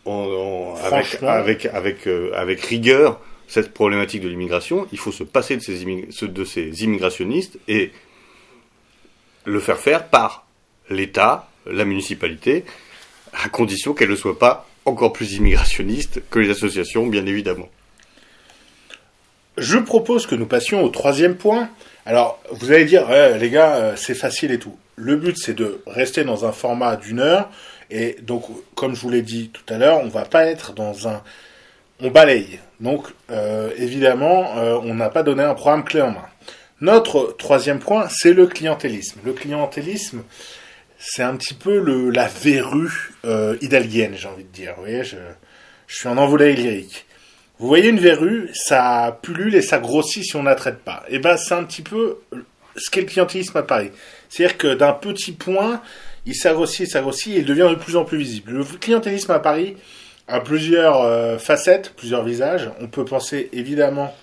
avec, 0.05 1.21
avec, 1.21 1.65
avec, 1.65 2.07
euh, 2.07 2.31
avec, 2.33 2.61
rigueur 2.61 3.19
cette 3.47 3.73
problématique 3.73 4.21
de 4.21 4.29
l'immigration, 4.29 4.87
il 4.91 4.97
faut 4.97 5.11
se 5.11 5.23
passer 5.23 5.57
de 5.57 5.61
ces, 5.61 6.27
de 6.27 6.45
ces 6.45 6.83
immigrationnistes 6.83 7.59
et 7.67 7.91
le 9.45 9.59
faire 9.59 9.77
faire 9.77 10.07
par 10.07 10.47
l'État, 10.89 11.48
la 11.71 11.85
municipalité, 11.85 12.65
à 13.33 13.49
condition 13.49 13.93
qu'elle 13.93 14.09
ne 14.09 14.15
soit 14.15 14.39
pas 14.39 14.67
encore 14.85 15.13
plus 15.13 15.33
immigrationniste 15.33 16.21
que 16.29 16.39
les 16.39 16.49
associations, 16.49 17.07
bien 17.07 17.25
évidemment. 17.25 17.69
Je 19.57 19.77
propose 19.77 20.25
que 20.25 20.35
nous 20.35 20.45
passions 20.45 20.83
au 20.83 20.89
troisième 20.89 21.35
point. 21.35 21.69
Alors, 22.05 22.41
vous 22.51 22.71
allez 22.71 22.85
dire, 22.85 23.07
les 23.37 23.49
gars, 23.49 23.75
euh, 23.75 23.95
c'est 23.97 24.15
facile 24.15 24.51
et 24.51 24.59
tout. 24.59 24.77
Le 24.95 25.15
but, 25.17 25.37
c'est 25.37 25.53
de 25.53 25.81
rester 25.85 26.23
dans 26.23 26.45
un 26.45 26.51
format 26.51 26.95
d'une 26.95 27.19
heure. 27.19 27.49
Et 27.91 28.17
donc, 28.21 28.45
comme 28.75 28.95
je 28.95 29.01
vous 29.01 29.09
l'ai 29.09 29.21
dit 29.21 29.49
tout 29.49 29.73
à 29.73 29.77
l'heure, 29.77 29.99
on 30.03 30.07
va 30.07 30.25
pas 30.25 30.45
être 30.45 30.73
dans 30.73 31.07
un... 31.07 31.21
On 32.01 32.09
balaye. 32.09 32.59
Donc, 32.79 33.07
euh, 33.29 33.71
évidemment, 33.77 34.57
euh, 34.57 34.79
on 34.81 34.93
n'a 34.93 35.09
pas 35.09 35.23
donné 35.23 35.43
un 35.43 35.53
programme 35.53 35.83
clé 35.83 36.01
en 36.01 36.11
main. 36.11 36.25
Notre 36.81 37.35
troisième 37.37 37.79
point, 37.79 38.07
c'est 38.09 38.31
le 38.31 38.47
clientélisme. 38.47 39.19
Le 39.25 39.33
clientélisme, 39.33 40.23
c'est 40.99 41.23
un 41.23 41.35
petit 41.37 41.53
peu 41.53 41.79
le, 41.79 42.09
la 42.09 42.27
verrue 42.27 43.13
euh, 43.23 43.55
j'ai 43.61 44.27
envie 44.27 44.43
de 44.43 44.51
dire. 44.53 44.75
Vous 44.77 44.85
je, 44.85 45.15
suis 45.87 46.07
en 46.07 46.17
envolée 46.17 46.53
lyrique. 46.53 47.05
Vous 47.57 47.67
voyez 47.67 47.89
une 47.89 47.99
verrue, 47.99 48.49
ça 48.53 49.17
pullule 49.21 49.55
et 49.55 49.61
ça 49.61 49.79
grossit 49.79 50.23
si 50.23 50.35
on 50.35 50.41
ne 50.41 50.49
la 50.49 50.55
traite 50.55 50.79
pas. 50.79 51.03
Et 51.07 51.15
eh 51.15 51.19
ben, 51.19 51.37
c'est 51.37 51.53
un 51.53 51.63
petit 51.63 51.81
peu 51.81 52.19
ce 52.75 52.89
qu'est 52.89 53.01
le 53.01 53.07
clientélisme 53.07 53.57
à 53.57 53.63
Paris. 53.63 53.91
C'est-à-dire 54.29 54.57
que 54.57 54.73
d'un 54.73 54.93
petit 54.93 55.31
point, 55.31 55.81
il 56.25 56.35
s'agrossit, 56.35 56.87
s'agrossit 56.87 57.33
et 57.33 57.39
il 57.39 57.45
devient 57.45 57.67
de 57.69 57.75
plus 57.75 57.95
en 57.95 58.03
plus 58.05 58.17
visible. 58.17 58.51
Le 58.51 58.63
clientélisme 58.63 59.31
à 59.31 59.39
Paris 59.39 59.77
a 60.27 60.41
plusieurs 60.41 61.01
euh, 61.01 61.37
facettes, 61.37 61.93
plusieurs 61.95 62.23
visages. 62.23 62.69
On 62.81 62.87
peut 62.87 63.05
penser 63.05 63.49
évidemment 63.51 64.13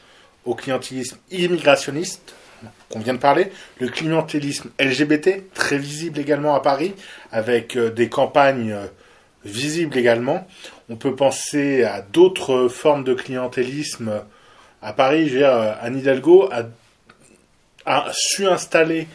au 0.45 0.55
clientélisme 0.55 1.17
immigrationniste 1.31 2.35
qu'on 2.91 3.01
vient 3.01 3.15
de 3.15 3.19
parler, 3.19 3.51
le 3.81 3.89
clientélisme 3.89 4.71
LGBT, 4.81 5.53
très 5.55 5.79
visible 5.79 6.19
également 6.19 6.55
à 6.55 6.61
Paris, 6.61 6.95
avec 7.33 7.77
euh, 7.77 7.91
des 7.91 8.09
campagnes 8.09 8.73
euh, 8.73 8.87
visibles 9.45 9.97
également. 9.97 10.47
On 10.89 10.97
peut 10.97 11.15
penser 11.15 11.85
à 11.85 12.01
d'autres 12.01 12.69
formes 12.69 13.05
de 13.05 13.15
clientélisme 13.15 14.23
à 14.83 14.93
Paris. 14.93 15.29
Je 15.29 15.39
veux 15.39 15.97
Hidalgo 15.99 16.51
a 17.87 18.13
su 18.13 18.47
installer 18.47 19.07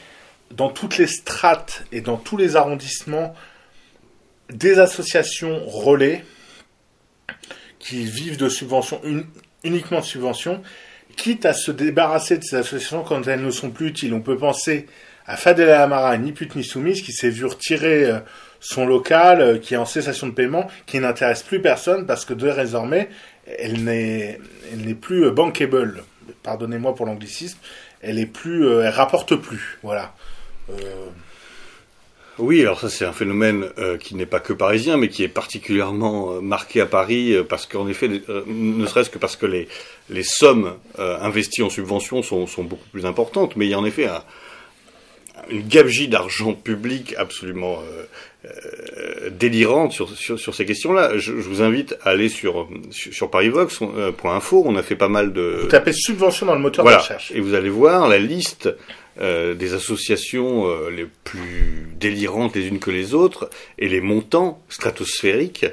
dans 0.52 0.70
toutes 0.70 0.98
les 0.98 1.08
strates 1.08 1.84
et 1.92 2.02
dans 2.02 2.18
tous 2.18 2.38
les 2.38 2.56
arrondissements 2.56 3.36
des 4.50 4.80
associations 4.80 5.66
relais 5.66 6.26
qui 7.80 8.04
vivent 8.04 8.38
de 8.38 8.50
subventions, 8.50 9.02
uniquement 9.64 10.00
de 10.00 10.06
subventions, 10.06 10.62
quitte 11.16 11.46
à 11.46 11.54
se 11.54 11.72
débarrasser 11.72 12.38
de 12.38 12.44
ces 12.44 12.56
associations 12.58 13.04
quand 13.04 13.28
elles 13.28 13.44
ne 13.44 13.52
sont 13.52 13.70
plus 13.70 13.88
utiles. 13.88 14.14
On 14.14 14.22
peut 14.22 14.38
penser 14.38 14.88
à 15.26 15.38
Fadela 15.38 15.84
Amara, 15.84 16.18
ni 16.18 16.32
pute 16.32 16.56
ni 16.56 16.64
soumise, 16.64 17.02
qui 17.02 17.12
s'est 17.12 17.30
vu 17.30 17.46
retirer 17.46 18.06
euh, 18.06 18.20
son 18.60 18.86
local, 18.86 19.42
euh, 19.42 19.58
qui 19.58 19.76
est 19.76 19.78
en 19.78 19.86
cessation 19.86 20.28
de 20.28 20.34
paiement, 20.34 20.68
qui 20.86 21.00
n'intéresse 21.00 21.44
plus 21.44 21.62
personne 21.62 22.06
parce 22.06 22.26
que 22.26 22.34
désormais, 22.34 23.10
elle 23.60 23.84
n'est, 23.84 24.40
plus 25.00 25.26
euh, 25.26 25.32
bankable. 25.32 26.04
Pardonnez-moi 26.44 26.96
pour 26.96 27.06
l'anglicisme. 27.06 27.60
Elle 28.02 28.18
est 28.18 28.26
plus, 28.26 28.68
elle 28.68 28.90
rapporte 28.90 29.36
plus. 29.36 29.78
Voilà. 29.84 30.16
Oui, 32.42 32.62
alors 32.62 32.80
ça 32.80 32.90
c'est 32.90 33.06
un 33.06 33.14
phénomène 33.14 33.68
euh, 33.78 33.98
qui 33.98 34.16
n'est 34.16 34.26
pas 34.26 34.40
que 34.40 34.54
parisien, 34.54 34.98
mais 34.98 35.08
qui 35.08 35.24
est 35.24 35.28
particulièrement 35.28 36.34
euh, 36.34 36.42
marqué 36.42 36.82
à 36.82 36.86
Paris, 36.86 37.36
parce 37.48 37.66
qu'en 37.66 37.88
effet, 37.88 38.10
ne 38.48 38.86
serait-ce 38.86 39.10
que 39.10 39.18
parce 39.18 39.36
que 39.36 39.46
les, 39.46 39.68
les 40.10 40.24
sommes 40.24 40.74
investies 40.98 41.64
en 41.64 41.70
subventions 41.70 42.24
sont, 42.24 42.48
sont, 42.48 42.64
beaucoup 42.64 42.88
plus 42.92 43.06
importantes, 43.06 43.56
mais 43.56 43.66
il 43.66 43.70
y 43.70 43.74
a 43.74 43.80
en 43.80 43.86
effet 43.86 44.08
une 45.50 45.68
gabegie 45.68 46.08
d'argent 46.08 46.54
public 46.54 47.16
absolument 47.18 47.80
délirante 49.30 49.92
sur, 49.92 50.10
sur, 50.10 50.56
ces 50.56 50.66
questions-là. 50.66 51.18
Je, 51.18 51.32
vous 51.32 51.62
invite 51.62 51.96
à 52.04 52.10
aller 52.10 52.30
sur, 52.30 52.68
sur, 52.90 53.30
parivox.info, 53.30 54.64
on 54.66 54.76
a 54.76 54.84
fait 54.84 54.96
pas 54.96 55.08
mal 55.08 55.32
de... 55.34 55.60
Vous 55.62 55.68
tapez 55.68 55.94
subvention 55.94 56.48
dans 56.48 56.56
le 56.56 56.62
moteur 56.62 56.86
de 56.86 56.92
recherche. 56.92 57.32
Et 57.36 57.40
vous 57.40 57.54
allez 57.54 57.70
voir 57.70 58.08
la 58.08 58.18
liste 58.18 58.70
euh, 59.20 59.56
des 59.56 59.74
associations 59.74 60.68
euh, 60.68 60.90
les 60.90 61.06
plus 61.26 61.90
délirantes 62.00 62.56
les 62.56 62.68
unes 62.68 62.80
que 62.80 62.92
les 62.92 63.14
autres 63.14 63.50
et 63.78 63.90
les 63.90 64.00
montants 64.00 64.64
stratosphériques 64.70 65.66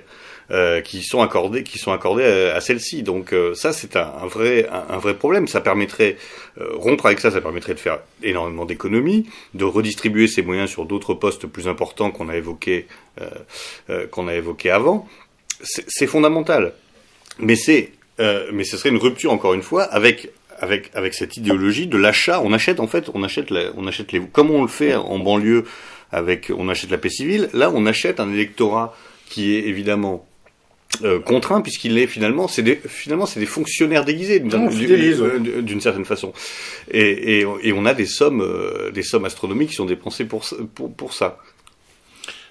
euh, 0.51 0.81
qui 0.81 1.05
sont 1.05 1.23
accordés 1.23 1.63
qui 1.63 1.79
sont 1.79 1.93
accordés 1.93 2.25
à, 2.25 2.61
celles-ci. 2.61 3.05
Donc 3.05 3.33
ça 3.55 3.73
c'est 3.73 3.95
un, 3.95 4.27
vrai 4.27 4.69
un, 4.69 4.99
vrai 4.99 5.15
problème. 5.15 5.47
Ça 5.47 5.61
permettrait 5.61 6.17
rompre 6.57 7.07
avec 7.07 7.21
ça, 7.21 7.31
ça 7.31 7.41
permettrait 7.41 7.75
de 7.75 7.79
faire 7.79 8.01
énormément 8.25 8.65
d'économies, 8.65 9.29
de 9.55 9.65
redistribuer 9.65 10.27
ces 10.27 10.43
moyens 10.43 10.69
sur 10.69 10.85
d'autres 10.85 11.15
postes 11.15 11.47
plus 11.47 11.69
importants 11.69 12.11
qu'on 12.11 12.29
a 12.29 12.37
évoqués 12.37 12.89
qu'on 14.11 14.27
a 14.27 14.35
évoqué 14.35 14.71
avant. 14.71 15.07
C'est 15.61 16.09
fondamental. 16.09 16.73
Mais 17.39 17.55
c'est 17.55 17.93
mais 18.19 18.65
ce 18.65 18.77
serait 18.77 18.89
une 18.89 18.97
rupture 18.97 19.33
encore 19.33 19.55
une 19.55 19.63
fois 19.63 19.85
avec 19.85 20.33
avec 20.61 20.91
avec 20.95 21.15
cette 21.15 21.37
idéologie 21.37 21.87
de 21.87 21.97
l'achat. 21.99 22.41
On 22.43 22.53
achète 22.53 22.81
en 22.81 22.87
fait, 22.87 23.11
on 23.15 23.23
achète 23.23 23.49
on 23.77 23.87
achète 23.87 24.13
les 24.13 24.21
comme 24.21 24.51
on 24.51 24.63
le 24.63 24.69
fait 24.69 24.95
en 24.95 25.19
banlieue 25.19 25.65
avec 26.13 26.51
on 26.57 26.69
achète 26.69 26.91
la 26.91 26.99
paix 26.99 27.11
civile. 27.11 27.49
Là, 27.53 27.71
on 27.75 27.87
achète 27.87 28.21
un 28.21 28.33
électorat 28.33 28.95
qui 29.29 29.55
est 29.55 29.67
évidemment 29.69 30.25
euh, 31.05 31.21
contraint 31.21 31.61
puisqu'il 31.61 31.99
est 31.99 32.07
finalement 32.07 32.49
c'est 32.49 32.63
des 32.63 32.77
finalement 32.77 33.27
c'est 33.27 33.41
des 33.41 33.47
fonctionnaires 33.47 34.07
déguisés 34.07 34.41
d'une 34.41 34.49
d'une- 35.39 35.61
d'une 35.61 35.81
certaine 35.83 36.07
façon 36.07 36.33
et, 36.91 37.41
et, 37.41 37.47
et 37.63 37.73
on 37.75 37.85
a 37.85 37.93
des 37.93 38.07
sommes 38.07 38.41
euh, 38.41 38.91
des 38.91 39.03
sommes 39.03 39.27
astronomiques 39.27 39.69
qui 39.69 39.75
sont 39.75 39.85
dépensées 39.85 40.25
pour 40.25 40.47
pour, 40.75 40.91
pour 40.95 41.13
ça 41.13 41.39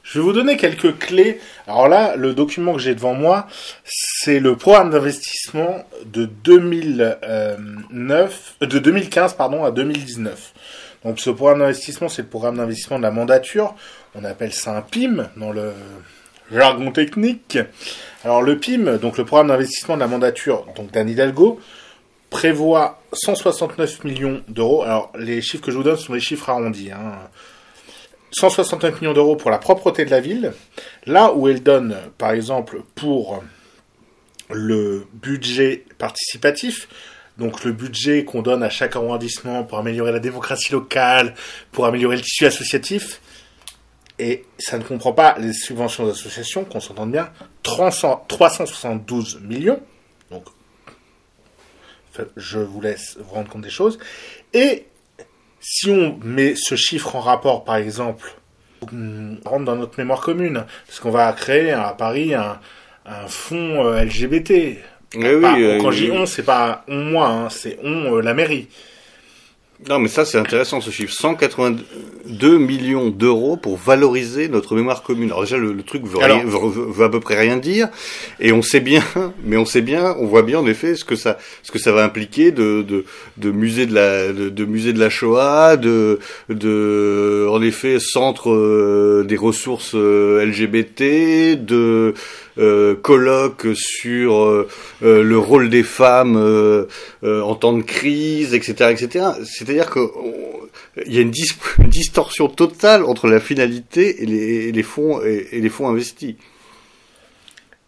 Je 0.10 0.20
vais 0.20 0.24
vous 0.24 0.32
donner 0.32 0.56
quelques 0.56 0.98
clés. 1.00 1.42
Alors 1.68 1.90
là, 1.90 2.16
le 2.16 2.34
document 2.34 2.72
que 2.74 2.80
j'ai 2.80 2.96
devant 2.96 3.14
moi, 3.14 3.46
c'est 3.84 4.40
le 4.40 4.56
programme 4.56 4.90
d'investissement 4.90 5.84
de 6.06 6.24
2009, 6.24 7.18
euh, 7.24 8.66
de 8.66 8.80
2015 8.80 9.34
pardon 9.34 9.66
à 9.66 9.72
2019. 9.72 10.54
Donc 11.04 11.20
ce 11.20 11.30
programme 11.30 11.60
d'investissement, 11.60 12.08
c'est 12.08 12.22
le 12.22 12.30
programme 12.30 12.56
d'investissement 12.56 13.00
de 13.00 13.04
la 13.04 13.12
mandature. 13.12 13.76
On 14.16 14.24
appelle 14.24 14.54
ça 14.54 14.78
un 14.78 14.82
PIM 14.82 15.28
dans 15.36 15.52
le 15.52 15.74
jargon 16.54 16.94
technique. 16.94 17.58
Alors 18.24 18.42
le 18.42 18.58
PIM, 18.58 18.98
donc 19.00 19.18
le 19.18 19.26
programme 19.26 19.50
d'investissement 19.50 19.96
de 19.96 20.00
la 20.00 20.08
mandature, 20.08 20.66
donc 20.78 20.90
d'Anne 20.92 21.10
Hidalgo, 21.10 21.60
prévoit 22.30 23.02
169 23.12 24.06
millions 24.06 24.42
d'euros. 24.48 24.84
Alors 24.84 25.12
les 25.20 25.42
chiffres 25.42 25.66
que 25.66 25.72
je 25.72 25.76
vous 25.76 25.84
donne 25.84 25.98
sont 25.98 26.14
des 26.14 26.22
chiffres 26.22 26.50
arrondis. 26.50 26.92
Hein. 26.94 27.12
169 28.40 29.02
millions 29.02 29.14
d'euros 29.14 29.36
pour 29.36 29.50
la 29.50 29.58
propreté 29.58 30.06
de 30.06 30.12
la 30.12 30.20
ville, 30.20 30.54
là 31.06 31.34
où 31.34 31.48
elle 31.48 31.64
donne, 31.64 31.98
par 32.18 32.32
exemple, 32.32 32.84
pour 32.94 33.44
le 34.52 35.08
budget 35.14 35.86
participatif, 35.98 36.88
donc 37.38 37.64
le 37.64 37.72
budget 37.72 38.26
qu'on 38.26 38.44
donne 38.44 38.62
à 38.62 38.70
chaque 38.70 38.96
arrondissement 38.96 39.64
pour 39.64 39.80
améliorer 39.80 40.12
la 40.12 40.20
démocratie 40.20 40.72
locale, 40.72 41.34
pour 41.72 41.86
améliorer 41.86 42.18
le 42.18 42.22
tissu 42.22 42.46
associatif, 42.46 43.22
et 44.20 44.46
ça 44.60 44.78
ne 44.78 44.84
comprend 44.84 45.14
pas 45.14 45.38
les 45.40 45.54
subventions 45.54 46.06
d'associations, 46.06 46.64
qu'on 46.64 46.80
s'entende 46.80 47.12
bien, 47.12 47.32
300 47.64 48.26
372 48.28 49.40
millions, 49.42 49.82
donc 50.30 50.46
je 52.36 52.60
vous 52.60 52.82
laisse 52.82 53.18
vous 53.20 53.34
rendre 53.34 53.50
compte 53.50 53.62
des 53.62 53.70
choses, 53.70 53.98
et 54.54 54.86
si 55.60 55.90
on 55.90 56.20
met 56.24 56.56
ce 56.56 56.76
chiffre 56.76 57.16
en 57.16 57.20
rapport, 57.22 57.64
par 57.64 57.76
exemple, 57.78 58.36
on 58.94 59.38
rentre 59.46 59.66
dans 59.66 59.76
notre 59.76 59.98
mémoire 59.98 60.22
commune, 60.22 60.66
parce 60.86 61.00
qu'on 61.00 61.12
va 61.12 61.32
créer 61.34 61.72
à 61.72 61.90
Paris 61.98 62.34
un, 62.36 62.60
un 63.06 63.28
fonds 63.28 63.86
euh, 63.86 64.04
LGBT. 64.04 64.78
Oui, 65.16 65.42
Pas- 65.42 65.58
euh, 65.58 65.80
quand 65.82 65.92
je 65.92 66.06
dis 66.06 66.12
oui. 66.12 66.18
on, 66.18 66.26
c'est 66.26 66.44
pas 66.44 66.84
on 66.88 66.96
moi, 66.96 67.28
hein, 67.30 67.50
c'est 67.50 67.80
on 67.84 68.16
euh, 68.18 68.22
la 68.22 68.34
mairie. 68.34 68.68
Non 69.90 70.00
mais 70.00 70.08
ça 70.08 70.26
c'est 70.26 70.38
intéressant 70.40 70.82
ce 70.82 70.90
chiffre. 70.90 71.14
182 71.14 72.58
millions 72.58 73.10
d'euros 73.10 73.58
pour 73.58 73.78
valoriser 73.78 74.48
notre 74.50 74.76
mémoire 74.76 75.04
commune. 75.04 75.30
Alors 75.30 75.42
déjà 75.42 75.58
le, 75.58 75.72
le 75.74 75.84
truc 75.84 76.04
veut, 76.06 76.22
Alors- 76.22 76.38
rien- 76.40 76.46
veut, 76.48 76.68
veut- 76.70 76.92
veut 76.92 77.06
à 77.06 77.10
peu 77.10 77.20
près 77.20 77.40
rien 77.40 77.58
dire 77.58 77.88
et 78.40 78.52
on 78.52 78.62
sait 78.62 78.80
bien 78.80 79.04
mais 79.46 79.56
on 79.58 79.66
sait 79.66 79.82
bien 79.82 80.16
on 80.20 80.26
voit 80.26 80.42
bien 80.42 80.60
en 80.60 80.68
effet 80.68 80.96
ce 80.96 81.06
que 81.06 81.16
ça 81.16 81.38
ce 81.64 81.72
que 81.72 81.80
ça 81.80 81.92
va 81.92 82.04
impliquer 82.04 82.52
de 82.52 82.82
de, 82.82 83.06
de 83.38 83.52
musée 83.52 83.86
de 83.86 83.94
la 83.94 84.34
de, 84.34 84.50
de 84.50 84.66
musée 84.66 84.94
de 84.94 85.00
la 85.00 85.10
Shoah 85.10 85.78
de 85.78 86.20
de 86.50 87.48
en 87.50 87.62
effet 87.62 88.00
centre 88.00 88.50
euh, 88.52 89.24
des 89.28 89.38
ressources 89.38 89.92
euh, 89.96 90.44
LGBT 90.46 91.56
de 91.64 92.14
euh, 92.60 92.96
colloques 92.96 93.68
sur 93.76 94.44
euh, 94.44 94.68
euh, 95.04 95.24
le 95.24 95.38
rôle 95.38 95.70
des 95.70 95.84
femmes 95.84 96.38
euh, 96.38 96.88
en 97.24 97.56
temps 97.56 97.74
de 97.74 97.84
crise, 97.84 98.54
etc., 98.54 98.92
etc. 98.92 99.26
C'est-à-dire 99.46 99.90
que 99.90 100.00
il 101.06 101.14
y 101.14 101.20
a 101.20 101.22
une, 101.22 101.32
dis- 101.32 101.56
une 101.80 101.90
distorsion 101.90 102.48
totale 102.48 103.04
entre 103.04 103.28
la 103.28 103.40
finalité 103.40 104.24
et 104.24 104.72
les, 104.72 104.84
fonds 104.84 105.22
et, 105.22 105.60
les 105.60 105.70
fonds 105.70 105.88
investis. 105.88 106.36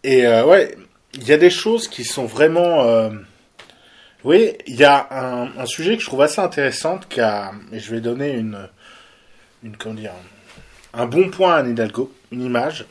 Et 0.04 0.26
ouais, 0.26 0.76
il 1.14 1.26
y 1.26 1.32
a 1.32 1.36
des 1.36 1.50
choses 1.50 1.88
qui 1.88 2.04
sont 2.04 2.26
vraiment. 2.26 3.10
Oui, 4.22 4.52
il 4.66 4.76
y 4.76 4.84
a 4.84 5.48
un, 5.58 5.66
sujet 5.66 5.96
que 5.96 6.02
je 6.02 6.06
trouve 6.06 6.20
assez 6.20 6.40
intéressant, 6.40 7.00
et 7.72 7.80
je 7.80 7.90
vais 7.90 8.00
donner 8.00 8.32
une, 8.32 8.68
comment 9.78 9.94
dire, 9.94 10.12
un 10.92 11.06
bon 11.06 11.30
point 11.30 11.54
à 11.54 11.56
Anne 11.58 11.70
Hidalgo, 11.70 12.12
une 12.30 12.42
image. 12.42 12.86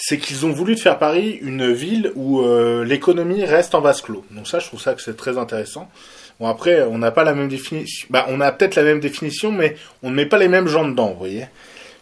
C'est 0.00 0.18
qu'ils 0.18 0.46
ont 0.46 0.52
voulu 0.52 0.76
faire 0.76 0.98
Paris 0.98 1.40
une 1.42 1.72
ville 1.72 2.12
où 2.14 2.40
euh, 2.40 2.84
l'économie 2.84 3.44
reste 3.44 3.74
en 3.74 3.80
vase 3.80 4.00
clos. 4.00 4.24
Donc 4.30 4.46
ça, 4.46 4.60
je 4.60 4.66
trouve 4.68 4.80
ça 4.80 4.94
que 4.94 5.02
c'est 5.02 5.16
très 5.16 5.38
intéressant. 5.38 5.90
Bon 6.38 6.46
après, 6.46 6.82
on 6.82 6.98
n'a 6.98 7.10
pas 7.10 7.24
la 7.24 7.34
même 7.34 7.48
définition. 7.48 8.06
Bah, 8.08 8.26
on 8.28 8.40
a 8.40 8.52
peut-être 8.52 8.76
la 8.76 8.84
même 8.84 9.00
définition, 9.00 9.50
mais 9.50 9.74
on 10.04 10.10
ne 10.10 10.14
met 10.14 10.26
pas 10.26 10.38
les 10.38 10.46
mêmes 10.46 10.68
gens 10.68 10.86
dedans, 10.86 11.10
vous 11.10 11.18
voyez. 11.18 11.46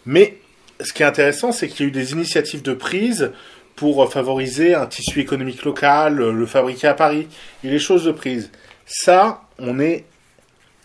Mais 0.05 0.36
ce 0.80 0.92
qui 0.92 1.03
est 1.03 1.07
intéressant, 1.07 1.53
c'est 1.53 1.68
qu'il 1.68 1.80
y 1.80 1.82
a 1.84 1.88
eu 1.88 1.92
des 1.92 2.12
initiatives 2.12 2.61
de 2.61 2.74
prise 2.74 3.32
pour 3.76 4.12
favoriser 4.12 4.74
un 4.74 4.86
tissu 4.86 5.20
économique 5.20 5.64
local, 5.64 6.16
le 6.16 6.47
fabriquer 6.47 6.88
à 6.88 6.94
Paris, 6.94 7.28
et 7.64 7.68
les 7.68 7.78
choses 7.78 8.05
de 8.05 8.12
prise. 8.12 8.51
Ça, 8.86 9.42
on 9.59 9.80
est 9.80 10.05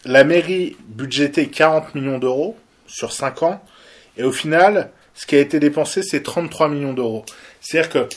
la 0.05 0.24
mairie 0.24 0.78
budgétée 0.88 1.47
40 1.47 1.93
millions 1.93 2.20
d'euros 2.20 2.57
sur 2.88 3.12
5 3.12 3.43
ans, 3.43 3.64
et 4.18 4.24
au 4.24 4.32
final, 4.32 4.91
ce 5.14 5.26
qui 5.26 5.36
a 5.36 5.39
été 5.39 5.59
dépensé, 5.59 6.03
c'est 6.03 6.24
33 6.24 6.70
millions 6.70 6.93
d'euros. 6.93 7.26
C'est-à-dire 7.59 7.89
que 7.89 8.07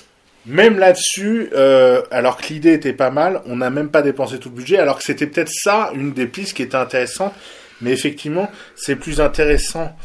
même 0.46 0.78
là-dessus, 0.78 1.48
euh, 1.54 2.02
alors 2.10 2.36
que 2.36 2.52
l'idée 2.52 2.72
était 2.72 2.92
pas 2.92 3.10
mal, 3.10 3.40
on 3.46 3.56
n'a 3.56 3.70
même 3.70 3.90
pas 3.90 4.02
dépensé 4.02 4.38
tout 4.38 4.50
le 4.50 4.56
budget, 4.56 4.78
alors 4.78 4.98
que 4.98 5.04
c'était 5.04 5.26
peut-être 5.26 5.50
ça 5.50 5.90
une 5.94 6.12
des 6.12 6.26
pistes 6.26 6.54
qui 6.54 6.62
était 6.62 6.76
intéressante, 6.76 7.32
mais 7.80 7.92
effectivement, 7.92 8.50
c'est 8.76 8.96
plus 8.96 9.20
intéressant. 9.20 9.96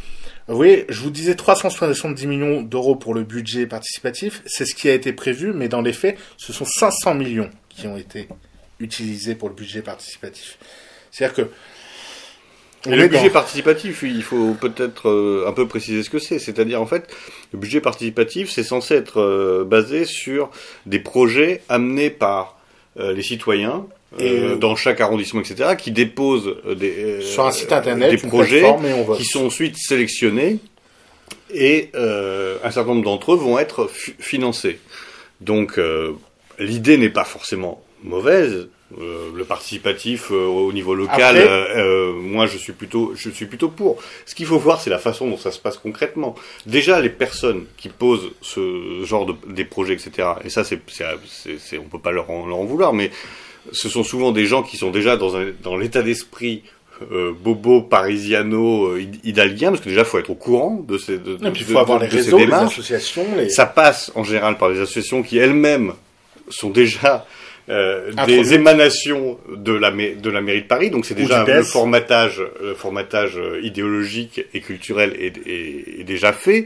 Vous 0.48 0.56
voyez, 0.56 0.86
je 0.90 1.02
vous 1.02 1.12
disais 1.12 1.36
370 1.36 2.26
millions 2.26 2.62
d'euros 2.62 2.96
pour 2.96 3.14
le 3.14 3.24
budget 3.24 3.68
participatif, 3.68 4.42
c'est 4.46 4.66
ce 4.66 4.74
qui 4.74 4.90
a 4.90 4.94
été 4.94 5.14
prévu, 5.14 5.54
mais 5.54 5.68
dans 5.68 5.82
les 5.82 5.94
faits, 5.94 6.18
ce 6.38 6.54
sont 6.54 6.66
500 6.66 7.16
millions 7.16 7.50
qui 7.70 7.88
ont 7.88 7.98
été 7.98 8.28
utilisés 8.80 9.36
pour 9.36 9.50
le 9.50 9.56
budget 9.56 9.82
participatif. 9.82 10.58
C'est-à-dire 11.12 11.36
que 11.36 11.52
Et 12.88 12.96
le 12.96 13.08
budget 13.08 13.28
dans- 13.28 13.34
participatif, 13.34 14.04
il 14.04 14.24
faut 14.24 14.54
peut-être 14.54 15.10
euh, 15.10 15.46
un 15.48 15.52
peu 15.52 15.68
préciser 15.68 16.02
ce 16.04 16.10
que 16.10 16.20
c'est. 16.20 16.40
C'est-à-dire, 16.40 16.82
en 16.82 16.86
fait, 16.86 17.14
le 17.52 17.60
budget 17.60 17.82
participatif, 17.82 18.50
c'est 18.50 18.64
censé 18.64 18.94
être 18.96 19.20
euh, 19.20 19.64
basé 19.66 20.06
sur 20.06 20.50
des 20.86 21.00
projets 21.00 21.62
amenés 21.68 22.10
par 22.10 22.58
euh, 23.00 23.12
les 23.14 23.22
citoyens 23.24 23.86
Et, 24.20 24.56
dans 24.56 24.76
chaque 24.76 25.02
arrondissement, 25.02 25.42
etc., 25.42 25.76
qui 25.78 25.92
déposent 25.92 26.56
des, 26.76 27.22
sur 27.22 27.46
un 27.46 27.52
site 27.52 27.72
internet, 27.72 28.10
des 28.12 28.18
projets 28.30 28.62
qui 29.18 29.26
sont 29.26 29.46
ensuite 29.48 29.78
sélectionnés 29.78 30.58
et 31.54 31.92
un 31.94 32.72
certain 32.72 32.90
nombre 32.92 33.04
d'entre 33.04 33.34
eux 33.34 33.38
vont 33.38 33.60
être 33.60 33.88
fi- 33.88 34.16
financés. 34.20 34.80
Donc 35.42 35.80
l'idée 36.60 36.98
n'est 36.98 37.10
pas 37.10 37.24
forcément 37.24 37.84
mauvaise. 38.04 38.68
Euh, 39.00 39.30
le 39.36 39.46
participatif 39.46 40.32
euh, 40.32 40.46
au 40.48 40.74
niveau 40.74 40.96
local, 40.96 41.38
Après- 41.38 41.48
euh, 41.48 42.12
moi 42.14 42.48
je 42.48 42.58
suis 42.58 42.74
plutôt, 42.74 43.14
je 43.16 43.30
suis 43.30 43.46
plutôt 43.46 43.70
pour. 43.70 44.02
Ce 44.26 44.34
qu'il 44.34 44.48
faut 44.48 44.58
voir, 44.58 44.82
c'est 44.82 44.90
la 44.90 44.98
façon 44.98 45.28
dont 45.30 45.38
ça 45.38 45.52
se 45.52 45.60
passe 45.60 45.78
concrètement. 45.78 46.34
Déjà, 46.66 47.00
les 47.00 47.12
personnes 47.12 47.66
qui 47.78 47.90
posent 47.90 48.32
ce 48.42 49.04
genre 49.06 49.28
de 49.28 49.36
des 49.48 49.64
projets, 49.64 49.94
etc. 49.94 50.30
Et 50.44 50.50
ça, 50.50 50.64
c'est, 50.64 50.80
c'est, 51.60 51.78
on 51.78 51.84
peut 51.84 52.00
pas 52.00 52.10
leur 52.12 52.32
en, 52.32 52.48
leur 52.48 52.58
en 52.58 52.66
vouloir, 52.66 52.94
mais 52.94 53.12
ce 53.72 53.90
sont 53.90 54.04
souvent 54.04 54.32
des 54.32 54.48
gens 54.48 54.64
qui 54.64 54.76
sont 54.78 54.90
déjà 54.90 55.18
dans 55.18 55.38
un, 55.38 55.46
dans 55.62 55.78
l'état 55.78 56.02
d'esprit 56.02 56.64
euh, 57.12 57.32
bobo 57.32 57.84
parisiano 57.84 58.88
euh, 58.88 59.06
hidalguien 59.24 59.70
parce 59.70 59.82
que 59.84 59.90
déjà 59.90 60.04
faut 60.04 60.18
être 60.18 60.32
au 60.32 60.36
courant 60.36 60.84
de 60.88 60.98
ces 60.98 61.20
de, 61.20 61.34
Et 61.46 61.52
puis 61.52 61.62
il 61.62 61.68
de- 61.68 61.72
faut 61.74 61.78
avoir 61.78 62.00
de- 62.00 62.06
les 62.06 62.10
de 62.10 62.16
réseaux, 62.16 62.38
les 62.40 62.52
associations, 62.52 63.26
les... 63.38 63.50
Ça 63.50 63.68
passe 63.68 64.12
en 64.16 64.24
général 64.24 64.58
par 64.58 64.72
des 64.72 64.80
associations 64.80 65.22
qui 65.22 65.38
elles-mêmes 65.38 65.94
sont 66.50 66.72
déjà 66.72 67.28
euh, 67.70 68.12
des 68.26 68.54
émanations 68.56 69.38
de 69.56 69.74
la, 69.74 69.92
de 69.92 70.30
la 70.30 70.42
mairie 70.42 70.64
de 70.64 70.68
Paris, 70.68 70.90
donc 70.90 71.06
c'est 71.06 71.14
déjà 71.16 71.44
le 71.58 71.64
formatage, 71.72 72.42
le 72.62 72.74
formatage 72.74 73.38
euh, 73.38 73.60
idéologique 73.62 74.46
et 74.54 74.62
culturel 74.62 75.14
est, 75.20 75.38
est- 75.48 76.00
est 76.02 76.04
déjà 76.04 76.34
fait, 76.34 76.66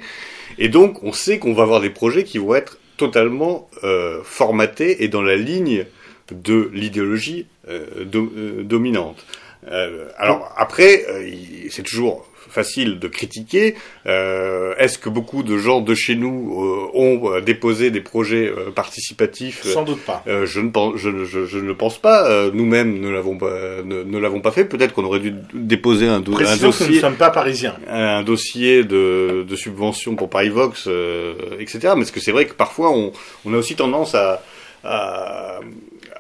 et 0.58 0.70
donc 0.70 1.04
on 1.04 1.12
sait 1.12 1.40
qu'on 1.40 1.54
va 1.54 1.64
avoir 1.64 1.82
des 1.82 1.90
projets 1.90 2.24
qui 2.24 2.38
vont 2.38 2.56
être 2.56 2.78
totalement 2.98 3.70
euh, 3.84 4.22
formatés 4.24 5.04
et 5.04 5.08
dans 5.08 5.22
la 5.22 5.36
ligne 5.36 5.86
de 6.32 6.70
l'idéologie 6.74 7.48
euh, 7.70 7.86
do- 8.06 8.32
euh, 8.38 8.64
dominante. 8.64 9.26
Euh, 9.72 10.08
alors 10.18 10.54
après, 10.58 11.06
euh, 11.10 11.30
c'est 11.70 11.84
toujours 11.84 12.26
facile 12.54 13.00
de 13.00 13.08
critiquer. 13.08 13.76
Euh, 14.06 14.74
Est-ce 14.78 14.98
que 14.98 15.10
beaucoup 15.10 15.44
de 15.44 15.58
gens 15.58 15.82
de 15.82 15.94
chez 15.96 16.16
nous 16.16 16.64
euh, 16.64 16.88
ont 16.94 17.34
euh, 17.34 17.42
déposé 17.42 17.92
des 17.92 18.02
projets 18.02 18.48
euh, 18.48 18.72
participatifs 18.72 19.64
Sans 19.66 19.84
doute 19.84 20.02
pas. 20.06 20.24
Euh, 20.28 20.46
je, 20.46 20.60
ne 20.60 20.70
pense, 20.70 20.96
je, 20.98 21.26
je, 21.26 21.46
je 21.46 21.58
ne 21.58 21.64
le 21.68 21.76
pense 21.76 21.98
pas. 21.98 22.30
Euh, 22.30 22.52
Nous-mêmes 22.54 23.00
ne 23.00 23.10
l'avons 23.10 23.38
pas, 23.38 23.82
ne, 23.84 24.04
ne 24.04 24.18
l'avons 24.20 24.42
pas 24.42 24.52
fait. 24.52 24.66
Peut-être 24.66 24.94
qu'on 24.94 25.04
aurait 25.06 25.20
dû 25.20 25.34
déposer 25.54 26.08
un, 26.08 26.20
do- 26.20 26.32
un 26.32 26.36
Précisons 26.36 26.72
que 26.72 26.78
nous 26.78 26.80
ne 26.84 26.86
dossier, 26.88 27.00
sommes 27.02 27.16
pas 27.16 27.30
parisiens. 27.32 27.76
un 27.90 28.24
dossier 28.24 28.84
de, 28.84 29.44
de 29.48 29.56
subvention 29.56 30.16
pour 30.16 30.30
Parivox, 30.30 30.86
euh, 30.88 31.34
etc. 31.60 31.94
Mais 31.98 32.06
ce 32.06 32.12
que 32.12 32.20
c'est 32.20 32.32
vrai 32.32 32.46
que 32.46 32.54
parfois 32.54 32.92
on, 32.92 33.12
on 33.46 33.54
a 33.54 33.58
aussi 33.58 33.76
tendance 33.76 34.16
à, 34.16 34.42
à 34.84 35.60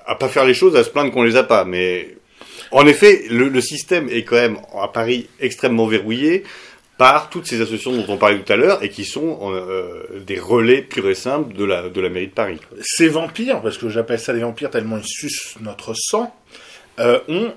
à 0.06 0.16
pas 0.16 0.28
faire 0.28 0.44
les 0.46 0.54
choses, 0.54 0.76
à 0.76 0.84
se 0.84 0.90
plaindre 0.90 1.12
qu'on 1.12 1.24
les 1.24 1.38
a 1.38 1.44
pas. 1.44 1.64
Mais 1.64 2.10
en 2.74 2.88
effet, 2.88 3.24
le, 3.30 3.62
système 3.62 4.10
est 4.10 4.24
quand 4.24 4.36
même 4.36 4.58
à 4.80 4.88
Paris 4.88 5.30
extrêmement 5.40 5.88
verrouillé 5.88 6.44
par 6.98 7.30
toutes 7.30 7.48
ces 7.48 7.62
associations 7.62 7.92
dont 7.92 8.06
on 8.08 8.18
parlait 8.18 8.40
tout 8.40 8.52
à 8.52 8.56
l'heure 8.56 8.84
et 8.84 8.90
qui 8.90 9.06
sont 9.06 9.52
euh, 9.52 10.22
des 10.26 10.40
relais 10.40 10.82
purs 10.82 11.10
et 11.10 11.16
simples 11.16 11.56
de 11.56 11.66
la, 11.66 11.90
de 11.90 12.02
la 12.02 12.10
mairie 12.10 12.28
de 12.28 12.34
Paris. 12.34 12.60
Ces 12.82 13.08
vampires, 13.08 13.62
parce 13.62 13.78
que 13.78 13.90
j'appelle 13.90 14.20
ça 14.20 14.34
des 14.34 14.42
vampires 14.42 14.70
tellement 14.70 14.98
ils 14.98 15.06
sucent 15.06 15.56
notre 15.60 15.94
sang, 15.96 16.36
euh, 17.00 17.20
ont 17.28 17.54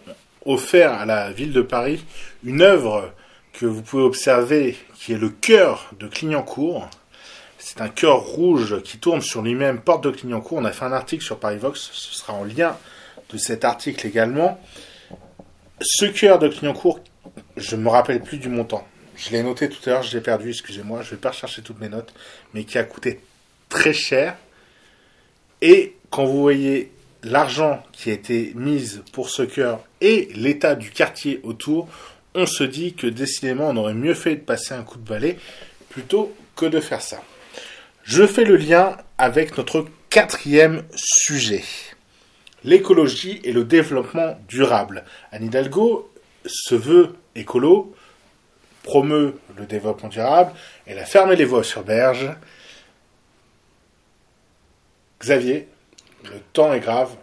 offert 0.46 0.92
à 0.92 1.06
la 1.06 1.32
ville 1.32 1.52
de 1.52 1.62
Paris 1.62 2.04
une 2.44 2.62
œuvre 2.62 3.12
que 3.52 3.66
vous 3.66 3.82
pouvez 3.82 4.02
observer 4.02 4.76
qui 4.98 5.12
est 5.12 5.18
le 5.18 5.28
cœur 5.28 5.90
de 5.98 6.06
Clignancourt. 6.06 6.88
C'est 7.58 7.80
un 7.80 7.88
cœur 7.88 8.20
rouge 8.20 8.82
qui 8.82 8.98
tourne 8.98 9.20
sur 9.20 9.42
lui-même, 9.42 9.80
porte 9.80 10.04
de 10.04 10.10
Clignancourt. 10.10 10.58
On 10.58 10.64
a 10.64 10.72
fait 10.72 10.84
un 10.84 10.92
article 10.92 11.24
sur 11.24 11.38
Parivox, 11.38 11.90
ce 11.92 12.14
sera 12.14 12.32
en 12.32 12.44
lien 12.44 12.76
de 13.30 13.38
cet 13.38 13.64
article 13.64 14.06
également. 14.06 14.60
Ce 15.80 16.06
cœur 16.06 16.38
de 16.38 16.48
Clignancourt, 16.48 17.00
je 17.56 17.76
me 17.76 17.88
rappelle 17.88 18.22
plus 18.22 18.38
du 18.38 18.48
montant. 18.48 18.86
Je 19.16 19.30
l'ai 19.30 19.42
noté 19.42 19.68
tout 19.68 19.78
à 19.86 19.92
l'heure, 19.92 20.02
je 20.02 20.16
l'ai 20.16 20.22
perdu, 20.22 20.50
excusez-moi, 20.50 21.02
je 21.02 21.10
vais 21.10 21.16
pas 21.16 21.30
rechercher 21.30 21.62
toutes 21.62 21.80
mes 21.80 21.88
notes, 21.88 22.14
mais 22.54 22.64
qui 22.64 22.78
a 22.78 22.84
coûté 22.84 23.20
très 23.68 23.92
cher. 23.92 24.36
Et 25.60 25.94
quand 26.10 26.24
vous 26.24 26.40
voyez 26.40 26.92
l'argent 27.22 27.82
qui 27.92 28.10
a 28.10 28.14
été 28.14 28.52
mis 28.54 29.00
pour 29.12 29.30
ce 29.30 29.42
cœur 29.42 29.80
et 30.00 30.28
l'état 30.34 30.74
du 30.74 30.90
quartier 30.90 31.40
autour, 31.42 31.88
on 32.34 32.46
se 32.46 32.64
dit 32.64 32.94
que 32.94 33.06
décidément 33.06 33.68
on 33.68 33.76
aurait 33.76 33.94
mieux 33.94 34.14
fait 34.14 34.36
de 34.36 34.40
passer 34.40 34.74
un 34.74 34.82
coup 34.82 34.98
de 34.98 35.08
balai 35.08 35.38
plutôt 35.88 36.34
que 36.54 36.66
de 36.66 36.80
faire 36.80 37.02
ça. 37.02 37.22
Je 38.02 38.26
fais 38.26 38.44
le 38.44 38.56
lien 38.56 38.96
avec 39.18 39.56
notre 39.56 39.86
quatrième 40.10 40.84
sujet, 40.94 41.64
l'écologie 42.66 43.40
et 43.44 43.52
le 43.52 43.64
développement 43.64 44.38
durable. 44.48 45.04
Anne 45.32 45.44
Hidalgo 45.44 46.12
se 46.44 46.74
veut 46.74 47.14
écolo, 47.34 47.94
promeut 48.82 49.34
le 49.56 49.64
développement 49.64 50.08
durable, 50.10 50.52
elle 50.86 50.98
a 50.98 51.06
fermé 51.06 51.36
les 51.36 51.46
voies 51.46 51.64
sur 51.64 51.82
berge. 51.82 52.30
Xavier, 55.20 55.66
le 56.24 56.38
temps 56.52 56.74
est 56.74 56.80
grave. 56.80 57.16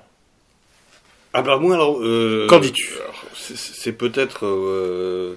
Ah 1.34 1.42
bah 1.42 1.58
moi 1.58 1.76
alors. 1.76 2.00
Euh, 2.02 2.48
Qu'en 2.48 2.60
dis-tu? 2.60 2.94
C'est 3.36 3.94
peut-être. 3.94 4.46
Euh, 4.46 5.36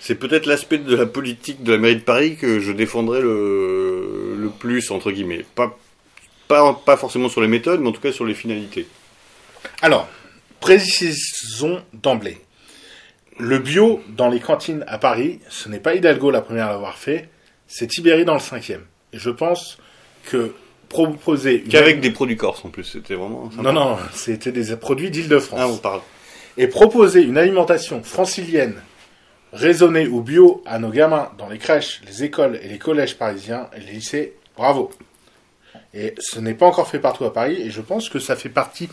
c'est 0.00 0.16
peut-être 0.16 0.46
l'aspect 0.46 0.78
de 0.78 0.96
la 0.96 1.06
politique 1.06 1.62
de 1.62 1.72
la 1.72 1.78
mairie 1.78 1.96
de 1.96 2.02
Paris 2.02 2.36
que 2.36 2.58
je 2.58 2.72
défendrai 2.72 3.20
le, 3.20 4.34
le 4.36 4.48
plus, 4.50 4.90
entre 4.90 5.12
guillemets. 5.12 5.44
Pas, 5.54 5.76
pas, 6.48 6.74
pas 6.74 6.96
forcément 6.96 7.28
sur 7.28 7.40
les 7.40 7.48
méthodes, 7.48 7.80
mais 7.80 7.88
en 7.88 7.92
tout 7.92 8.00
cas 8.00 8.12
sur 8.12 8.24
les 8.24 8.34
finalités. 8.34 8.86
Alors, 9.82 10.08
précisons 10.60 11.82
d'emblée. 11.92 12.38
Le 13.38 13.58
bio 13.58 14.02
dans 14.08 14.28
les 14.28 14.40
cantines 14.40 14.84
à 14.86 14.98
Paris, 14.98 15.40
ce 15.48 15.68
n'est 15.68 15.80
pas 15.80 15.94
Hidalgo 15.94 16.30
la 16.30 16.40
première 16.42 16.68
à 16.68 16.72
l'avoir 16.72 16.98
fait, 16.98 17.28
c'est 17.66 17.86
Tibéri 17.86 18.24
dans 18.24 18.34
le 18.34 18.40
cinquième. 18.40 18.82
Et 19.12 19.18
je 19.18 19.30
pense 19.30 19.78
que 20.24 20.54
proposer... 20.88 21.62
une- 21.62 21.68
Qu'avec 21.68 22.00
des 22.00 22.10
produits 22.10 22.36
corses 22.36 22.64
en 22.64 22.68
plus, 22.68 22.84
c'était 22.84 23.14
vraiment. 23.14 23.50
sympa. 23.50 23.62
Non, 23.62 23.72
non, 23.72 23.98
c'était 24.12 24.52
des 24.52 24.76
produits 24.76 25.10
d'Île-de-France. 25.10 25.58
Ah, 25.62 25.68
on 25.68 25.78
parle. 25.78 26.02
et 26.58 26.66
proposer 26.66 27.22
une 27.22 27.38
alimentation 27.38 28.02
francilienne, 28.02 28.74
raisonnée 29.54 30.06
ou 30.06 30.20
bio 30.20 30.62
à 30.66 30.78
nos 30.78 30.90
gamins 30.90 31.30
dans 31.38 31.48
les 31.48 31.58
crèches, 31.58 32.02
les 32.06 32.24
écoles 32.24 32.60
et 32.62 32.68
les 32.68 32.78
collèges 32.78 33.16
parisiens 33.16 33.68
et 33.74 33.80
les 33.80 33.92
lycées, 33.92 34.34
bravo. 34.56 34.90
Et 35.94 36.14
ce 36.18 36.38
n'est 36.40 36.54
pas 36.54 36.66
encore 36.66 36.88
fait 36.88 36.98
partout 36.98 37.24
à 37.24 37.32
Paris, 37.32 37.56
et 37.62 37.70
je 37.70 37.80
pense 37.80 38.08
que 38.10 38.18
ça 38.18 38.36
fait 38.36 38.48
partie, 38.50 38.88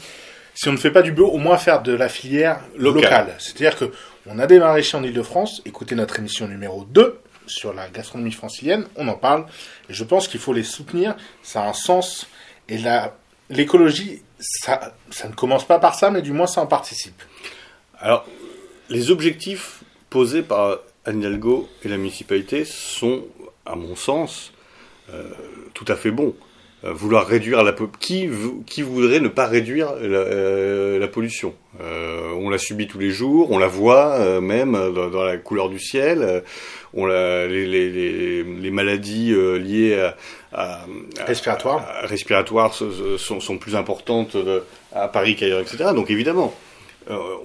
si 0.60 0.68
on 0.68 0.74
ne 0.74 0.78
fait 0.78 0.92
pas 0.92 1.04
du 1.04 1.14
bio, 1.14 1.26
au 1.26 1.38
moins 1.38 1.58
faire 1.58 1.82
de 1.82 1.94
la 1.94 2.10
filière 2.10 2.60
Locale. 2.76 3.02
locale. 3.02 3.36
C'est-à-dire 3.40 3.78
que 3.78 3.94
on 4.26 4.40
a 4.40 4.46
des 4.46 4.60
maraîchers 4.60 4.98
en 4.98 5.04
Ile-de-France, 5.04 5.62
écoutez 5.64 5.96
notre 5.96 6.20
émission 6.20 6.50
numéro 6.50 6.84
2 6.84 7.18
sur 7.48 7.74
la 7.74 7.88
gastronomie 7.88 8.34
francilienne, 8.34 8.86
on 8.98 9.08
en 9.08 9.14
parle, 9.14 9.46
et 9.90 9.94
je 9.94 10.04
pense 10.04 10.28
qu'il 10.28 10.42
faut 10.42 10.52
les 10.52 10.64
soutenir, 10.64 11.16
ça 11.44 11.64
a 11.64 11.70
un 11.70 11.74
sens, 11.74 12.28
et 12.68 12.78
la, 12.78 13.16
l'écologie, 13.50 14.22
ça, 14.38 14.94
ça 15.12 15.30
ne 15.30 15.34
commence 15.34 15.66
pas 15.66 15.80
par 15.80 15.96
ça, 15.96 16.12
mais 16.12 16.22
du 16.22 16.34
moins 16.34 16.46
ça 16.46 16.60
en 16.60 16.68
participe. 16.68 17.24
Alors, 17.98 18.28
les 18.90 19.12
objectifs 19.12 19.80
posés 20.10 20.42
par 20.42 20.80
Anne 21.06 21.20
Hidalgo 21.20 21.70
et 21.86 21.88
la 21.88 21.96
municipalité 21.96 22.66
sont, 22.66 23.24
à 23.66 23.76
mon 23.76 23.96
sens, 23.96 24.52
euh, 25.14 25.24
tout 25.74 25.86
à 25.88 25.96
fait 25.96 26.12
bons. 26.12 26.36
Euh, 26.86 26.94
vouloir 26.94 27.28
réduire 27.28 27.62
la 27.64 27.76
qui 28.00 28.30
qui 28.66 28.82
voudrait 28.84 29.20
ne 29.20 29.28
pas 29.28 29.48
réduire 29.48 29.94
la, 30.02 30.18
euh, 30.20 30.98
la 30.98 31.08
pollution? 31.10 31.54
Euh, 31.82 32.32
On 32.38 32.50
la 32.50 32.58
subit 32.58 32.88
tous 32.88 33.00
les 33.00 33.12
jours, 33.12 33.52
on 33.52 33.58
la 33.58 33.68
voit 33.68 34.12
euh, 34.14 34.40
même 34.40 34.72
dans, 34.94 35.10
dans 35.10 35.24
la 35.24 35.36
couleur 35.38 35.68
du 35.70 35.78
ciel. 35.80 36.44
on 36.94 37.06
la, 37.06 37.48
les, 37.48 37.66
les, 37.66 37.90
les, 37.90 38.44
les 38.44 38.72
maladies 38.72 39.34
liées 39.60 40.00
à, 40.00 40.16
à- 40.54 40.86
à- 41.20 41.26
Respiratoire. 41.26 41.86
à- 41.86 42.08
respiratoires 42.08 42.74
se- 42.74 43.18
sont, 43.18 43.42
sont 43.42 43.58
plus 43.58 43.76
importantes 43.76 44.38
à 44.94 45.10
Paris 45.10 45.36
qu'ailleurs, 45.36 45.60
etc. 45.60 45.90
Donc 45.94 46.10
évidemment, 46.10 46.54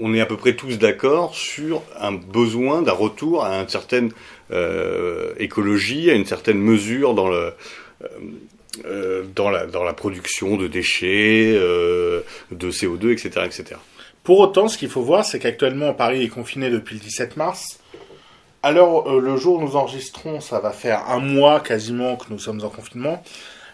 on 0.00 0.14
est 0.14 0.20
à 0.20 0.26
peu 0.26 0.36
près 0.36 0.54
tous 0.54 0.78
d'accord 0.78 1.34
sur 1.34 1.82
un 1.98 2.12
besoin 2.12 2.82
d'un 2.82 2.92
retour 2.92 3.44
à 3.44 3.56
une 3.60 3.68
certaine 3.68 4.12
écologie, 5.38 6.10
à 6.10 6.14
une 6.14 6.26
certaine 6.26 6.58
mesure 6.58 7.14
dans 7.14 7.28
le 7.28 7.52
dans 9.34 9.50
la 9.50 9.66
dans 9.66 9.84
la 9.84 9.92
production 9.92 10.56
de 10.56 10.66
déchets, 10.68 11.54
euh, 11.56 12.20
de 12.50 12.70
CO2, 12.70 13.12
etc., 13.12 13.30
etc. 13.44 13.64
Pour 14.22 14.38
autant, 14.40 14.68
ce 14.68 14.78
qu'il 14.78 14.88
faut 14.88 15.02
voir, 15.02 15.24
c'est 15.24 15.38
qu'actuellement, 15.38 15.92
Paris 15.92 16.24
est 16.24 16.28
confiné 16.28 16.70
depuis 16.70 16.94
le 16.94 17.00
17 17.00 17.36
mars. 17.36 17.78
Alors, 18.62 19.10
euh, 19.10 19.20
le 19.20 19.36
jour 19.36 19.58
où 19.58 19.60
nous 19.62 19.76
enregistrons, 19.76 20.40
ça 20.40 20.58
va 20.60 20.70
faire 20.70 21.10
un 21.10 21.18
mois 21.18 21.60
quasiment 21.60 22.16
que 22.16 22.26
nous 22.30 22.38
sommes 22.38 22.62
en 22.64 22.70
confinement. 22.70 23.22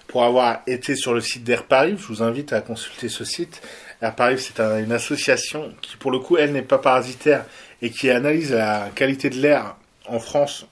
Pour 0.09 0.25
avoir 0.25 0.63
été 0.67 0.97
sur 0.97 1.15
le 1.15 1.21
site 1.21 1.45
d'Air 1.45 1.65
Paris, 1.67 1.95
je 1.97 2.05
vous 2.07 2.23
invite 2.25 2.53
à 2.53 2.61
consulter 2.61 3.09
ce 3.09 3.25
site. 3.25 3.63
Air 4.03 4.17
Paris, 4.17 4.39
c'est 4.41 4.59
un- 4.59 4.83
une 4.83 4.91
association 4.91 5.73
qui, 5.83 5.97
pour 5.97 6.11
le 6.11 6.19
coup, 6.19 6.37
elle 6.37 6.51
n'est 6.53 6.63
pas 6.63 6.79
parasitaire 6.79 7.45
et 7.81 7.91
qui 7.91 8.11
analyse 8.11 8.51
la 8.53 8.89
qualité 8.97 9.31
de 9.31 9.37
l'air 9.37 9.77
en 10.09 10.19
France 10.19 10.67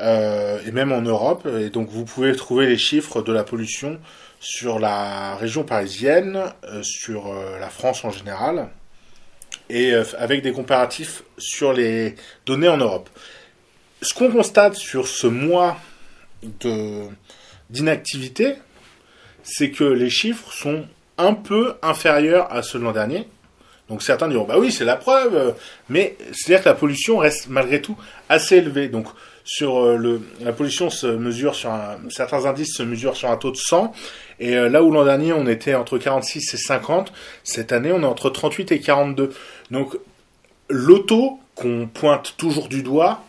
euh, 0.00 0.58
et 0.66 0.72
même 0.72 0.92
en 0.92 1.02
Europe. 1.02 1.46
Et 1.46 1.70
donc, 1.70 1.88
vous 1.88 2.04
pouvez 2.04 2.34
trouver 2.34 2.66
les 2.66 2.78
chiffres 2.78 3.22
de 3.22 3.32
la 3.32 3.44
pollution 3.44 3.98
sur 4.40 4.78
la 4.78 5.36
région 5.36 5.64
parisienne, 5.64 6.52
euh, 6.64 6.82
sur 6.82 7.28
euh, 7.28 7.58
la 7.58 7.70
France 7.70 8.04
en 8.04 8.10
général, 8.10 8.68
et 9.70 9.94
avec 10.18 10.42
des 10.42 10.52
comparatifs 10.52 11.22
sur 11.38 11.72
les 11.72 12.16
données 12.44 12.68
en 12.68 12.76
Europe. 12.76 13.08
Ce 14.02 14.12
qu'on 14.12 14.30
constate 14.30 14.74
sur 14.74 15.08
ce 15.08 15.26
mois 15.26 15.78
de 16.42 17.04
d'inactivité, 17.70 18.56
c'est 19.42 19.70
que 19.70 19.84
les 19.84 20.10
chiffres 20.10 20.52
sont 20.52 20.84
un 21.16 21.32
peu 21.32 21.76
inférieurs 21.80 22.52
à 22.52 22.62
ceux 22.62 22.78
de 22.78 22.84
l'an 22.84 22.92
dernier. 22.92 23.26
Donc 23.88 24.02
certains 24.02 24.28
diront, 24.28 24.44
bah 24.44 24.58
oui, 24.58 24.70
c'est 24.70 24.84
la 24.84 24.96
preuve, 24.96 25.54
mais 25.88 26.16
c'est-à-dire 26.32 26.62
que 26.62 26.68
la 26.68 26.74
pollution 26.74 27.16
reste 27.16 27.48
malgré 27.48 27.80
tout 27.80 27.96
assez 28.28 28.56
élevée. 28.56 28.88
Donc 28.88 29.06
sur 29.44 29.78
euh, 29.78 29.96
le, 29.96 30.22
la 30.40 30.52
pollution 30.52 30.88
se 30.90 31.06
mesure 31.06 31.54
sur 31.54 31.70
un, 31.70 31.98
certains 32.08 32.46
indices 32.46 32.74
se 32.76 32.82
mesurent 32.82 33.16
sur 33.16 33.30
un 33.30 33.36
taux 33.36 33.50
de 33.50 33.56
100, 33.56 33.92
et 34.40 34.56
euh, 34.56 34.68
là 34.70 34.82
où 34.82 34.90
l'an 34.90 35.04
dernier 35.04 35.32
on 35.34 35.46
était 35.46 35.74
entre 35.74 35.98
46 35.98 36.54
et 36.54 36.56
50, 36.56 37.12
cette 37.44 37.70
année 37.72 37.92
on 37.92 38.00
est 38.02 38.06
entre 38.06 38.30
38 38.30 38.72
et 38.72 38.80
42. 38.80 39.30
Donc 39.70 39.96
l'auto 40.68 41.38
qu'on 41.54 41.86
pointe 41.92 42.34
toujours 42.36 42.68
du 42.68 42.82
doigt, 42.82 43.22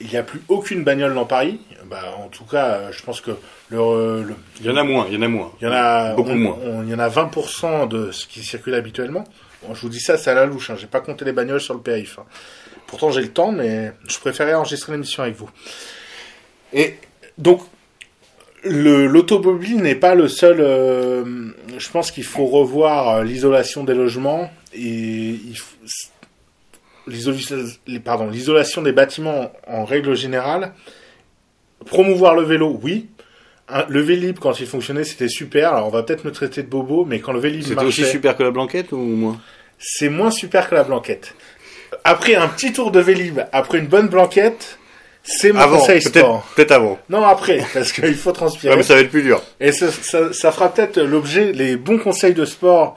il 0.00 0.08
n'y 0.08 0.16
a 0.16 0.22
plus 0.22 0.42
aucune 0.48 0.82
bagnole 0.82 1.14
dans 1.14 1.24
Paris. 1.26 1.60
Bah, 1.86 2.14
en 2.18 2.28
tout 2.28 2.44
cas, 2.44 2.66
euh, 2.74 2.92
je 2.92 3.02
pense 3.02 3.20
que 3.20 3.32
le, 3.68 4.22
le- 4.22 4.34
Il 4.60 4.66
y 4.66 4.70
en 4.70 4.76
a 4.76 4.84
moins, 4.84 5.06
il 5.08 5.14
y 5.14 5.16
en 5.18 5.22
a 5.22 5.28
moins. 5.28 5.52
il 5.60 5.64
y 5.64 5.68
en 5.68 5.72
a 5.72 6.14
Beaucoup 6.14 6.30
on- 6.30 6.36
moins. 6.36 6.58
on- 6.64 6.82
il 6.82 6.88
y 6.90 6.94
en 6.94 6.98
a 6.98 7.08
20% 7.08 7.86
de 7.88 8.10
ce 8.12 8.26
qui 8.26 8.42
circule 8.42 8.74
habituellement. 8.74 9.24
Bon, 9.62 9.74
je 9.74 9.80
vous 9.82 9.88
dis 9.88 10.00
ça, 10.00 10.16
c'est 10.16 10.30
à 10.30 10.34
la 10.34 10.46
louche. 10.46 10.70
Hein. 10.70 10.76
J'ai 10.78 10.86
pas 10.86 11.00
compté 11.00 11.24
les 11.24 11.32
bagnoles 11.32 11.60
sur 11.60 11.74
le 11.74 11.80
périph. 11.80 12.18
hein. 12.18 12.24
Pourtant, 12.90 13.10
j'ai 13.12 13.22
le 13.22 13.28
temps, 13.32 13.52
mais 13.52 13.92
je 14.08 14.18
préférais 14.18 14.52
enregistrer 14.54 14.92
l'émission 14.92 15.22
avec 15.22 15.36
vous. 15.36 15.48
Et 16.72 16.96
donc, 17.38 17.62
le- 18.64 19.06
l'automobile 19.06 19.76
n'est 19.76 19.94
pas 19.94 20.14
le 20.14 20.28
seul. 20.28 20.56
euh, 20.60 21.50
je 21.78 21.88
pense 21.90 22.10
qu'il 22.10 22.24
faut 22.24 22.46
revoir 22.46 23.08
euh, 23.16 23.24
l'isolation 23.24 23.84
des 23.84 23.94
logements 23.94 24.50
et 24.74 25.36
l'isolation 27.06 28.82
des 28.82 28.92
bâtiments 28.92 29.52
en 29.66 29.84
règle 29.84 30.14
générale. 30.14 30.72
Promouvoir 31.86 32.34
le 32.34 32.42
vélo, 32.42 32.78
oui. 32.82 33.08
Le 33.88 34.00
Vélib, 34.00 34.38
quand 34.40 34.58
il 34.58 34.66
fonctionnait, 34.66 35.04
c'était 35.04 35.28
super. 35.28 35.74
Alors, 35.74 35.86
on 35.86 35.90
va 35.90 36.02
peut-être 36.02 36.24
me 36.24 36.32
traiter 36.32 36.62
de 36.64 36.68
bobo, 36.68 37.04
mais 37.04 37.20
quand 37.20 37.32
le 37.32 37.38
Vélib 37.38 37.62
C'était 37.62 37.76
marchait, 37.76 38.02
aussi 38.02 38.10
super 38.10 38.36
que 38.36 38.42
la 38.42 38.50
blanquette 38.50 38.90
ou 38.90 38.98
moins? 38.98 39.40
C'est 39.78 40.08
moins 40.08 40.32
super 40.32 40.68
que 40.68 40.74
la 40.74 40.82
blanquette. 40.82 41.34
Après 42.04 42.34
un 42.34 42.48
petit 42.48 42.72
tour 42.72 42.90
de 42.90 43.00
Vélib, 43.00 43.40
après 43.52 43.78
une 43.78 43.86
bonne 43.86 44.08
blanquette, 44.08 44.78
c'est 45.22 45.52
mon 45.52 45.60
Avant, 45.60 45.78
conseil 45.78 46.00
sport. 46.00 46.46
peut-être 46.56 46.72
avant. 46.72 46.98
Non, 47.10 47.22
après, 47.24 47.64
parce 47.74 47.92
qu'il 47.92 48.14
faut 48.14 48.32
transpirer. 48.32 48.72
Ouais, 48.72 48.76
mais 48.78 48.82
ça 48.82 48.94
va 48.94 49.00
être 49.00 49.10
plus 49.10 49.22
dur. 49.22 49.42
Et 49.60 49.72
ça, 49.72 49.90
ça, 49.90 50.32
ça 50.32 50.50
fera 50.52 50.72
peut-être 50.72 50.98
l'objet, 51.00 51.52
les 51.52 51.76
bons 51.76 51.98
conseils 51.98 52.34
de 52.34 52.44
sport 52.44 52.96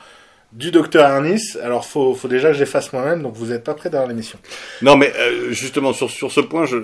du 0.54 0.72
docteur 0.72 1.06
Arnis. 1.06 1.58
Alors, 1.64 1.86
faut, 1.86 2.14
faut 2.16 2.28
déjà 2.28 2.49
que 2.49 2.54
je 2.54 2.60
les 2.60 2.66
fasse 2.66 2.93
moi-même, 2.93 3.24
donc 3.24 3.34
vous 3.36 3.47
n'êtes 3.47 3.64
pas 3.64 3.74
prêt 3.74 3.89
d'avoir 3.89 4.08
l'émission. 4.08 4.39
Non, 4.82 4.95
mais 4.95 5.12
euh, 5.18 5.51
justement 5.51 5.91
sur 5.93 6.10
sur 6.10 6.32
ce 6.32 6.39
point, 6.39 6.66
je 6.66 6.78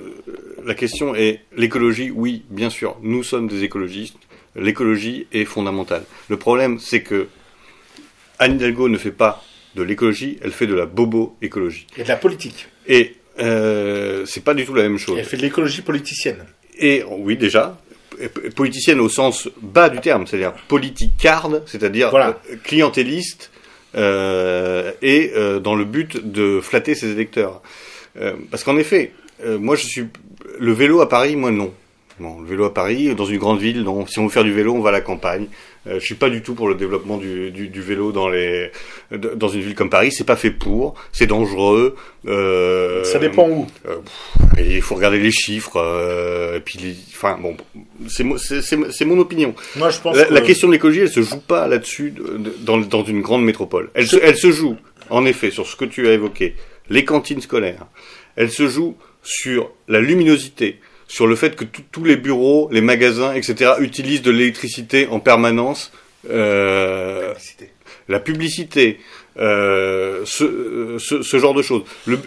la 0.66 0.74
question 0.74 1.16
est 1.16 1.42
l'écologie. 1.56 2.12
Oui, 2.14 2.44
bien 2.50 2.70
sûr, 2.70 2.98
nous 3.02 3.24
sommes 3.24 3.48
des 3.48 3.64
écologistes. 3.64 4.16
L'écologie 4.56 5.28
est 5.32 5.46
fondamentale. 5.46 6.04
Le 6.28 6.38
problème, 6.38 6.80
c'est 6.80 7.02
que 7.02 7.28
Anne 8.40 8.56
Hidalgo 8.56 8.90
ne 8.90 8.98
fait 8.98 9.12
pas 9.12 9.44
de 9.76 9.84
l'écologie, 9.84 10.38
elle 10.44 10.52
fait 10.52 10.68
de 10.68 10.74
la 10.76 10.86
bobo 10.86 11.36
écologie. 11.42 11.88
Et 11.98 12.04
de 12.04 12.08
la 12.08 12.16
politique. 12.16 12.68
Et 12.88 13.16
euh, 13.40 14.26
c'est 14.26 14.44
pas 14.44 14.54
du 14.54 14.66
tout 14.66 14.74
la 14.74 14.84
même 14.84 14.98
chose. 14.98 15.18
Elle 15.20 15.26
fait 15.26 15.38
de 15.38 15.42
l'écologie 15.44 15.82
politicienne. 15.82 16.46
Et 16.78 17.04
oui, 17.08 17.38
déjà, 17.38 17.78
politicienne 18.56 19.00
au 19.00 19.10
sens 19.10 19.50
bas 19.62 19.90
du 19.90 20.00
terme, 20.00 20.26
c'est-à-dire 20.28 20.54
politicarde, 20.68 21.64
c'est-à-dire 21.66 22.10
Voilà. 22.10 22.40
euh, 22.52 22.56
clientéliste, 22.64 23.52
euh, 23.96 24.92
et 25.02 25.32
euh, 25.36 25.60
dans 25.60 25.76
le 25.76 25.84
but 25.86 26.32
de 26.32 26.60
flatter 26.62 26.96
ses 26.96 27.12
électeurs. 27.12 27.62
Euh, 28.20 28.34
parce 28.52 28.64
qu'en 28.64 28.78
effet, 28.78 29.12
moi 29.46 29.76
je 29.76 29.86
suis 29.86 30.06
le 30.60 30.72
vélo 30.74 31.02
à 31.02 31.08
Paris, 31.10 31.36
moi 31.36 31.52
non. 31.52 31.74
Non, 32.20 32.42
le 32.42 32.48
vélo 32.50 32.66
à 32.66 32.74
Paris, 32.74 33.16
dans 33.16 33.26
une 33.26 33.38
grande 33.38 33.60
ville, 33.60 33.84
non. 33.84 34.06
Si 34.06 34.20
on 34.20 34.26
veut 34.26 34.30
faire 34.30 34.44
du 34.44 34.52
vélo, 34.52 34.74
on 34.74 34.82
va 34.82 34.90
à 34.90 34.92
la 34.92 35.00
campagne. 35.02 35.48
Euh, 35.88 36.00
je 36.00 36.06
suis 36.06 36.16
pas 36.16 36.30
du 36.30 36.42
tout 36.42 36.56
pour 36.56 36.68
le 36.68 36.76
développement 36.76 37.18
du, 37.18 37.52
du, 37.52 37.70
du 37.70 37.82
vélo 37.82 38.12
dans 38.12 38.28
les 38.28 38.70
dans 39.12 39.48
une 39.48 39.62
ville 39.62 39.76
comme 39.76 39.90
Paris. 39.90 40.12
C'est 40.12 40.26
pas 40.26 40.36
fait 40.36 40.52
pour. 40.52 40.96
C'est 41.14 41.26
dangereux. 41.28 41.96
Euh, 42.28 43.04
Ça 43.06 43.18
dépend 43.20 43.48
où. 43.50 43.66
euh, 43.88 43.96
et 44.58 44.76
il 44.76 44.82
faut 44.82 44.96
regarder 44.96 45.20
les 45.20 45.32
chiffres. 45.32 45.78
Euh, 45.78 46.58
et 46.58 46.60
puis, 46.60 46.78
les, 46.80 46.96
enfin 47.16 47.38
bon, 47.42 47.56
c'est 48.10 48.24
mo- 48.24 48.38
c'est 48.38 48.62
c'est- 48.62 48.92
c'est 48.92 49.06
mon 49.06 49.18
opinion. 49.20 49.56
Moi, 49.78 49.90
je 49.90 50.00
pense 50.00 50.18
La, 50.18 50.26
que 50.26 50.34
la 50.34 50.42
question 50.42 50.68
de 50.68 50.74
l'écologie, 50.74 51.00
elle 51.02 51.10
se 51.10 51.22
joue 51.22 51.40
pas 51.40 51.68
là-dessus 51.68 52.12
de- 52.12 52.38
de- 52.38 52.54
dans, 52.60 52.78
dans 52.78 53.04
une 53.06 53.22
grande 53.22 53.44
métropole. 53.46 53.90
Elle 53.94 54.08
se, 54.08 54.18
elle 54.22 54.36
se 54.38 54.52
joue, 54.52 54.76
en 55.10 55.26
effet, 55.26 55.50
sur 55.50 55.66
ce 55.66 55.76
que 55.78 55.86
tu 55.86 56.08
as 56.10 56.14
évoqué, 56.14 56.56
les 56.90 57.06
cantines 57.06 57.42
scolaires. 57.42 57.86
Elle 58.36 58.52
se 58.52 58.68
joue 58.68 58.96
sur 59.24 59.72
la 59.88 60.02
luminosité, 60.02 60.80
sur 61.10 61.28
le 61.28 61.36
fait 61.36 61.58
que 61.58 61.66
tous 61.92 62.06
les 62.06 62.16
bureaux, 62.16 62.70
les 62.72 62.80
magasins, 62.82 63.34
etc., 63.34 63.72
utilisent 63.80 64.22
de 64.22 64.32
l'électricité 64.32 65.08
en 65.08 65.20
permanence. 65.20 65.92
Euh, 66.30 67.34
la 68.08 68.20
publicité, 68.20 69.00
euh, 69.40 70.22
ce, 70.26 70.44
euh, 70.44 70.98
ce, 71.00 71.22
ce 71.22 71.38
genre 71.40 71.54
de 71.54 71.62
choses. 71.62 71.84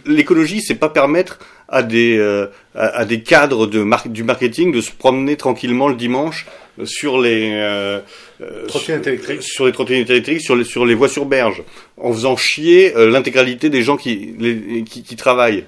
L'écologie, 0.06 0.60
c'est 0.60 0.74
pas 0.76 0.88
permettre 0.88 1.38
à 1.68 1.82
des 1.82 2.16
euh, 2.18 2.46
à, 2.74 2.86
à 3.00 3.04
des 3.04 3.22
cadres 3.22 3.66
de 3.66 3.82
mar- 3.82 4.08
du 4.08 4.22
marketing 4.24 4.72
de 4.72 4.80
se 4.80 4.90
promener 4.92 5.36
tranquillement 5.36 5.88
le 5.88 5.94
dimanche 5.96 6.46
sur 6.84 7.20
les 7.20 7.50
euh, 7.54 8.00
euh, 8.40 8.66
Trottinettes 8.66 9.06
électriques. 9.06 9.42
sur 9.42 9.66
les 9.66 9.72
trottinettes 9.72 10.10
électriques, 10.10 10.40
sur 10.40 10.56
les 10.56 10.64
sur 10.64 10.86
les 10.86 10.94
voies 10.94 11.08
sur 11.08 11.26
berge, 11.26 11.62
en 11.98 12.12
faisant 12.12 12.36
chier 12.36 12.96
euh, 12.96 13.10
l'intégralité 13.10 13.68
des 13.70 13.82
gens 13.82 13.96
qui, 13.96 14.34
les, 14.38 14.82
qui 14.84 15.02
qui 15.02 15.16
travaillent. 15.16 15.64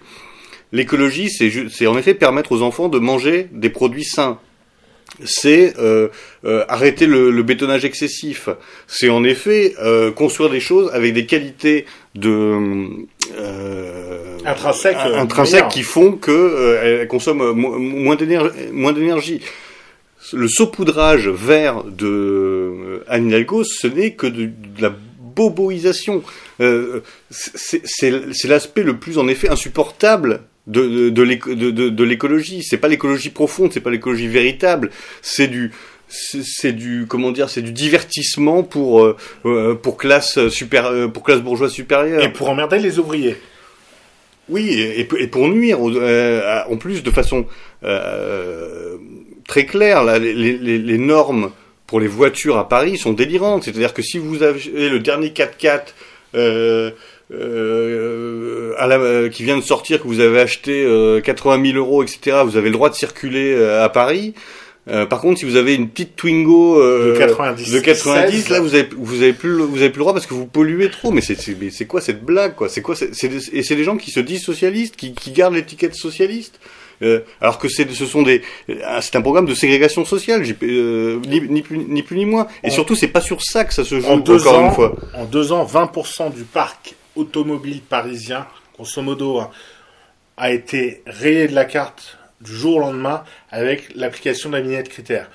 L'écologie, 0.75 1.31
c'est 1.31 1.87
en 1.87 1.97
effet 1.97 2.13
permettre 2.15 2.53
aux 2.53 2.61
enfants 2.61 2.89
de 2.91 2.99
manger 2.99 3.49
des 3.53 3.71
produits 3.71 4.05
sains 4.05 4.39
c'est 5.23 5.75
euh, 5.79 6.09
euh, 6.45 6.65
arrêter 6.69 7.07
le, 7.07 7.31
le 7.31 7.43
bétonnage 7.45 7.85
excessif. 7.85 8.49
C'est 8.89 9.11
en 9.11 9.23
effet 9.23 9.75
euh, 9.81 10.11
construire 10.11 10.51
des 10.51 10.59
choses 10.61 10.91
avec 10.93 11.13
des 11.15 11.25
qualités 11.27 11.85
de 12.17 12.59
Intrinsèques, 15.21 15.69
qui 15.69 15.83
font 15.83 16.13
que 16.13 16.79
elles 16.83 17.07
consomment 17.07 17.53
mo- 17.53 17.79
moins 17.79 18.17
d'énergie. 18.17 19.41
Le 20.33 20.49
saupoudrage 20.49 21.29
vert 21.29 21.85
de 21.85 23.05
Anne 23.07 23.29
Hidalgo, 23.29 23.63
ce 23.63 23.87
n'est 23.87 24.15
que 24.15 24.27
de, 24.27 24.47
de 24.47 24.83
la 24.83 24.93
boboisation. 25.37 26.23
Euh, 26.61 27.03
c'est 27.31 28.49
l'aspect 28.49 28.83
le 28.83 28.97
plus 28.97 29.19
en 29.19 29.29
effet 29.29 29.49
insupportable 29.49 30.41
de, 30.67 30.87
de, 30.87 31.09
de 31.11 31.23
l'éco- 31.23 31.55
de- 31.55 31.71
de- 31.71 31.89
de 31.89 32.05
l'écologie. 32.05 32.63
C'est 32.63 32.79
pas 32.79 32.89
l'écologie 32.89 33.31
profonde, 33.31 33.73
c'est 33.73 33.81
pas 33.81 33.91
l'écologie 33.91 34.29
véritable. 34.29 34.91
C'est 35.23 35.49
du 35.49 35.71
c'est 36.09 36.73
du 36.73 37.07
comment 37.09 37.33
dire 37.33 37.49
c'est 37.49 37.63
du 37.63 37.73
divertissement 37.73 38.63
pour 38.63 39.03
euh, 39.03 39.17
euh, 39.47 39.75
pour 39.75 39.97
classe 39.97 40.49
super 40.49 40.87
euh, 40.87 41.09
pour 41.09 41.25
classe 41.25 41.41
bourgeoise 41.41 41.73
supérieure 41.73 42.23
Et 42.23 42.33
pour 42.33 42.49
emmerder 42.51 42.79
les 42.79 42.99
ouvriers. 42.99 43.37
oui, 44.49 44.79
et, 44.81 45.05
pour 45.27 45.49
nuire, 45.49 45.79
euh, 45.83 46.61
en 46.71 46.77
plus 46.77 47.03
de 47.03 47.11
façon 47.11 47.47
euh, 47.83 48.97
très 49.49 49.65
claire, 49.67 50.05
là, 50.05 50.19
les, 50.19 50.35
les- 50.35 50.79
les 50.79 50.99
normes 50.99 51.51
pour 51.87 52.01
les 52.01 52.07
voitures 52.07 52.59
à 52.59 52.69
Paris 52.69 52.97
sont 52.99 53.13
délirantes. 53.13 53.65
C'est-à-dire 53.65 53.95
que 53.95 54.03
si 54.03 54.19
vous 54.19 54.43
avez 54.43 54.61
le 54.91 55.01
dernier 55.01 55.29
4x4 55.31 55.81
euh, 57.33 58.73
à 58.79 58.87
la- 58.87 58.99
euh, 58.99 59.29
qui 59.29 59.45
vient 59.45 59.57
de 59.57 59.63
sortir, 59.63 60.03
que 60.03 60.07
vous 60.07 60.21
avez 60.21 60.41
acheté 60.41 60.85
euh, 60.85 61.21
80 61.21 61.63
000 61.73 61.77
euros, 61.79 62.03
etc., 62.03 62.39
vous 62.45 62.57
avez 62.57 62.69
le 62.69 62.75
droit 62.75 62.91
de 62.91 62.95
circuler 62.95 63.53
euh, 63.55 63.85
à 63.85 63.89
Paris. 63.89 64.35
Euh, 64.91 65.07
par 65.07 65.23
contre, 65.23 65.39
si 65.39 65.47
vous 65.47 65.57
avez 65.57 65.75
une 65.75 65.89
petite 65.89 66.15
Twingo 66.15 66.79
euh, 66.79 67.15
De 67.15 67.19
90, 67.19 67.73
de 67.73 67.81
90, 67.81 68.37
16, 68.43 68.49
là 68.51 68.61
vous 68.61 68.75
avez 68.75 68.87
vous 68.99 69.23
avez 69.23 69.33
plus 69.33 69.49
le- 69.57 69.65
vous 69.65 69.79
avez 69.79 69.89
plus 69.89 69.99
le 70.01 70.03
droit 70.03 70.13
parce 70.13 70.27
que 70.27 70.35
vous 70.35 70.45
polluez 70.47 70.91
trop. 70.91 71.11
Mais 71.11 71.23
c'est 71.23 71.41
c'est 71.41 71.57
mais 71.59 71.71
c'est 71.71 71.87
quoi 71.87 72.03
cette 72.03 72.23
blague 72.23 72.55
quoi? 72.55 72.69
C'est 72.69 72.83
quoi? 72.83 72.95
C'est 72.95 73.11
et 73.53 73.63
c'est 73.63 73.77
des 73.77 73.85
gens 73.85 73.97
qui 73.97 74.11
se 74.11 74.21
disent 74.21 74.43
socialistes, 74.45 74.97
qui, 74.97 75.15
qui 75.15 75.31
gardent 75.31 75.55
l'étiquette 75.55 75.95
socialiste. 75.95 76.61
Euh, 77.03 77.21
alors 77.41 77.59
que 77.59 77.67
c'est 77.69 77.91
ce 77.93 78.05
sont 78.05 78.23
des 78.23 78.43
c'est 79.01 79.17
un 79.17 79.23
programme 79.23 79.47
de 79.47 79.55
ségrégation 79.55 80.05
sociale, 80.05 80.45
j'ai- 80.45 80.55
euh, 80.65 81.19
ni, 81.27 81.41
ni 81.41 81.63
plus 81.63 81.79
ni 81.79 82.03
plus 82.03 82.19
ni 82.19 82.27
moins. 82.27 82.47
Et 82.63 82.67
En- 82.69 82.71
surtout 82.71 82.95
c'est 82.95 83.09
pas 83.09 83.23
sur 83.23 83.41
ça 83.43 83.65
que 83.65 83.73
ça 83.73 83.85
se 83.85 83.99
joue 83.99 84.07
En 84.07 84.19
deux, 84.19 84.39
encore 84.43 84.59
ans, 84.59 84.67
une 84.69 84.75
fois. 84.75 84.97
en 85.15 85.25
deux 85.25 85.51
ans, 85.53 85.65
20% 85.65 86.29
du 86.29 86.43
parc 86.43 86.95
automobile 87.17 87.81
parisien, 87.81 88.47
grosso 88.75 89.03
modo, 89.03 89.43
a 90.37 90.51
été 90.51 91.03
rayé 91.07 91.49
de 91.49 91.55
la 91.55 91.65
carte 91.65 92.19
du 92.41 92.53
jour 92.55 92.77
au 92.77 92.81
lendemain 92.81 93.25
avec 93.51 93.95
l'application 93.95 94.51
de 94.51 94.57
la 94.57 94.63
vignette 94.63 94.89
critère. 94.89 95.31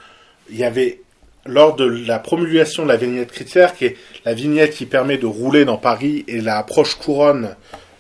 Il 0.50 0.58
y 0.58 0.64
avait, 0.64 1.02
lors 1.46 1.76
de 1.76 1.86
la 1.86 2.20
promulgation 2.20 2.84
de 2.84 2.90
la 2.90 2.98
vignette 2.98 3.32
critère, 3.32 3.76
qui 3.76 3.86
est 3.86 3.98
la 4.26 4.34
vignette 4.34 4.74
qui 4.74 4.86
permet 4.86 5.18
de 5.18 5.26
rouler 5.26 5.66
dans 5.66 5.78
Paris 5.78 6.26
et 6.28 6.42
la 6.42 6.62
proche 6.64 6.96
couronne 6.96 7.56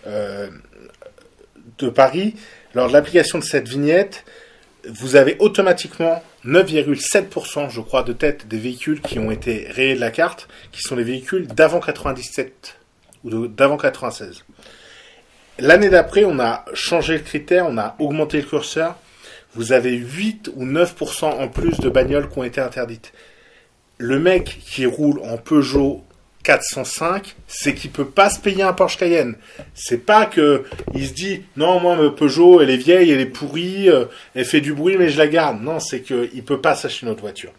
euh, 0.07 0.49
de 1.77 1.89
Paris, 1.89 2.36
lors 2.75 2.88
de 2.88 2.93
l'application 2.93 3.39
de 3.39 3.43
cette 3.43 3.67
vignette, 3.67 4.25
vous 4.88 5.15
avez 5.15 5.36
automatiquement 5.39 6.23
9,7%, 6.45 7.69
je 7.69 7.82
crois, 7.82 8.03
de 8.03 8.13
tête 8.13 8.47
des 8.47 8.57
véhicules 8.57 9.01
qui 9.01 9.19
ont 9.19 9.32
été 9.32 9.67
rayés 9.69 9.95
de 9.95 9.99
la 9.99 10.11
carte, 10.11 10.47
qui 10.71 10.82
sont 10.82 10.95
les 10.95 11.03
véhicules 11.03 11.47
d'avant 11.47 11.80
97 11.80 12.78
ou 13.24 13.47
d'avant 13.47 13.78
96. 13.78 14.43
L'année 15.59 15.89
d'après, 15.89 16.24
on 16.24 16.39
a 16.39 16.63
changé 16.74 17.17
le 17.17 17.24
critère, 17.24 17.65
on 17.67 17.78
a 17.78 17.95
augmenté 17.99 18.38
le 18.38 18.43
curseur. 18.43 18.95
Vous 19.55 19.74
avez 19.74 19.91
8 19.91 20.51
ou 20.55 20.65
9% 20.65 21.26
en 21.26 21.47
plus 21.49 21.78
de 21.80 21.89
bagnoles 21.89 22.30
qui 22.30 22.39
ont 22.39 22.43
été 22.43 22.61
interdites. 22.61 23.11
Le 23.97 24.20
mec 24.20 24.59
qui 24.63 24.86
roule 24.86 25.20
en 25.24 25.38
Peugeot 25.38 26.03
405, 26.43 27.36
c'est 27.47 27.74
qu'il 27.74 27.91
peut 27.91 28.07
pas 28.07 28.30
se 28.30 28.39
payer 28.39 28.63
un 28.63 28.72
Porsche 28.72 28.97
Cayenne. 28.97 29.36
C'est 29.74 30.05
pas 30.05 30.26
que 30.26 30.63
il 30.93 31.05
se 31.07 31.13
dit 31.13 31.43
non 31.57 31.82
moi 31.82 31.97
ma 31.97 32.09
Peugeot 32.09 32.61
elle 32.61 32.70
est 32.70 32.78
vieille, 32.78 33.11
elle 33.11 33.20
est 33.20 33.26
pourrie, 33.26 33.89
euh, 33.89 34.05
elle 34.36 34.45
fait 34.45 34.61
du 34.61 34.74
bruit 34.74 34.95
mais 34.97 35.09
je 35.09 35.17
la 35.17 35.28
garde. 35.28 35.61
Non, 35.61 35.82
c'est 35.82 35.99
que 35.99 36.30
il 36.34 36.43
peut 36.43 36.61
pas 36.61 36.76
s'acheter 36.76 37.05
une 37.05 37.11
autre 37.11 37.22
voiture. 37.22 37.51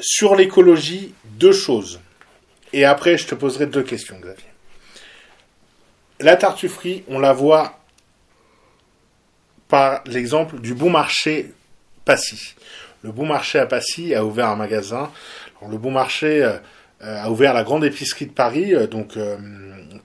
Sur 0.00 0.34
l'écologie, 0.34 1.12
deux 1.24 1.52
choses. 1.52 2.00
Et 2.72 2.86
après 2.86 3.18
je 3.18 3.26
te 3.26 3.34
poserai 3.34 3.66
deux 3.66 3.82
questions, 3.82 4.16
Xavier. 4.18 4.53
La 6.20 6.36
tartufferie, 6.36 7.04
on 7.08 7.18
la 7.18 7.32
voit 7.32 7.78
par 9.68 10.02
l'exemple 10.06 10.60
du 10.60 10.74
bon 10.74 10.90
marché 10.90 11.52
Passy. 12.04 12.54
Le 13.02 13.10
bon 13.12 13.26
marché 13.26 13.58
à 13.58 13.66
Passy 13.66 14.14
a 14.14 14.24
ouvert 14.24 14.48
un 14.48 14.56
magasin. 14.56 15.10
Le 15.68 15.76
bon 15.78 15.90
marché 15.90 16.42
euh, 16.42 16.58
a 17.00 17.30
ouvert 17.30 17.52
la 17.54 17.64
grande 17.64 17.84
épicerie 17.84 18.26
de 18.26 18.32
Paris, 18.32 18.74
euh, 18.74 18.86
donc 18.86 19.16
euh, 19.16 19.36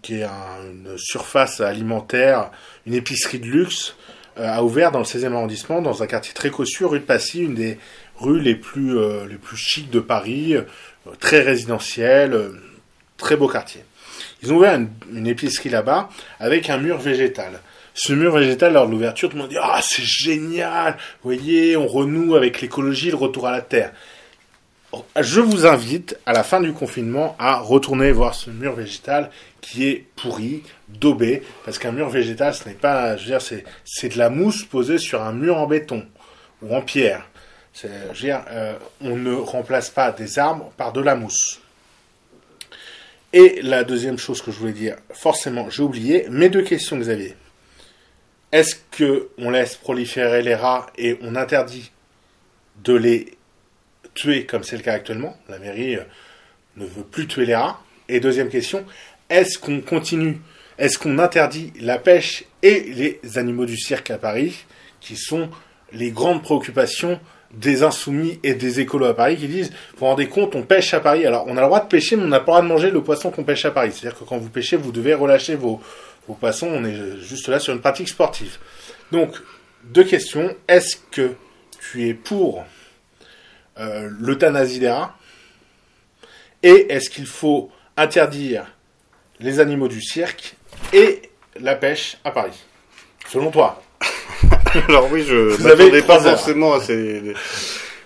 qui 0.02 0.20
est 0.20 0.24
un- 0.24 0.64
une 0.72 0.98
surface 0.98 1.62
alimentaire, 1.62 2.52
une 2.86 2.94
épicerie 2.94 3.40
de 3.40 3.46
luxe, 3.46 3.96
a 4.38 4.64
ouvert 4.64 4.92
dans 4.94 5.00
le 5.00 5.06
16e 5.06 5.34
arrondissement, 5.34 5.82
dans 5.82 6.02
un 6.02 6.08
quartier 6.08 6.34
très 6.34 6.50
cossu, 6.50 6.86
rue 6.86 7.00
de 7.02 7.06
Passy, 7.06 7.42
une 7.44 7.56
des 7.56 7.78
rues 8.18 8.40
les 8.40 8.56
plus 8.56 8.98
les 9.28 9.36
plus 9.38 9.58
chics 9.58 9.90
de 9.90 10.00
Paris, 10.00 10.56
très 11.20 11.42
résidentielle, 11.42 12.52
très 13.18 13.36
beau 13.36 13.50
quartier. 13.50 13.84
Ils 14.42 14.54
ont 14.54 14.58
ouvert 14.58 14.80
une, 15.12 15.28
épicerie 15.28 15.70
là-bas 15.70 16.10
avec 16.40 16.70
un 16.70 16.78
mur 16.78 16.98
végétal. 16.98 17.60
Ce 17.94 18.14
mur 18.14 18.36
végétal, 18.36 18.74
lors 18.74 18.86
de 18.86 18.92
l'ouverture, 18.92 19.30
tout 19.30 19.36
le 19.36 19.42
monde 19.42 19.52
dit 19.52 19.58
Ah, 19.62 19.80
c'est 19.82 20.04
génial 20.04 20.94
Vous 21.24 21.32
voyez, 21.32 21.76
on 21.76 21.88
renoue 21.88 22.36
avec 22.36 22.62
l'écologie, 22.62 23.10
le 23.10 23.18
retour 23.18 23.48
à 23.48 23.52
la 23.52 23.62
terre. 23.62 23.92
Je 25.20 25.40
vous 25.40 25.68
invite, 25.68 26.18
à 26.26 26.34
la 26.34 26.44
fin 26.44 26.62
du 26.62 26.74
confinement, 26.74 27.36
à 27.38 27.60
retourner 27.60 28.12
voir 28.12 28.34
ce 28.34 28.50
mur 28.50 28.74
végétal 28.74 29.30
qui 29.62 29.88
est 29.88 30.06
pourri, 30.16 30.64
daubé, 30.88 31.44
parce 31.64 31.78
qu'un 31.78 31.92
mur 31.92 32.10
végétal, 32.10 32.54
ce 32.56 32.68
n'est 32.68 32.76
pas, 32.76 33.16
je 33.18 33.24
veux 33.24 33.38
dire, 33.38 33.42
c'est, 33.42 34.10
de 34.10 34.18
la 34.18 34.30
mousse 34.30 34.64
posée 34.64 34.98
sur 34.98 35.22
un 35.22 35.34
mur 35.34 35.58
en 35.58 35.68
béton 35.68 36.06
ou 36.64 36.76
en 36.76 36.82
pierre. 36.82 37.28
Je 37.74 37.88
veux 37.88 38.14
dire, 38.16 38.42
euh, 38.50 38.74
on 39.02 39.16
ne 39.16 39.34
remplace 39.34 39.90
pas 39.90 40.12
des 40.12 40.40
arbres 40.40 40.72
par 40.76 40.92
de 40.92 41.02
la 41.02 41.16
mousse. 41.16 41.62
Et 43.32 43.62
la 43.62 43.84
deuxième 43.84 44.18
chose 44.18 44.42
que 44.42 44.52
je 44.52 44.58
voulais 44.58 44.74
dire, 44.74 44.96
forcément, 45.12 45.70
j'ai 45.70 45.84
oublié, 45.84 46.26
mes 46.30 46.50
deux 46.50 46.64
questions, 46.64 46.98
Xavier. 46.98 47.36
est-ce 48.52 48.76
que 48.92 49.30
on 49.38 49.52
laisse 49.52 49.76
proliférer 49.76 50.42
les 50.42 50.56
rats 50.56 50.88
et 50.98 51.20
on 51.22 51.36
interdit 51.36 51.92
de 52.84 52.94
les 52.94 53.38
tuer 54.16 54.48
comme 54.48 54.64
c'est 54.64 54.78
le 54.78 54.82
cas 54.82 54.94
actuellement? 54.94 55.38
La 55.48 55.60
mairie 55.60 55.98
euh, 55.98 56.04
ne 56.78 56.86
veut 56.86 57.04
plus 57.04 57.28
tuer 57.28 57.46
les 57.46 57.56
rats. 57.56 57.80
Et 58.08 58.20
deuxième 58.20 58.50
question, 58.50 58.84
est-ce 59.30 59.60
qu'on 59.60 59.82
continue, 59.82 60.40
est-ce 60.80 60.98
qu'on 60.98 61.20
interdit 61.20 61.72
la 61.80 62.00
pêche 62.00 62.46
et 62.64 62.80
les 62.80 63.38
animaux 63.38 63.68
du 63.68 63.78
cirque 63.78 64.10
à 64.10 64.18
Paris, 64.18 64.66
qui 65.00 65.16
sont 65.16 65.52
les 65.94 66.10
grandes 66.10 66.42
préoccupations 66.42 67.20
des 67.52 67.84
insoumis 67.84 68.40
et 68.44 68.54
des 68.54 68.80
écolos 68.80 69.08
à 69.08 69.16
Paris 69.16 69.38
qui 69.38 69.48
disent, 69.48 69.70
vous 69.70 70.00
vous 70.00 70.06
rendez 70.06 70.28
compte, 70.28 70.56
on 70.56 70.64
pêche 70.64 70.94
à 70.94 71.00
Paris. 71.00 71.26
Alors, 71.26 71.46
on 71.48 71.58
a 71.58 71.62
le 71.62 71.68
droit 71.68 71.82
de 71.82 71.88
pêcher, 71.88 72.16
mais 72.16 72.24
on 72.24 72.28
n'a 72.28 72.40
pas 72.40 72.44
le 72.44 72.46
droit 72.46 72.62
de 72.62 72.68
manger 72.68 72.92
le 72.92 73.02
poisson 73.02 73.32
qu'on 73.32 73.44
pêche 73.44 73.66
à 73.66 73.72
Paris. 73.72 73.92
C'est-à-dire 73.94 74.20
que 74.20 74.24
quand 74.24 74.38
vous 74.38 74.50
pêchez, 74.50 74.78
vous 74.78 74.92
devez 74.92 75.14
relâcher 75.14 75.56
vos, 75.56 75.82
vos 76.28 76.36
poissons. 76.36 76.68
On 76.68 76.86
est 76.86 77.18
juste 77.22 77.48
là 77.48 77.60
sur 77.60 77.74
une 77.74 77.82
pratique 77.82 78.10
sportive. 78.10 78.58
Donc, 79.12 79.36
deux 79.84 80.04
questions. 80.04 80.56
Est-ce 80.68 80.98
que 81.12 81.34
tu 81.80 82.08
es 82.08 82.14
pour 82.14 82.64
euh, 83.80 84.10
l'euthanasie 84.20 84.80
des 84.80 84.90
rats? 84.90 85.16
Et 86.62 86.88
est-ce 86.90 87.10
qu'il 87.10 87.26
faut 87.26 87.72
interdire 87.98 88.66
les 89.40 89.60
animaux 89.60 89.88
du 89.88 90.02
cirque 90.02 90.56
et 90.94 91.22
la 91.60 91.76
pêche 91.76 92.18
à 92.24 92.32
Paris? 92.32 92.64
Selon 93.28 93.50
toi 93.50 93.82
Alors 94.88 95.10
oui, 95.12 95.24
je 95.28 95.66
avez 95.68 96.02
pas 96.02 96.16
heures. 96.28 96.36
forcément 96.38 96.74
à 96.74 96.82
ces, 96.82 97.22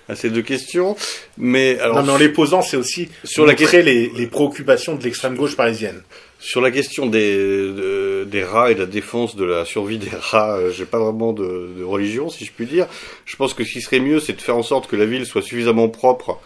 à 0.10 0.16
ces 0.16 0.30
deux 0.30 0.42
questions, 0.42 0.96
mais 1.38 1.80
alors 1.80 1.98
Non, 1.98 2.04
mais 2.04 2.12
en 2.14 2.18
les 2.18 2.30
posant, 2.30 2.62
c'est 2.62 2.78
aussi 2.78 3.10
Sur 3.24 3.46
la 3.46 3.54
montrer 3.54 3.84
les, 3.84 4.10
les 4.10 4.28
préoccupations 4.28 4.96
de 4.96 5.04
l'extrême 5.04 5.36
gauche 5.36 5.56
parisienne. 5.56 6.02
Sur 6.40 6.60
la 6.60 6.72
question 6.72 7.06
des, 7.06 7.38
de- 7.38 8.28
des 8.30 8.44
rats 8.44 8.70
et 8.72 8.76
de 8.76 8.82
la 8.82 8.86
défense 8.86 9.38
de 9.38 9.46
la 9.46 9.64
survie 9.64 9.98
des 9.98 10.10
rats, 10.14 10.58
euh, 10.58 10.72
j'ai 10.72 10.84
pas 10.86 11.00
vraiment 11.00 11.32
de, 11.32 11.70
de 11.78 11.84
religion, 11.86 12.30
si 12.30 12.44
je 12.44 12.52
puis 12.52 12.66
dire. 12.66 12.88
Je 13.26 13.36
pense 13.38 13.54
que 13.54 13.64
ce 13.64 13.72
qui 13.72 13.82
serait 13.82 14.02
mieux, 14.02 14.20
c'est 14.20 14.34
de 14.34 14.42
faire 14.42 14.58
en 14.58 14.64
sorte 14.64 14.88
que 14.90 14.98
la 14.98 15.06
ville 15.06 15.26
soit 15.26 15.42
suffisamment 15.42 15.88
propre 15.88 16.40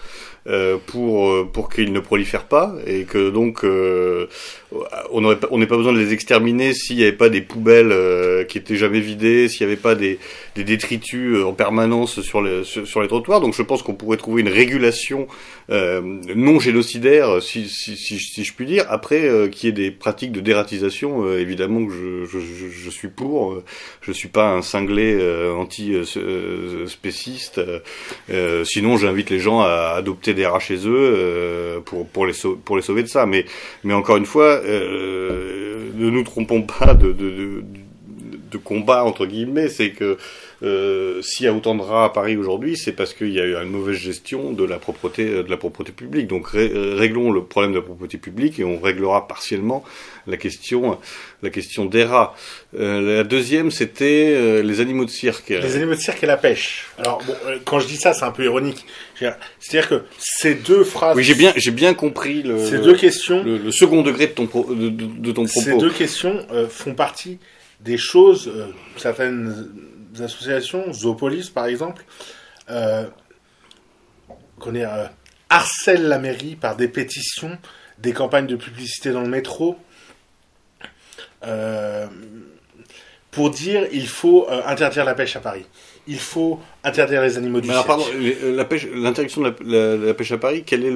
euh, 0.46 0.78
pour 0.86 1.30
euh, 1.32 1.50
pour 1.52 1.68
qu'ils 1.70 1.92
ne 1.92 2.00
prolifèrent 2.00 2.46
pas 2.48 2.76
et 2.86 3.04
que 3.06 3.32
donc 3.32 3.64
euh, 3.66 4.28
on 5.12 5.22
n'aurait 5.22 5.40
pas 5.40 5.48
on 5.52 5.66
pas 5.66 5.78
besoin 5.78 5.94
de 5.94 6.00
les 6.00 6.12
exterminer 6.12 6.74
s'il 6.74 6.98
n'y 6.98 7.04
avait 7.04 7.14
pas 7.14 7.30
des 7.30 7.42
poubelles 7.42 7.92
euh, 7.92 8.44
qui 8.44 8.58
étaient 8.58 8.76
jamais 8.76 9.00
vidées, 9.00 9.48
s'il 9.48 9.66
n'y 9.66 9.72
avait 9.72 9.82
pas 9.82 9.96
des, 9.96 10.20
des 10.56 10.66
détritus 10.66 11.38
euh, 11.38 11.46
en 11.46 11.54
permanence 11.54 12.20
sur 12.22 12.42
les 12.42 12.66
sur, 12.66 13.02
les 13.02 13.08
trottoirs. 13.08 13.40
Donc 13.40 13.54
je 13.54 13.62
pense 13.62 13.82
qu'on 13.82 13.94
pourrait 13.94 14.18
trouver 14.18 14.42
une 14.42 14.50
régulation 14.50 15.28
euh, 15.70 16.02
non 16.36 16.60
génocidaire, 16.60 17.42
si, 17.42 17.70
si, 17.70 17.96
si, 17.96 18.44
je 18.44 18.54
puis 18.54 18.66
dire. 18.66 18.86
Après, 18.90 19.24
euh, 19.24 19.48
qu'il 19.48 19.68
y 19.68 19.70
ait 19.70 19.74
des 19.74 19.92
pratiques 19.92 20.32
de 20.32 20.42
dératisation, 20.42 21.26
euh, 21.26 21.40
évidemment 21.40 21.86
que 21.86 21.94
je, 21.94 22.26
je, 22.26 22.40
je, 22.70 22.90
suis 22.90 23.10
pour. 23.10 23.54
Euh, 23.54 23.64
Je 24.02 24.12
suis 24.12 24.30
pas 24.30 24.50
un 24.50 24.62
cinglé 24.62 25.18
anti-spéciste. 25.58 27.62
Sinon, 28.64 28.98
j'invite 28.98 29.30
les 29.30 29.40
gens 29.40 29.62
à 29.62 29.94
adopter 29.98 30.34
des 30.34 30.46
rats 30.46 30.60
chez 30.60 30.88
eux 30.88 31.82
pour, 31.86 32.08
pour, 32.08 32.26
les 32.26 32.34
sau- 32.34 32.58
pour 32.64 32.78
les 32.78 32.82
sauver 32.82 33.04
de 33.04 33.08
ça. 33.08 33.26
Mais, 33.26 33.46
mais 33.84 33.94
encore 33.94 34.18
une 34.18 34.26
fois, 34.26 34.57
euh, 34.66 35.90
ne 35.96 36.10
nous 36.10 36.24
trompons 36.24 36.62
pas 36.64 36.94
de, 36.94 37.64
combat, 38.64 39.04
entre 39.04 39.28
guillemets. 39.28 39.70
C'est 39.70 39.92
que 39.92 40.18
euh, 40.64 41.22
s'il 41.22 41.46
y 41.46 41.48
a 41.48 41.54
autant 41.54 41.76
de 41.76 41.82
rats 41.82 42.06
à 42.06 42.10
Paris 42.10 42.38
aujourd'hui, 42.38 42.76
c'est 42.76 42.94
parce 42.94 43.14
qu'il 43.14 43.30
y 43.30 43.40
a 43.40 43.46
eu 43.46 43.56
une 43.56 43.70
mauvaise 43.70 43.98
gestion 43.98 44.52
de 44.52 44.64
la 44.64 44.78
propreté, 44.78 45.26
de 45.26 45.50
la 45.50 45.58
propreté 45.58 45.92
publique. 45.92 46.26
Donc 46.26 46.48
ré- 46.48 46.72
réglons 46.74 47.32
le 47.32 47.44
problème 47.44 47.74
de 47.74 47.78
la 47.78 47.84
propreté 47.84 48.18
publique 48.18 48.60
et 48.60 48.64
on 48.64 48.80
réglera 48.80 49.28
partiellement 49.28 49.84
la 50.26 50.38
question, 50.38 50.98
la 51.44 51.52
question 51.52 51.86
des 51.86 52.04
rats. 52.04 52.36
Euh, 52.80 53.18
la 53.18 53.24
deuxième, 53.24 53.70
c'était 53.70 54.34
euh, 54.36 54.64
les 54.64 54.80
animaux 54.82 55.06
de 55.06 55.12
cirque. 55.12 55.50
Les 55.50 55.76
animaux 55.76 55.94
de 55.94 56.00
cirque 56.00 56.24
et 56.24 56.28
la 56.28 56.38
pêche. 56.38 56.88
Alors, 56.98 57.22
euh, 57.46 57.60
quand 57.64 57.80
je 57.80 57.86
dis 57.88 57.98
ça, 57.98 58.14
c'est 58.14 58.26
un 58.26 58.32
peu 58.32 58.44
ironique. 58.44 58.86
C'est-à-dire 59.60 59.90
que 59.90 60.04
ces 60.20 60.56
deux 60.56 60.84
phrases, 60.84 61.16
Oui, 61.18 61.24
j'ai 61.24 61.36
bien, 61.36 61.52
j'ai 61.56 61.72
bien 61.72 61.94
compris 61.94 62.44
le, 62.44 62.64
ces 62.66 62.80
deux 62.80 62.96
questions, 62.96 63.44
le, 63.44 63.58
le 63.58 63.72
second 63.72 64.02
degré 64.04 64.28
de 64.28 64.32
ton, 64.34 64.48
pro- 64.48 64.74
de, 64.74 64.90
de- 64.90 65.06
de 65.06 65.32
ton 65.32 65.46
propos. 65.46 65.62
ces 65.66 65.78
deux 65.78 65.90
questions 65.92 66.46
euh, 66.52 66.68
font 66.68 66.94
partie 66.94 67.40
des 67.80 67.98
choses, 67.98 68.48
euh, 68.48 68.68
certaines 68.98 69.70
associations, 70.20 70.92
Zoopolis 70.94 71.50
par 71.50 71.66
exemple, 71.68 72.04
euh, 72.70 73.06
harcèlent 75.50 76.08
la 76.08 76.20
mairie 76.20 76.56
par 76.56 76.76
des 76.76 76.88
pétitions, 76.88 77.58
des 78.00 78.14
campagnes 78.14 78.48
de 78.48 78.56
publicité 78.56 79.12
dans 79.12 79.22
le 79.22 79.30
métro, 79.30 79.78
pour 83.32 83.50
dire 83.52 83.88
il 83.92 84.08
faut 84.08 84.48
interdire 84.66 85.06
la 85.06 85.14
pêche 85.16 85.36
à 85.36 85.40
Paris. 85.40 85.66
Il 86.08 86.20
faut 86.20 86.60
interdire 86.84 87.22
les 87.22 87.38
animaux 87.38 87.60
du 87.60 87.68
cirque. 87.70 87.86
pardon, 87.88 88.06
euh, 88.16 88.56
la 88.56 88.64
pêche, 88.66 88.88
l'interdiction 88.96 89.42
de 89.42 89.48
la, 89.50 89.56
la- 89.66 89.98
la 89.98 90.14
pêche 90.14 90.32
à 90.32 90.38
Paris, 90.38 90.64
quel 90.66 90.86
est 90.86 90.94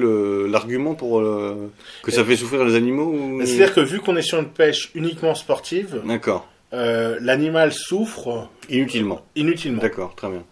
l'argument 0.50 0.94
pour 0.94 1.20
euh, 1.20 1.70
que 2.02 2.10
ça 2.10 2.24
fait 2.24 2.36
souffrir 2.36 2.64
les 2.64 2.74
animaux 2.74 3.12
ou... 3.12 3.38
Bah, 3.38 3.44
C'est-à-dire 3.46 3.74
que 3.74 3.80
vu 3.80 4.00
qu'on 4.00 4.16
est 4.16 4.22
sur 4.22 4.38
une 4.38 4.48
pêche 4.48 4.90
uniquement 4.94 5.34
sportive, 5.34 6.00
D'accord. 6.06 6.48
euh, 6.72 7.18
l'animal 7.20 7.72
souffre 7.72 8.48
Inutilement. 8.70 9.20
inutilement. 9.36 9.82
D'accord, 9.82 10.14
très 10.16 10.28
bien. 10.30 10.42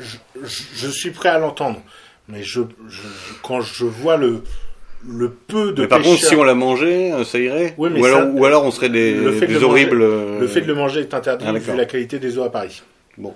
je, 0.00 0.16
je 0.74 0.88
suis 0.88 1.10
prêt 1.10 1.28
à 1.28 1.38
l'entendre, 1.38 1.82
mais 2.28 2.42
je, 2.42 2.62
je- 2.88 3.00
quand 3.42 3.60
je 3.60 3.84
vois 3.84 4.16
le, 4.16 4.42
le 5.06 5.30
peu 5.30 5.72
de 5.72 5.82
Mais 5.82 5.88
par 5.88 6.00
contre, 6.00 6.24
si 6.24 6.34
on 6.34 6.42
la 6.42 6.54
euh, 7.14 7.24
ça 7.24 7.38
irait 7.38 7.74
Oui, 7.76 7.90
mais 7.92 8.00
ou, 8.00 8.04
ça- 8.04 8.16
alors, 8.16 8.34
ou 8.34 8.44
alors 8.46 8.64
on 8.64 8.70
serait 8.70 8.88
des, 8.88 9.12
le 9.14 9.32
fait 9.32 9.46
de 9.46 9.52
des 9.54 9.58
le 9.60 9.64
horribles... 9.66 9.98
manger- 10.06 10.40
le 10.40 10.48
fait 10.48 10.60
de 10.62 10.66
le 10.66 10.74
manger 10.74 11.00
est 11.00 11.12
interdit 11.14 11.44
Ah, 11.46 11.52
vu 11.52 11.76
la 11.76 11.84
qualité 11.84 12.18
des 12.18 12.38
eaux 12.38 12.42
à 12.44 12.50
Paris. 12.50 12.82
Bon. 13.18 13.34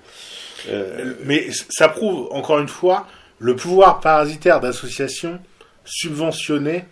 Euh, 0.68 1.14
Mais 1.24 1.48
ça 1.70 1.88
prouve 1.88 2.28
encore 2.32 2.58
une 2.58 2.68
fois 2.68 3.06
le 3.38 3.56
pouvoir 3.56 4.00
parasitaire 4.00 4.60
d'associations 4.60 5.38
subventionnées 5.84 6.84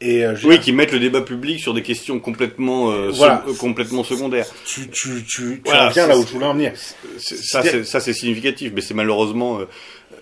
et 0.00 0.24
euh, 0.24 0.34
oui, 0.44 0.58
qui 0.58 0.72
mettent 0.72 0.92
le 0.92 0.98
débat 0.98 1.22
public 1.22 1.60
sur 1.60 1.72
des 1.72 1.82
questions 1.82 2.18
complètement, 2.20 2.90
euh, 2.90 3.10
Voilà. 3.10 3.42
euh, 3.48 3.54
complètement 3.54 4.04
secondaires. 4.04 4.44
tu, 4.66 4.90
tu, 4.90 5.24
tu, 5.24 5.24
tu 5.24 5.62
Voilà, 5.64 5.86
en 5.86 5.90
viens 5.90 6.06
là 6.06 6.18
où 6.18 6.22
je 6.26 6.32
voulais 6.32 6.44
en 6.46 6.52
venir. 6.54 6.72
Ça, 7.16 7.62
C'est- 7.62 8.12
significatif, 8.12 8.72
mais 8.74 8.80
c'est 8.82 8.92
malheureusement, 8.92 9.60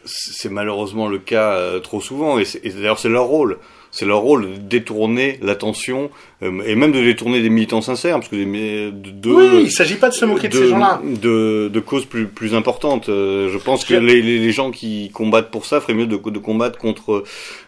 c'est 0.04 0.50
malheureusement 0.50 1.08
le 1.08 1.18
cas 1.18 1.80
trop 1.80 2.00
souvent, 2.00 2.38
et, 2.38 2.44
et 2.62 2.70
d'ailleurs 2.70 2.98
c'est 2.98 3.08
leur 3.08 3.24
rôle. 3.24 3.58
C'est 3.90 4.06
leur 4.06 4.20
rôle 4.20 4.52
de 4.52 4.56
détourner 4.56 5.38
l'attention, 5.42 6.10
et 6.42 6.74
même 6.74 6.92
de 6.92 7.00
détourner 7.00 7.40
des 7.40 7.50
militants 7.50 7.82
sincères, 7.82 8.16
parce 8.16 8.28
que 8.28 8.36
de, 8.36 8.90
de- 8.90 9.30
oui, 9.32 9.62
il 9.64 9.70
s'agit 9.70 9.94
pas 9.96 10.08
de 10.08 10.14
se 10.14 10.24
moquer 10.24 10.48
de, 10.48 10.54
ces 10.56 10.68
gens-là. 10.68 11.00
de, 11.04 11.68
de 11.68 11.80
causes 11.80 12.04
plus, 12.04 12.26
plus 12.26 12.54
importantes. 12.54 13.08
Euh, 13.08 13.48
je 13.52 13.58
pense 13.58 13.84
que 13.84 13.94
les, 13.94 14.20
les, 14.22 14.50
gens 14.52 14.70
qui 14.70 15.10
combattent 15.14 15.50
pour 15.50 15.66
ça 15.66 15.80
feraient 15.80 15.94
mieux 15.94 16.06
de, 16.06 16.16
de 16.16 16.38
combattre 16.38 16.78
contre 16.78 17.22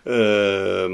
euh, 0.06 0.88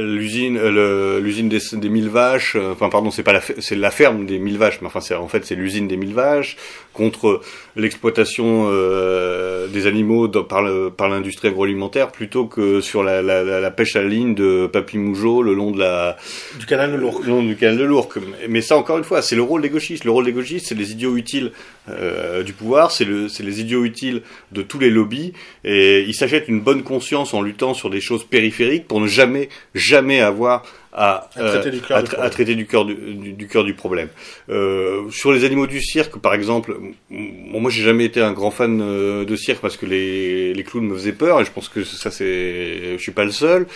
l'usine 0.00 0.56
euh, 0.58 1.20
l'usine 1.20 1.48
des, 1.48 1.58
des 1.72 1.88
mille 1.88 2.08
vaches. 2.08 2.56
euh, 2.56 2.72
Enfin, 2.72 2.88
pardon, 2.88 3.10
c'est 3.10 3.22
pas 3.22 3.32
la, 3.32 3.40
c'est 3.58 3.76
la 3.76 3.90
ferme 3.90 4.26
des 4.26 4.38
mille 4.38 4.58
vaches, 4.58 4.78
mais 4.80 4.86
enfin, 4.86 5.00
c'est 5.00 5.14
en 5.14 5.28
fait 5.28 5.44
c'est 5.44 5.54
l'usine 5.54 5.88
des 5.88 5.96
mille 5.96 6.14
vaches 6.14 6.56
contre 6.92 7.40
l'exploitation 7.76 8.66
euh, 8.70 9.66
des 9.68 9.86
animaux 9.86 10.28
dans- 10.28 10.44
par 10.44 10.62
le- 10.62 10.90
par 10.90 11.08
l'industrie 11.08 11.48
agroalimentaire 11.48 12.12
plutôt 12.12 12.46
que 12.46 12.80
sur 12.80 13.02
la, 13.02 13.22
la, 13.22 13.42
la, 13.42 13.60
la 13.60 13.70
pêche 13.70 13.96
à 13.96 14.02
la 14.02 14.08
ligne 14.08 14.34
de 14.34 14.66
Papy 14.66 14.98
Mougeot 14.98 15.42
le 15.42 15.54
long 15.54 15.70
de 15.70 15.78
la 15.78 16.16
Du 16.58 16.66
canal 16.66 16.92
de 16.92 16.96
nom 17.00 17.42
du 17.42 17.56
canal 17.56 17.78
de 17.78 17.84
l'Ourcq. 17.84 18.18
Mais 18.48 18.60
ça, 18.60 18.76
encore 18.76 18.98
une 18.98 19.04
fois, 19.04 19.22
c'est 19.22 19.36
le 19.36 19.42
rôle 19.42 19.62
des 19.62 19.70
gauchistes. 19.70 20.04
Le 20.04 20.10
rôle 20.10 20.24
des 20.24 20.32
gauchistes, 20.32 20.66
c'est 20.66 20.74
les 20.74 20.92
idiots 20.92 21.16
utiles 21.16 21.52
euh, 21.88 22.42
du 22.42 22.52
pouvoir, 22.52 22.90
c'est 22.90 23.04
le, 23.04 23.26
les 23.40 23.60
idiots 23.60 23.84
utiles 23.84 24.22
de 24.52 24.62
tous 24.62 24.78
les 24.78 24.90
lobbies. 24.90 25.32
Et 25.64 26.02
ils 26.06 26.14
s'achètent 26.14 26.48
une 26.48 26.60
bonne 26.60 26.82
conscience 26.82 27.34
en 27.34 27.42
luttant 27.42 27.74
sur 27.74 27.90
des 27.90 28.00
choses 28.00 28.24
périphériques 28.24 28.86
pour 28.86 29.00
ne 29.00 29.06
jamais, 29.06 29.48
jamais 29.74 30.20
avoir 30.20 30.64
à, 30.92 31.30
À 31.36 31.44
traiter 31.44 31.70
du 31.70 31.80
cœur 31.80 31.98
à, 31.98 32.02
du 32.02 32.08
tra- 32.08 32.66
cœur 32.66 32.84
du, 32.84 32.94
du, 32.94 33.46
du 33.46 33.74
problème. 33.74 34.08
Euh, 34.48 35.08
sur 35.10 35.32
les 35.32 35.44
animaux 35.44 35.68
du 35.68 35.80
cirque, 35.80 36.18
par 36.18 36.34
exemple, 36.34 36.76
bon, 37.10 37.60
moi 37.60 37.70
j'ai 37.70 37.84
jamais 37.84 38.06
été 38.06 38.20
un 38.20 38.32
grand 38.32 38.50
fan 38.50 38.80
euh, 38.82 39.24
de 39.24 39.36
cirque 39.36 39.60
parce 39.60 39.76
que 39.76 39.86
les, 39.86 40.52
les 40.52 40.64
clowns 40.64 40.86
me 40.86 40.94
faisaient 40.96 41.12
peur 41.12 41.40
et 41.40 41.44
je 41.44 41.52
pense 41.52 41.68
que 41.68 41.84
ça 41.84 42.10
c'est, 42.10 42.96
je 42.96 43.00
suis 43.00 43.12
pas 43.12 43.24
le 43.24 43.30
seul. 43.30 43.66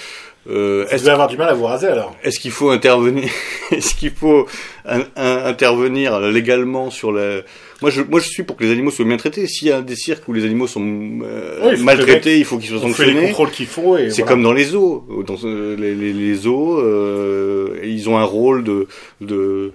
Euh, 0.51 0.84
Vous 0.86 0.95
est-ce 0.95 1.03
devez 1.05 1.12
avoir 1.12 1.28
du 1.28 1.36
mal 1.38 1.49
à 1.49 1.55
vous 1.55 1.64
raser 1.64 1.86
alors. 1.88 2.14
est-ce 2.22 2.38
qu'il 2.38 2.51
faut 2.51 2.68
intervenir 2.70 3.30
Est-ce 3.70 3.95
qu'il 3.95 4.11
faut 4.11 4.47
un- 4.84 5.01
un- 5.16 5.45
intervenir 5.47 6.20
légalement 6.20 6.90
sur 6.90 7.12
la 7.12 7.40
Moi, 7.80 7.90
je, 7.90 8.03
moi, 8.03 8.20
je 8.20 8.28
suis 8.28 8.42
pour 8.42 8.57
que 8.57 8.64
les 8.64 8.70
animaux 8.70 8.90
soient 8.90 9.07
bien 9.07 9.16
traités. 9.16 9.47
S'il 9.47 9.68
y 9.68 9.72
a 9.72 9.80
des 9.80 9.97
cirques 9.97 10.28
où 10.28 10.34
les 10.34 10.45
animaux 10.45 10.66
sont 10.66 10.82
euh, 11.22 11.70
Oui, 11.74 11.82
maltraités, 11.82 12.36
il 12.38 12.45
faut 12.45 12.59
qu'ils 12.59 12.68
soient 12.68 12.78
On 12.78 12.92
fait 12.92 13.05
les 13.07 13.12
sanctionnés. 13.12 13.26
contrôles 13.28 13.51
qu'il 13.53 13.66
faut 13.66 13.97
et 13.97 14.11
C'est 14.11 14.22
voilà. 14.22 14.28
comme 14.32 14.42
dans 14.42 14.53
les 14.53 14.64
zoos. 14.64 15.07
Dans 15.26 15.36
euh, 15.45 15.76
les, 15.78 15.95
les, 15.95 16.12
les 16.12 16.34
zoos, 16.34 16.78
euh, 16.78 17.78
ils 17.82 18.09
ont 18.11 18.18
un 18.18 18.24
rôle 18.24 18.64
de, 18.64 18.86
de 19.22 19.72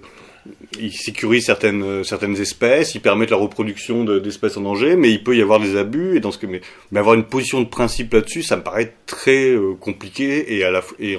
ils 0.78 0.92
sécurisent 0.92 1.46
certaines 1.46 1.82
euh, 1.82 2.04
certaines 2.04 2.36
espèces, 2.40 2.94
ils 2.94 3.00
permettent 3.00 3.30
la 3.30 3.36
reproduction 3.36 4.04
de- 4.04 4.18
d'espèces 4.18 4.56
en 4.56 4.60
danger, 4.60 4.96
mais 4.96 5.10
il 5.10 5.22
peut 5.24 5.36
y 5.36 5.42
avoir 5.42 5.58
des 5.60 5.76
abus 5.76 6.16
et 6.16 6.20
dans 6.20 6.30
ce 6.30 6.38
que 6.38 6.46
mais, 6.46 6.60
avoir 6.94 7.14
une 7.14 7.24
position 7.24 7.60
de 7.60 7.66
principe 7.68 8.12
là-dessus, 8.14 8.42
ça 8.42 8.56
me 8.56 8.62
paraît 8.62 8.94
très 9.06 9.50
euh, 9.50 9.74
compliqué 9.74 10.56
et 10.56 10.64
à 10.64 10.70
la 10.70 10.82
et- 10.98 11.16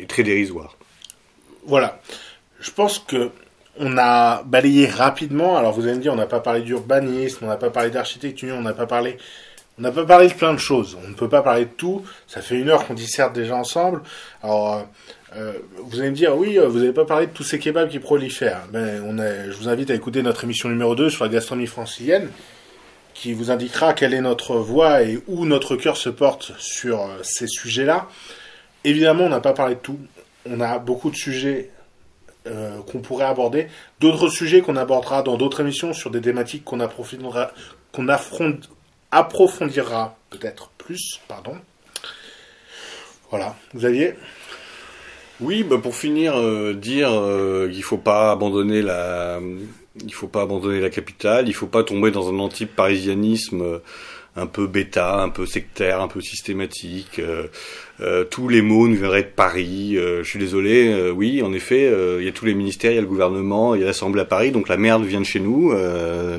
et 0.00 0.06
très 0.06 0.22
dérisoire. 0.22 0.76
Voilà. 1.66 2.00
Je 2.60 2.70
pense 2.70 2.98
que 2.98 3.30
on 3.78 3.98
a 3.98 4.42
balayé 4.44 4.86
rapidement. 4.86 5.58
Alors 5.58 5.72
vous 5.72 5.84
allez 5.86 5.96
me 5.96 6.00
dire, 6.00 6.12
on 6.12 6.16
n'a 6.16 6.26
pas 6.26 6.40
parlé 6.40 6.62
d'urbanisme, 6.62 7.44
on 7.44 7.48
n'a 7.48 7.56
pas 7.58 7.70
parlé 7.70 7.90
d'architecture, 7.90 8.54
on 8.56 8.62
n'a 8.62 8.72
pas 8.72 8.86
parlé, 8.86 9.18
on 9.78 9.82
n'a 9.82 9.92
pas 9.92 10.06
parlé 10.06 10.28
de 10.28 10.32
plein 10.32 10.54
de 10.54 10.58
choses. 10.58 10.96
On 11.04 11.08
ne 11.08 11.14
peut 11.14 11.28
pas 11.28 11.42
parler 11.42 11.66
de 11.66 11.70
tout. 11.76 12.02
Ça 12.26 12.40
fait 12.40 12.54
une 12.58 12.70
heure 12.70 12.86
qu'on 12.86 12.94
disserte 12.94 13.34
déjà 13.34 13.54
ensemble. 13.56 14.00
Alors 14.42 14.74
euh, 14.76 14.82
vous 15.78 16.00
allez 16.00 16.10
me 16.10 16.14
dire, 16.14 16.36
oui, 16.36 16.58
vous 16.58 16.78
n'avez 16.78 16.92
pas 16.92 17.04
parlé 17.04 17.26
de 17.26 17.32
tous 17.32 17.44
ces 17.44 17.58
kebabs 17.58 17.88
qui 17.88 17.98
prolifèrent. 17.98 18.66
Ben, 18.72 19.02
je 19.50 19.56
vous 19.56 19.68
invite 19.68 19.90
à 19.90 19.94
écouter 19.94 20.22
notre 20.22 20.44
émission 20.44 20.68
numéro 20.68 20.94
2 20.94 21.10
sur 21.10 21.24
la 21.24 21.30
gastronomie 21.30 21.66
francilienne, 21.66 22.30
qui 23.14 23.32
vous 23.32 23.50
indiquera 23.50 23.94
quelle 23.94 24.14
est 24.14 24.20
notre 24.20 24.56
voix 24.56 25.02
et 25.02 25.20
où 25.26 25.46
notre 25.46 25.76
cœur 25.76 25.96
se 25.96 26.10
porte 26.10 26.52
sur 26.58 27.00
euh, 27.02 27.18
ces 27.22 27.46
sujets-là. 27.46 28.08
Évidemment, 28.84 29.24
on 29.24 29.28
n'a 29.30 29.40
pas 29.40 29.54
parlé 29.54 29.74
de 29.74 29.80
tout. 29.80 29.98
On 30.48 30.60
a 30.60 30.78
beaucoup 30.78 31.10
de 31.10 31.16
sujets 31.16 31.70
euh, 32.46 32.80
qu'on 32.82 33.00
pourrait 33.00 33.24
aborder, 33.24 33.66
d'autres 33.98 34.28
sujets 34.28 34.60
qu'on 34.60 34.76
abordera 34.76 35.22
dans 35.22 35.36
d'autres 35.36 35.60
émissions 35.60 35.92
sur 35.92 36.10
des 36.10 36.20
thématiques 36.20 36.64
qu'on 36.64 36.78
approfondira, 36.78 37.50
peut-être 40.30 40.70
plus, 40.78 41.20
pardon. 41.26 41.56
Voilà, 43.30 43.56
aviez 43.82 44.14
oui, 45.40 45.64
bah 45.64 45.78
pour 45.82 45.94
finir, 45.94 46.36
euh, 46.36 46.74
dire 46.74 47.10
euh, 47.12 47.68
qu'il 47.68 47.82
faut 47.82 47.98
pas 47.98 48.30
abandonner 48.32 48.82
la, 48.82 49.40
il 50.04 50.12
faut 50.12 50.28
pas 50.28 50.42
abandonner 50.42 50.80
la 50.80 50.90
capitale, 50.90 51.48
il 51.48 51.54
faut 51.54 51.66
pas 51.66 51.84
tomber 51.84 52.10
dans 52.10 52.28
un 52.30 52.38
anti-parisianisme 52.38 53.62
euh, 53.62 53.78
un 54.36 54.46
peu 54.46 54.66
bêta, 54.66 55.20
un 55.22 55.28
peu 55.28 55.46
sectaire, 55.46 56.00
un 56.00 56.08
peu 56.08 56.20
systématique. 56.20 57.18
Euh, 57.18 57.48
tous 58.30 58.48
les 58.48 58.62
mots 58.62 58.88
nous 58.88 58.96
viendraient 58.96 59.22
de 59.22 59.28
Paris. 59.28 59.96
Euh, 59.96 60.22
je 60.22 60.28
suis 60.28 60.38
désolé, 60.38 60.88
euh, 60.88 61.10
oui, 61.10 61.42
en 61.42 61.52
effet, 61.52 61.90
il 62.18 62.24
y 62.24 62.28
a 62.28 62.32
tous 62.32 62.44
les 62.44 62.54
ministères, 62.54 62.92
il 62.92 62.96
y 62.96 62.98
a 62.98 63.00
le 63.00 63.06
gouvernement, 63.06 63.74
il 63.74 63.80
y 63.80 63.84
a 63.84 63.86
l'Assemblée 63.86 64.22
à 64.22 64.24
Paris, 64.24 64.50
donc 64.50 64.68
la 64.68 64.76
merde 64.76 65.04
vient 65.04 65.20
de 65.20 65.26
chez 65.26 65.40
nous, 65.40 65.72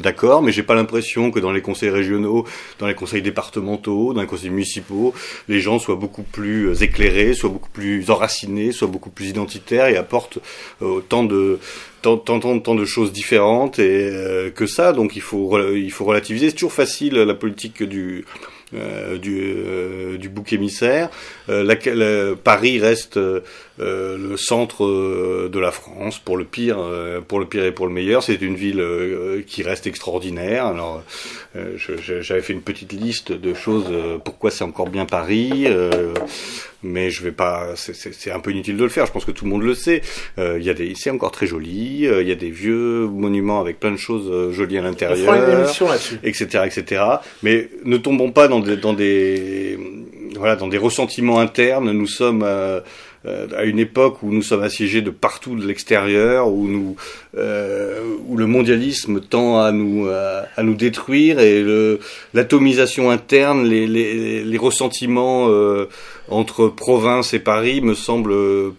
d'accord, 0.01 0.41
mais 0.41 0.51
j'ai 0.51 0.63
pas 0.63 0.75
l'impression 0.75 1.31
que 1.31 1.39
dans 1.39 1.51
les 1.51 1.61
conseils 1.61 1.89
régionaux, 1.89 2.45
dans 2.79 2.87
les 2.87 2.93
conseils 2.93 3.21
départementaux, 3.21 4.13
dans 4.13 4.21
les 4.21 4.27
conseils 4.27 4.49
municipaux, 4.49 5.13
les 5.47 5.59
gens 5.59 5.79
soient 5.79 5.95
beaucoup 5.95 6.23
plus 6.23 6.81
éclairés, 6.81 7.33
soient 7.33 7.49
beaucoup 7.49 7.69
plus 7.69 8.09
enracinés, 8.09 8.71
soient 8.71 8.87
beaucoup 8.87 9.09
plus 9.09 9.29
identitaires 9.29 9.87
et 9.87 9.97
apportent 9.97 10.39
autant 10.81 11.23
de 11.23 11.59
tant, 12.01 12.17
tant, 12.17 12.39
tant, 12.59 12.75
de 12.75 12.85
choses 12.85 13.11
différentes 13.11 13.79
et 13.79 14.11
que 14.55 14.65
ça, 14.65 14.93
donc 14.93 15.15
il 15.15 15.21
faut 15.21 15.57
il 15.73 15.91
faut 15.91 16.05
relativiser. 16.05 16.49
C'est 16.49 16.55
toujours 16.55 16.73
facile 16.73 17.15
la 17.15 17.33
politique 17.33 17.83
du 17.83 18.25
euh, 18.27 18.56
du, 18.73 19.39
euh, 19.39 20.17
du 20.17 20.29
bouc 20.29 20.51
émissaire. 20.51 21.09
Euh, 21.49 22.35
Paris 22.35 22.79
reste 22.79 23.17
le 23.17 24.35
centre 24.37 25.47
de 25.47 25.59
la 25.59 25.71
France 25.71 26.19
pour 26.19 26.37
le 26.37 26.45
pire, 26.45 26.77
pour 27.27 27.39
le 27.39 27.45
pire 27.45 27.63
et 27.65 27.71
pour 27.71 27.87
le 27.87 27.93
meilleur. 27.93 28.23
C'est 28.23 28.41
une 28.41 28.55
ville 28.55 28.83
qui 29.47 29.63
reste 29.63 29.87
extraordinaire. 29.87 30.65
Alors, 30.65 31.03
j'avais 31.55 32.41
fait 32.41 32.53
une 32.53 32.61
petite 32.61 32.93
liste 32.93 33.31
de 33.31 33.53
choses. 33.53 33.85
pourquoi 34.23 34.51
c'est 34.51 34.63
encore 34.63 34.89
bien 34.89 35.05
Paris 35.05 35.67
mais 36.83 37.09
je 37.09 37.23
vais 37.23 37.31
pas. 37.31 37.69
C'est 37.75 38.31
un 38.31 38.39
peu 38.39 38.51
inutile 38.51 38.77
de 38.77 38.83
le 38.83 38.89
faire. 38.89 39.05
Je 39.05 39.11
pense 39.11 39.25
que 39.25 39.31
tout 39.31 39.45
le 39.45 39.51
monde 39.51 39.63
le 39.63 39.73
sait. 39.73 40.01
Il 40.37 40.63
y 40.63 40.69
a 40.69 40.73
des, 40.73 40.93
c'est 40.95 41.09
encore 41.09 41.31
très 41.31 41.47
joli. 41.47 42.05
Il 42.05 42.27
y 42.27 42.31
a 42.31 42.35
des 42.35 42.51
vieux 42.51 43.07
monuments 43.07 43.59
avec 43.59 43.79
plein 43.79 43.91
de 43.91 43.97
choses 43.97 44.53
jolies 44.53 44.77
à 44.77 44.81
l'intérieur, 44.81 45.35
etc., 46.23 46.63
etc. 46.65 47.03
Mais 47.43 47.69
ne 47.85 47.97
tombons 47.97 48.31
pas 48.31 48.47
dans 48.47 48.59
dans 48.59 48.93
des, 48.93 49.77
voilà, 50.37 50.55
dans 50.55 50.67
des 50.67 50.77
ressentiments 50.77 51.39
internes. 51.39 51.91
Nous 51.91 52.07
sommes 52.07 52.43
euh, 52.43 52.79
euh, 53.25 53.47
à 53.55 53.63
une 53.63 53.79
époque 53.79 54.23
où 54.23 54.31
nous 54.31 54.41
sommes 54.41 54.63
assiégés 54.63 55.01
de 55.01 55.09
partout 55.09 55.55
de 55.55 55.65
l'extérieur, 55.65 56.49
où 56.49 56.67
nous, 56.67 56.95
euh, 57.37 58.01
où 58.27 58.37
le 58.37 58.47
mondialisme 58.47 59.21
tend 59.21 59.59
à 59.59 59.71
nous, 59.71 60.07
à, 60.07 60.63
nous 60.63 60.75
détruire 60.75 61.39
et 61.39 61.63
l'atomisation 62.33 63.09
interne, 63.09 63.65
les, 63.65 63.87
les, 63.87 64.43
les 64.43 64.57
ressentiments 64.57 65.49
entre 66.29 66.67
province 66.67 67.33
et 67.33 67.39
Paris 67.39 67.81
me 67.81 67.93
semblent 67.93 68.73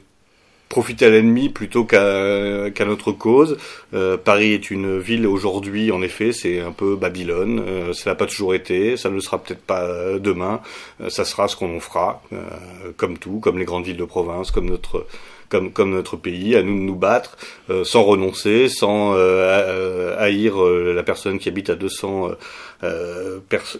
profiter 0.68 1.06
à 1.06 1.10
l'ennemi 1.10 1.48
plutôt 1.48 1.84
qu'à 1.84 2.84
notre 2.84 3.12
cause. 3.12 3.56
Euh, 3.94 4.16
Paris 4.16 4.52
est 4.52 4.70
une 4.70 4.98
ville 4.98 5.26
aujourd'hui, 5.26 5.90
en 5.90 6.02
effet, 6.02 6.32
c'est 6.32 6.60
un 6.60 6.72
peu 6.72 6.96
Babylone. 6.96 7.62
Euh, 7.66 7.92
ça 7.92 8.10
n'a 8.10 8.14
pas 8.14 8.26
toujours 8.26 8.54
été, 8.54 8.96
ça 8.96 9.08
ne 9.08 9.14
le 9.14 9.20
sera 9.20 9.38
peut-être 9.38 9.62
pas 9.62 9.82
euh, 9.82 10.18
demain. 10.18 10.60
Euh, 11.00 11.08
ça 11.08 11.24
sera 11.24 11.48
ce 11.48 11.56
qu'on 11.56 11.76
en 11.76 11.80
fera, 11.80 12.22
comme 12.96 13.18
tout, 13.18 13.40
comme 13.40 13.58
les 13.58 13.64
grandes 13.64 13.84
villes 13.84 13.96
de 13.96 14.04
province, 14.04 14.50
comme 14.50 14.68
notre 14.68 15.06
comme, 15.48 15.72
comme 15.72 15.90
notre 15.90 16.16
pays, 16.16 16.56
à 16.56 16.62
nous 16.62 16.74
de 16.74 16.82
nous 16.82 16.94
battre 16.94 17.36
euh, 17.70 17.84
sans 17.84 18.02
renoncer, 18.02 18.68
sans 18.68 19.14
euh, 19.14 20.16
haïr 20.18 20.62
euh, 20.62 20.92
la 20.94 21.02
personne 21.02 21.38
qui 21.38 21.48
habite 21.48 21.70
à 21.70 21.74
200, 21.74 22.30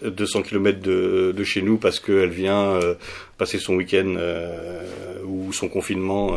200 0.02 0.42
km 0.42 0.80
de, 0.80 1.32
de 1.36 1.44
chez 1.44 1.62
nous 1.62 1.76
parce 1.76 2.00
qu'elle 2.00 2.30
vient 2.30 2.78
passer 3.38 3.58
son 3.58 3.76
week-end 3.76 4.16
ou 5.24 5.52
son 5.52 5.68
confinement 5.68 6.36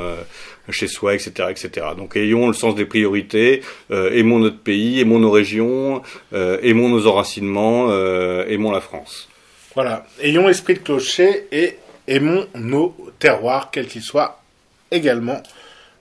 chez 0.70 0.88
soi, 0.88 1.16
etc., 1.16 1.50
etc. 1.50 1.88
Donc 1.98 2.16
ayons 2.16 2.48
le 2.48 2.54
sens 2.54 2.76
des 2.76 2.86
priorités, 2.86 3.62
aimons 3.90 4.40
notre 4.40 4.60
pays, 4.60 5.02
aimons 5.02 5.20
nos 5.20 5.32
régions, 5.32 6.02
aimons 6.32 6.90
nos 6.90 7.08
enracinements, 7.08 7.92
aimons 8.46 8.72
la 8.72 8.82
France. 8.82 9.28
Voilà, 9.74 10.06
ayons 10.22 10.48
l'esprit 10.48 10.76
de 10.76 10.80
clocher 10.80 11.48
et 11.52 11.78
aimons 12.08 12.46
nos 12.56 12.96
terroirs, 13.20 13.72
quels 13.72 13.88
qu'ils 13.88 14.02
soient 14.02 14.42
également 14.92 15.42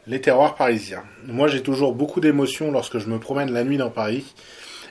les 0.06 0.20
terroirs 0.20 0.56
parisiens. 0.56 1.04
Moi, 1.26 1.46
j'ai 1.46 1.62
toujours 1.62 1.94
beaucoup 1.94 2.20
d'émotions 2.20 2.72
lorsque 2.72 2.98
je 2.98 3.06
me 3.06 3.18
promène 3.18 3.52
la 3.52 3.62
nuit 3.62 3.76
dans 3.76 3.90
Paris 3.90 4.24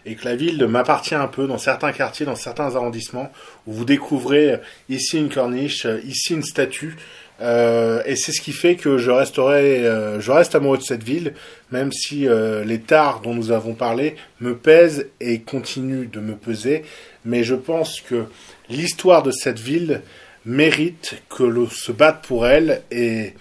et 0.05 0.15
que 0.15 0.25
la 0.25 0.35
ville 0.35 0.65
m'appartient 0.67 1.15
un 1.15 1.27
peu 1.27 1.47
dans 1.47 1.57
certains 1.57 1.91
quartiers, 1.91 2.25
dans 2.25 2.35
certains 2.35 2.75
arrondissements, 2.75 3.31
où 3.67 3.73
vous 3.73 3.85
découvrez 3.85 4.59
ici 4.89 5.17
une 5.17 5.29
corniche, 5.29 5.87
ici 6.05 6.33
une 6.33 6.43
statue. 6.43 6.95
Euh, 7.41 8.01
et 8.05 8.15
c'est 8.15 8.31
ce 8.31 8.41
qui 8.41 8.51
fait 8.51 8.75
que 8.75 8.97
je 8.97 9.11
resterai, 9.11 9.85
euh, 9.85 10.19
je 10.19 10.31
reste 10.31 10.55
amoureux 10.55 10.77
de 10.77 10.83
cette 10.83 11.03
ville, 11.03 11.33
même 11.71 11.91
si 11.91 12.27
euh, 12.27 12.65
les 12.65 12.79
tares 12.79 13.21
dont 13.21 13.33
nous 13.33 13.51
avons 13.51 13.75
parlé 13.75 14.15
me 14.41 14.57
pèsent 14.57 15.07
et 15.21 15.39
continuent 15.39 16.09
de 16.09 16.19
me 16.19 16.35
peser. 16.35 16.83
Mais 17.23 17.43
je 17.43 17.55
pense 17.55 18.01
que 18.01 18.25
l'histoire 18.69 19.23
de 19.23 19.31
cette 19.31 19.59
ville 19.59 20.01
mérite 20.45 21.21
que 21.29 21.43
l'on 21.43 21.69
se 21.69 21.91
batte 21.91 22.25
pour 22.25 22.45
elle 22.47 22.81
et 22.91 23.33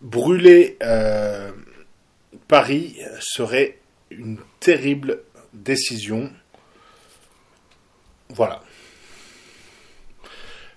brûler 0.00 0.76
euh, 0.82 1.50
Paris 2.46 2.96
serait 3.20 3.77
une 4.10 4.38
terrible 4.60 5.20
décision. 5.52 6.30
Voilà. 8.30 8.62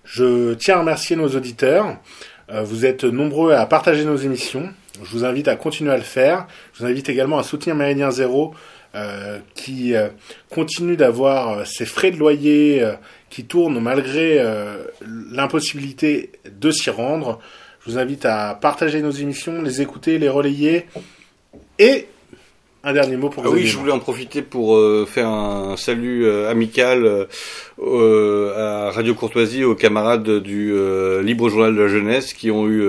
Je 0.03 0.53
tiens 0.55 0.75
à 0.75 0.79
remercier 0.79 1.15
nos 1.15 1.29
auditeurs. 1.29 1.97
Euh, 2.49 2.63
vous 2.63 2.85
êtes 2.85 3.03
nombreux 3.03 3.53
à 3.53 3.65
partager 3.65 4.03
nos 4.03 4.17
émissions. 4.17 4.73
Je 5.01 5.09
vous 5.11 5.23
invite 5.23 5.47
à 5.47 5.55
continuer 5.55 5.91
à 5.91 5.97
le 5.97 6.03
faire. 6.03 6.47
Je 6.73 6.79
vous 6.79 6.85
invite 6.85 7.09
également 7.09 7.39
à 7.39 7.43
soutenir 7.43 7.75
Méridien 7.75 8.11
Zéro, 8.11 8.53
euh, 8.93 9.39
qui 9.55 9.93
continue 10.49 10.97
d'avoir 10.97 11.65
ses 11.65 11.85
frais 11.85 12.11
de 12.11 12.17
loyer 12.17 12.85
qui 13.29 13.45
tournent 13.45 13.79
malgré 13.79 14.43
l'impossibilité 15.31 16.33
de 16.45 16.71
s'y 16.71 16.89
rendre. 16.89 17.39
Je 17.85 17.91
vous 17.91 17.97
invite 17.97 18.25
à 18.25 18.53
partager 18.53 19.01
nos 19.01 19.11
émissions, 19.11 19.61
les 19.61 19.81
écouter, 19.81 20.19
les 20.19 20.29
relayer. 20.29 20.85
Et 21.79 22.07
un 22.83 22.93
dernier 22.93 23.15
mot 23.15 23.29
pour 23.29 23.43
ah 23.45 23.49
Oui, 23.49 23.67
je 23.67 23.77
voulais 23.77 23.91
en 23.91 23.99
profiter 23.99 24.41
pour 24.41 24.75
euh, 24.75 25.05
faire 25.05 25.27
un 25.27 25.77
salut 25.77 26.25
euh, 26.25 26.49
amical 26.49 27.27
euh, 27.79 28.87
à 28.87 28.91
Radio 28.91 29.13
Courtoisie, 29.13 29.63
aux 29.63 29.75
camarades 29.75 30.39
du 30.39 30.73
Libre 31.21 31.49
Journal 31.49 31.75
de 31.75 31.81
la 31.81 31.87
Jeunesse 31.87 32.33
qui 32.33 32.49
ont 32.49 32.67
eu 32.67 32.83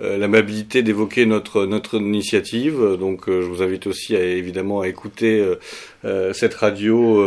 l'amabilité 0.00 0.82
d'évoquer 0.82 1.26
notre 1.26 1.66
notre 1.66 1.96
initiative. 1.96 2.96
Donc, 2.98 3.24
je 3.26 3.32
vous 3.32 3.62
invite 3.62 3.86
aussi 3.86 4.14
à, 4.16 4.22
évidemment 4.22 4.80
à 4.80 4.88
écouter 4.88 5.44
cette 6.32 6.54
radio 6.54 7.20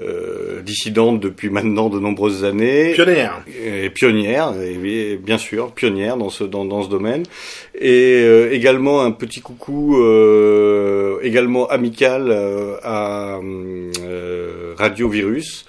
euh, 0.00 0.62
dissidente 0.62 1.18
depuis 1.18 1.50
maintenant 1.50 1.88
de 1.88 1.98
nombreuses 1.98 2.44
années. 2.44 2.92
Pionnière. 2.92 3.42
Et 3.64 3.90
pionnière, 3.90 4.54
et 4.60 5.16
bien 5.16 5.38
sûr, 5.38 5.72
pionnière 5.72 6.16
dans 6.16 6.30
ce 6.30 6.44
dans, 6.44 6.64
dans 6.64 6.84
ce 6.84 6.88
domaine. 6.88 7.24
Et 7.74 8.22
euh, 8.22 8.52
également 8.52 9.02
un 9.02 9.10
petit 9.10 9.40
coucou 9.40 10.00
euh, 10.00 11.18
également 11.22 11.66
amical 11.68 12.28
euh, 12.30 12.76
à 12.84 13.40
Radio 14.76 15.08
Virus. 15.08 15.66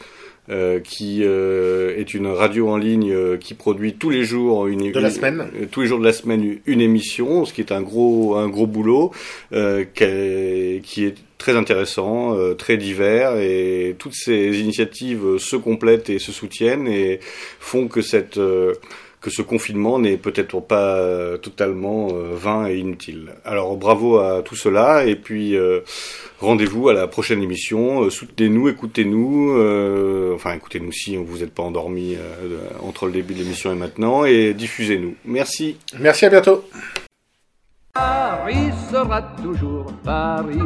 Qui 0.83 1.23
est 1.23 2.13
une 2.13 2.27
radio 2.27 2.69
en 2.69 2.77
ligne 2.77 3.37
qui 3.37 3.53
produit 3.53 3.93
tous 3.93 4.09
les 4.09 4.23
jours 4.23 4.67
une, 4.67 4.91
de 4.91 4.99
la 4.99 5.11
semaine. 5.11 5.45
tous 5.71 5.81
les 5.81 5.87
jours 5.87 5.99
de 5.99 6.05
la 6.05 6.13
semaine 6.13 6.57
une 6.65 6.81
émission 6.81 7.45
ce 7.45 7.53
qui 7.53 7.61
est 7.61 7.71
un 7.71 7.81
gros 7.81 8.35
un 8.35 8.49
gros 8.49 8.65
boulot 8.65 9.11
qui 9.51 10.03
est 10.03 11.15
très 11.39 11.55
intéressant, 11.55 12.37
euh, 12.37 12.53
très 12.53 12.77
divers, 12.77 13.37
et 13.37 13.95
toutes 13.97 14.13
ces 14.13 14.59
initiatives 14.59 15.39
se 15.39 15.55
complètent 15.55 16.11
et 16.11 16.19
se 16.19 16.31
soutiennent 16.31 16.87
et 16.87 17.19
font 17.59 17.87
que 17.87 18.01
cette 18.01 18.37
euh, 18.37 18.75
que 19.21 19.29
ce 19.29 19.41
confinement 19.41 19.99
n'est 19.99 20.17
peut-être 20.17 20.59
pas 20.61 20.95
euh, 20.95 21.37
totalement 21.37 22.09
euh, 22.11 22.33
vain 22.35 22.67
et 22.67 22.77
inutile. 22.77 23.33
Alors 23.43 23.75
bravo 23.75 24.17
à 24.19 24.41
tout 24.43 24.55
cela 24.55 25.05
et 25.05 25.15
puis 25.15 25.55
euh, 25.55 25.81
rendez-vous 26.39 26.89
à 26.89 26.93
la 26.93 27.07
prochaine 27.07 27.43
émission. 27.43 28.09
Soutenez-nous, 28.09 28.69
écoutez-nous, 28.69 30.33
enfin 30.33 30.53
écoutez-nous 30.53 30.91
si 30.91 31.17
vous 31.17 31.39
n'êtes 31.39 31.53
pas 31.53 31.63
endormi 31.63 32.17
entre 32.81 33.07
le 33.07 33.11
début 33.11 33.33
de 33.33 33.39
l'émission 33.39 33.71
et 33.71 33.75
maintenant 33.75 34.25
et 34.25 34.53
diffusez-nous. 34.53 35.15
Merci. 35.25 35.77
Merci, 35.99 36.25
à 36.25 36.29
bientôt. 36.29 36.63
Paris 37.93 38.71
sera 38.91 39.21
toujours 39.21 39.91
Paris, 40.03 40.57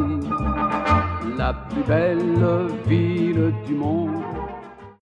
la 1.36 1.52
plus 1.52 1.82
belle 1.82 2.38
ville 2.86 3.52
du 3.66 3.74
monde 3.74 4.33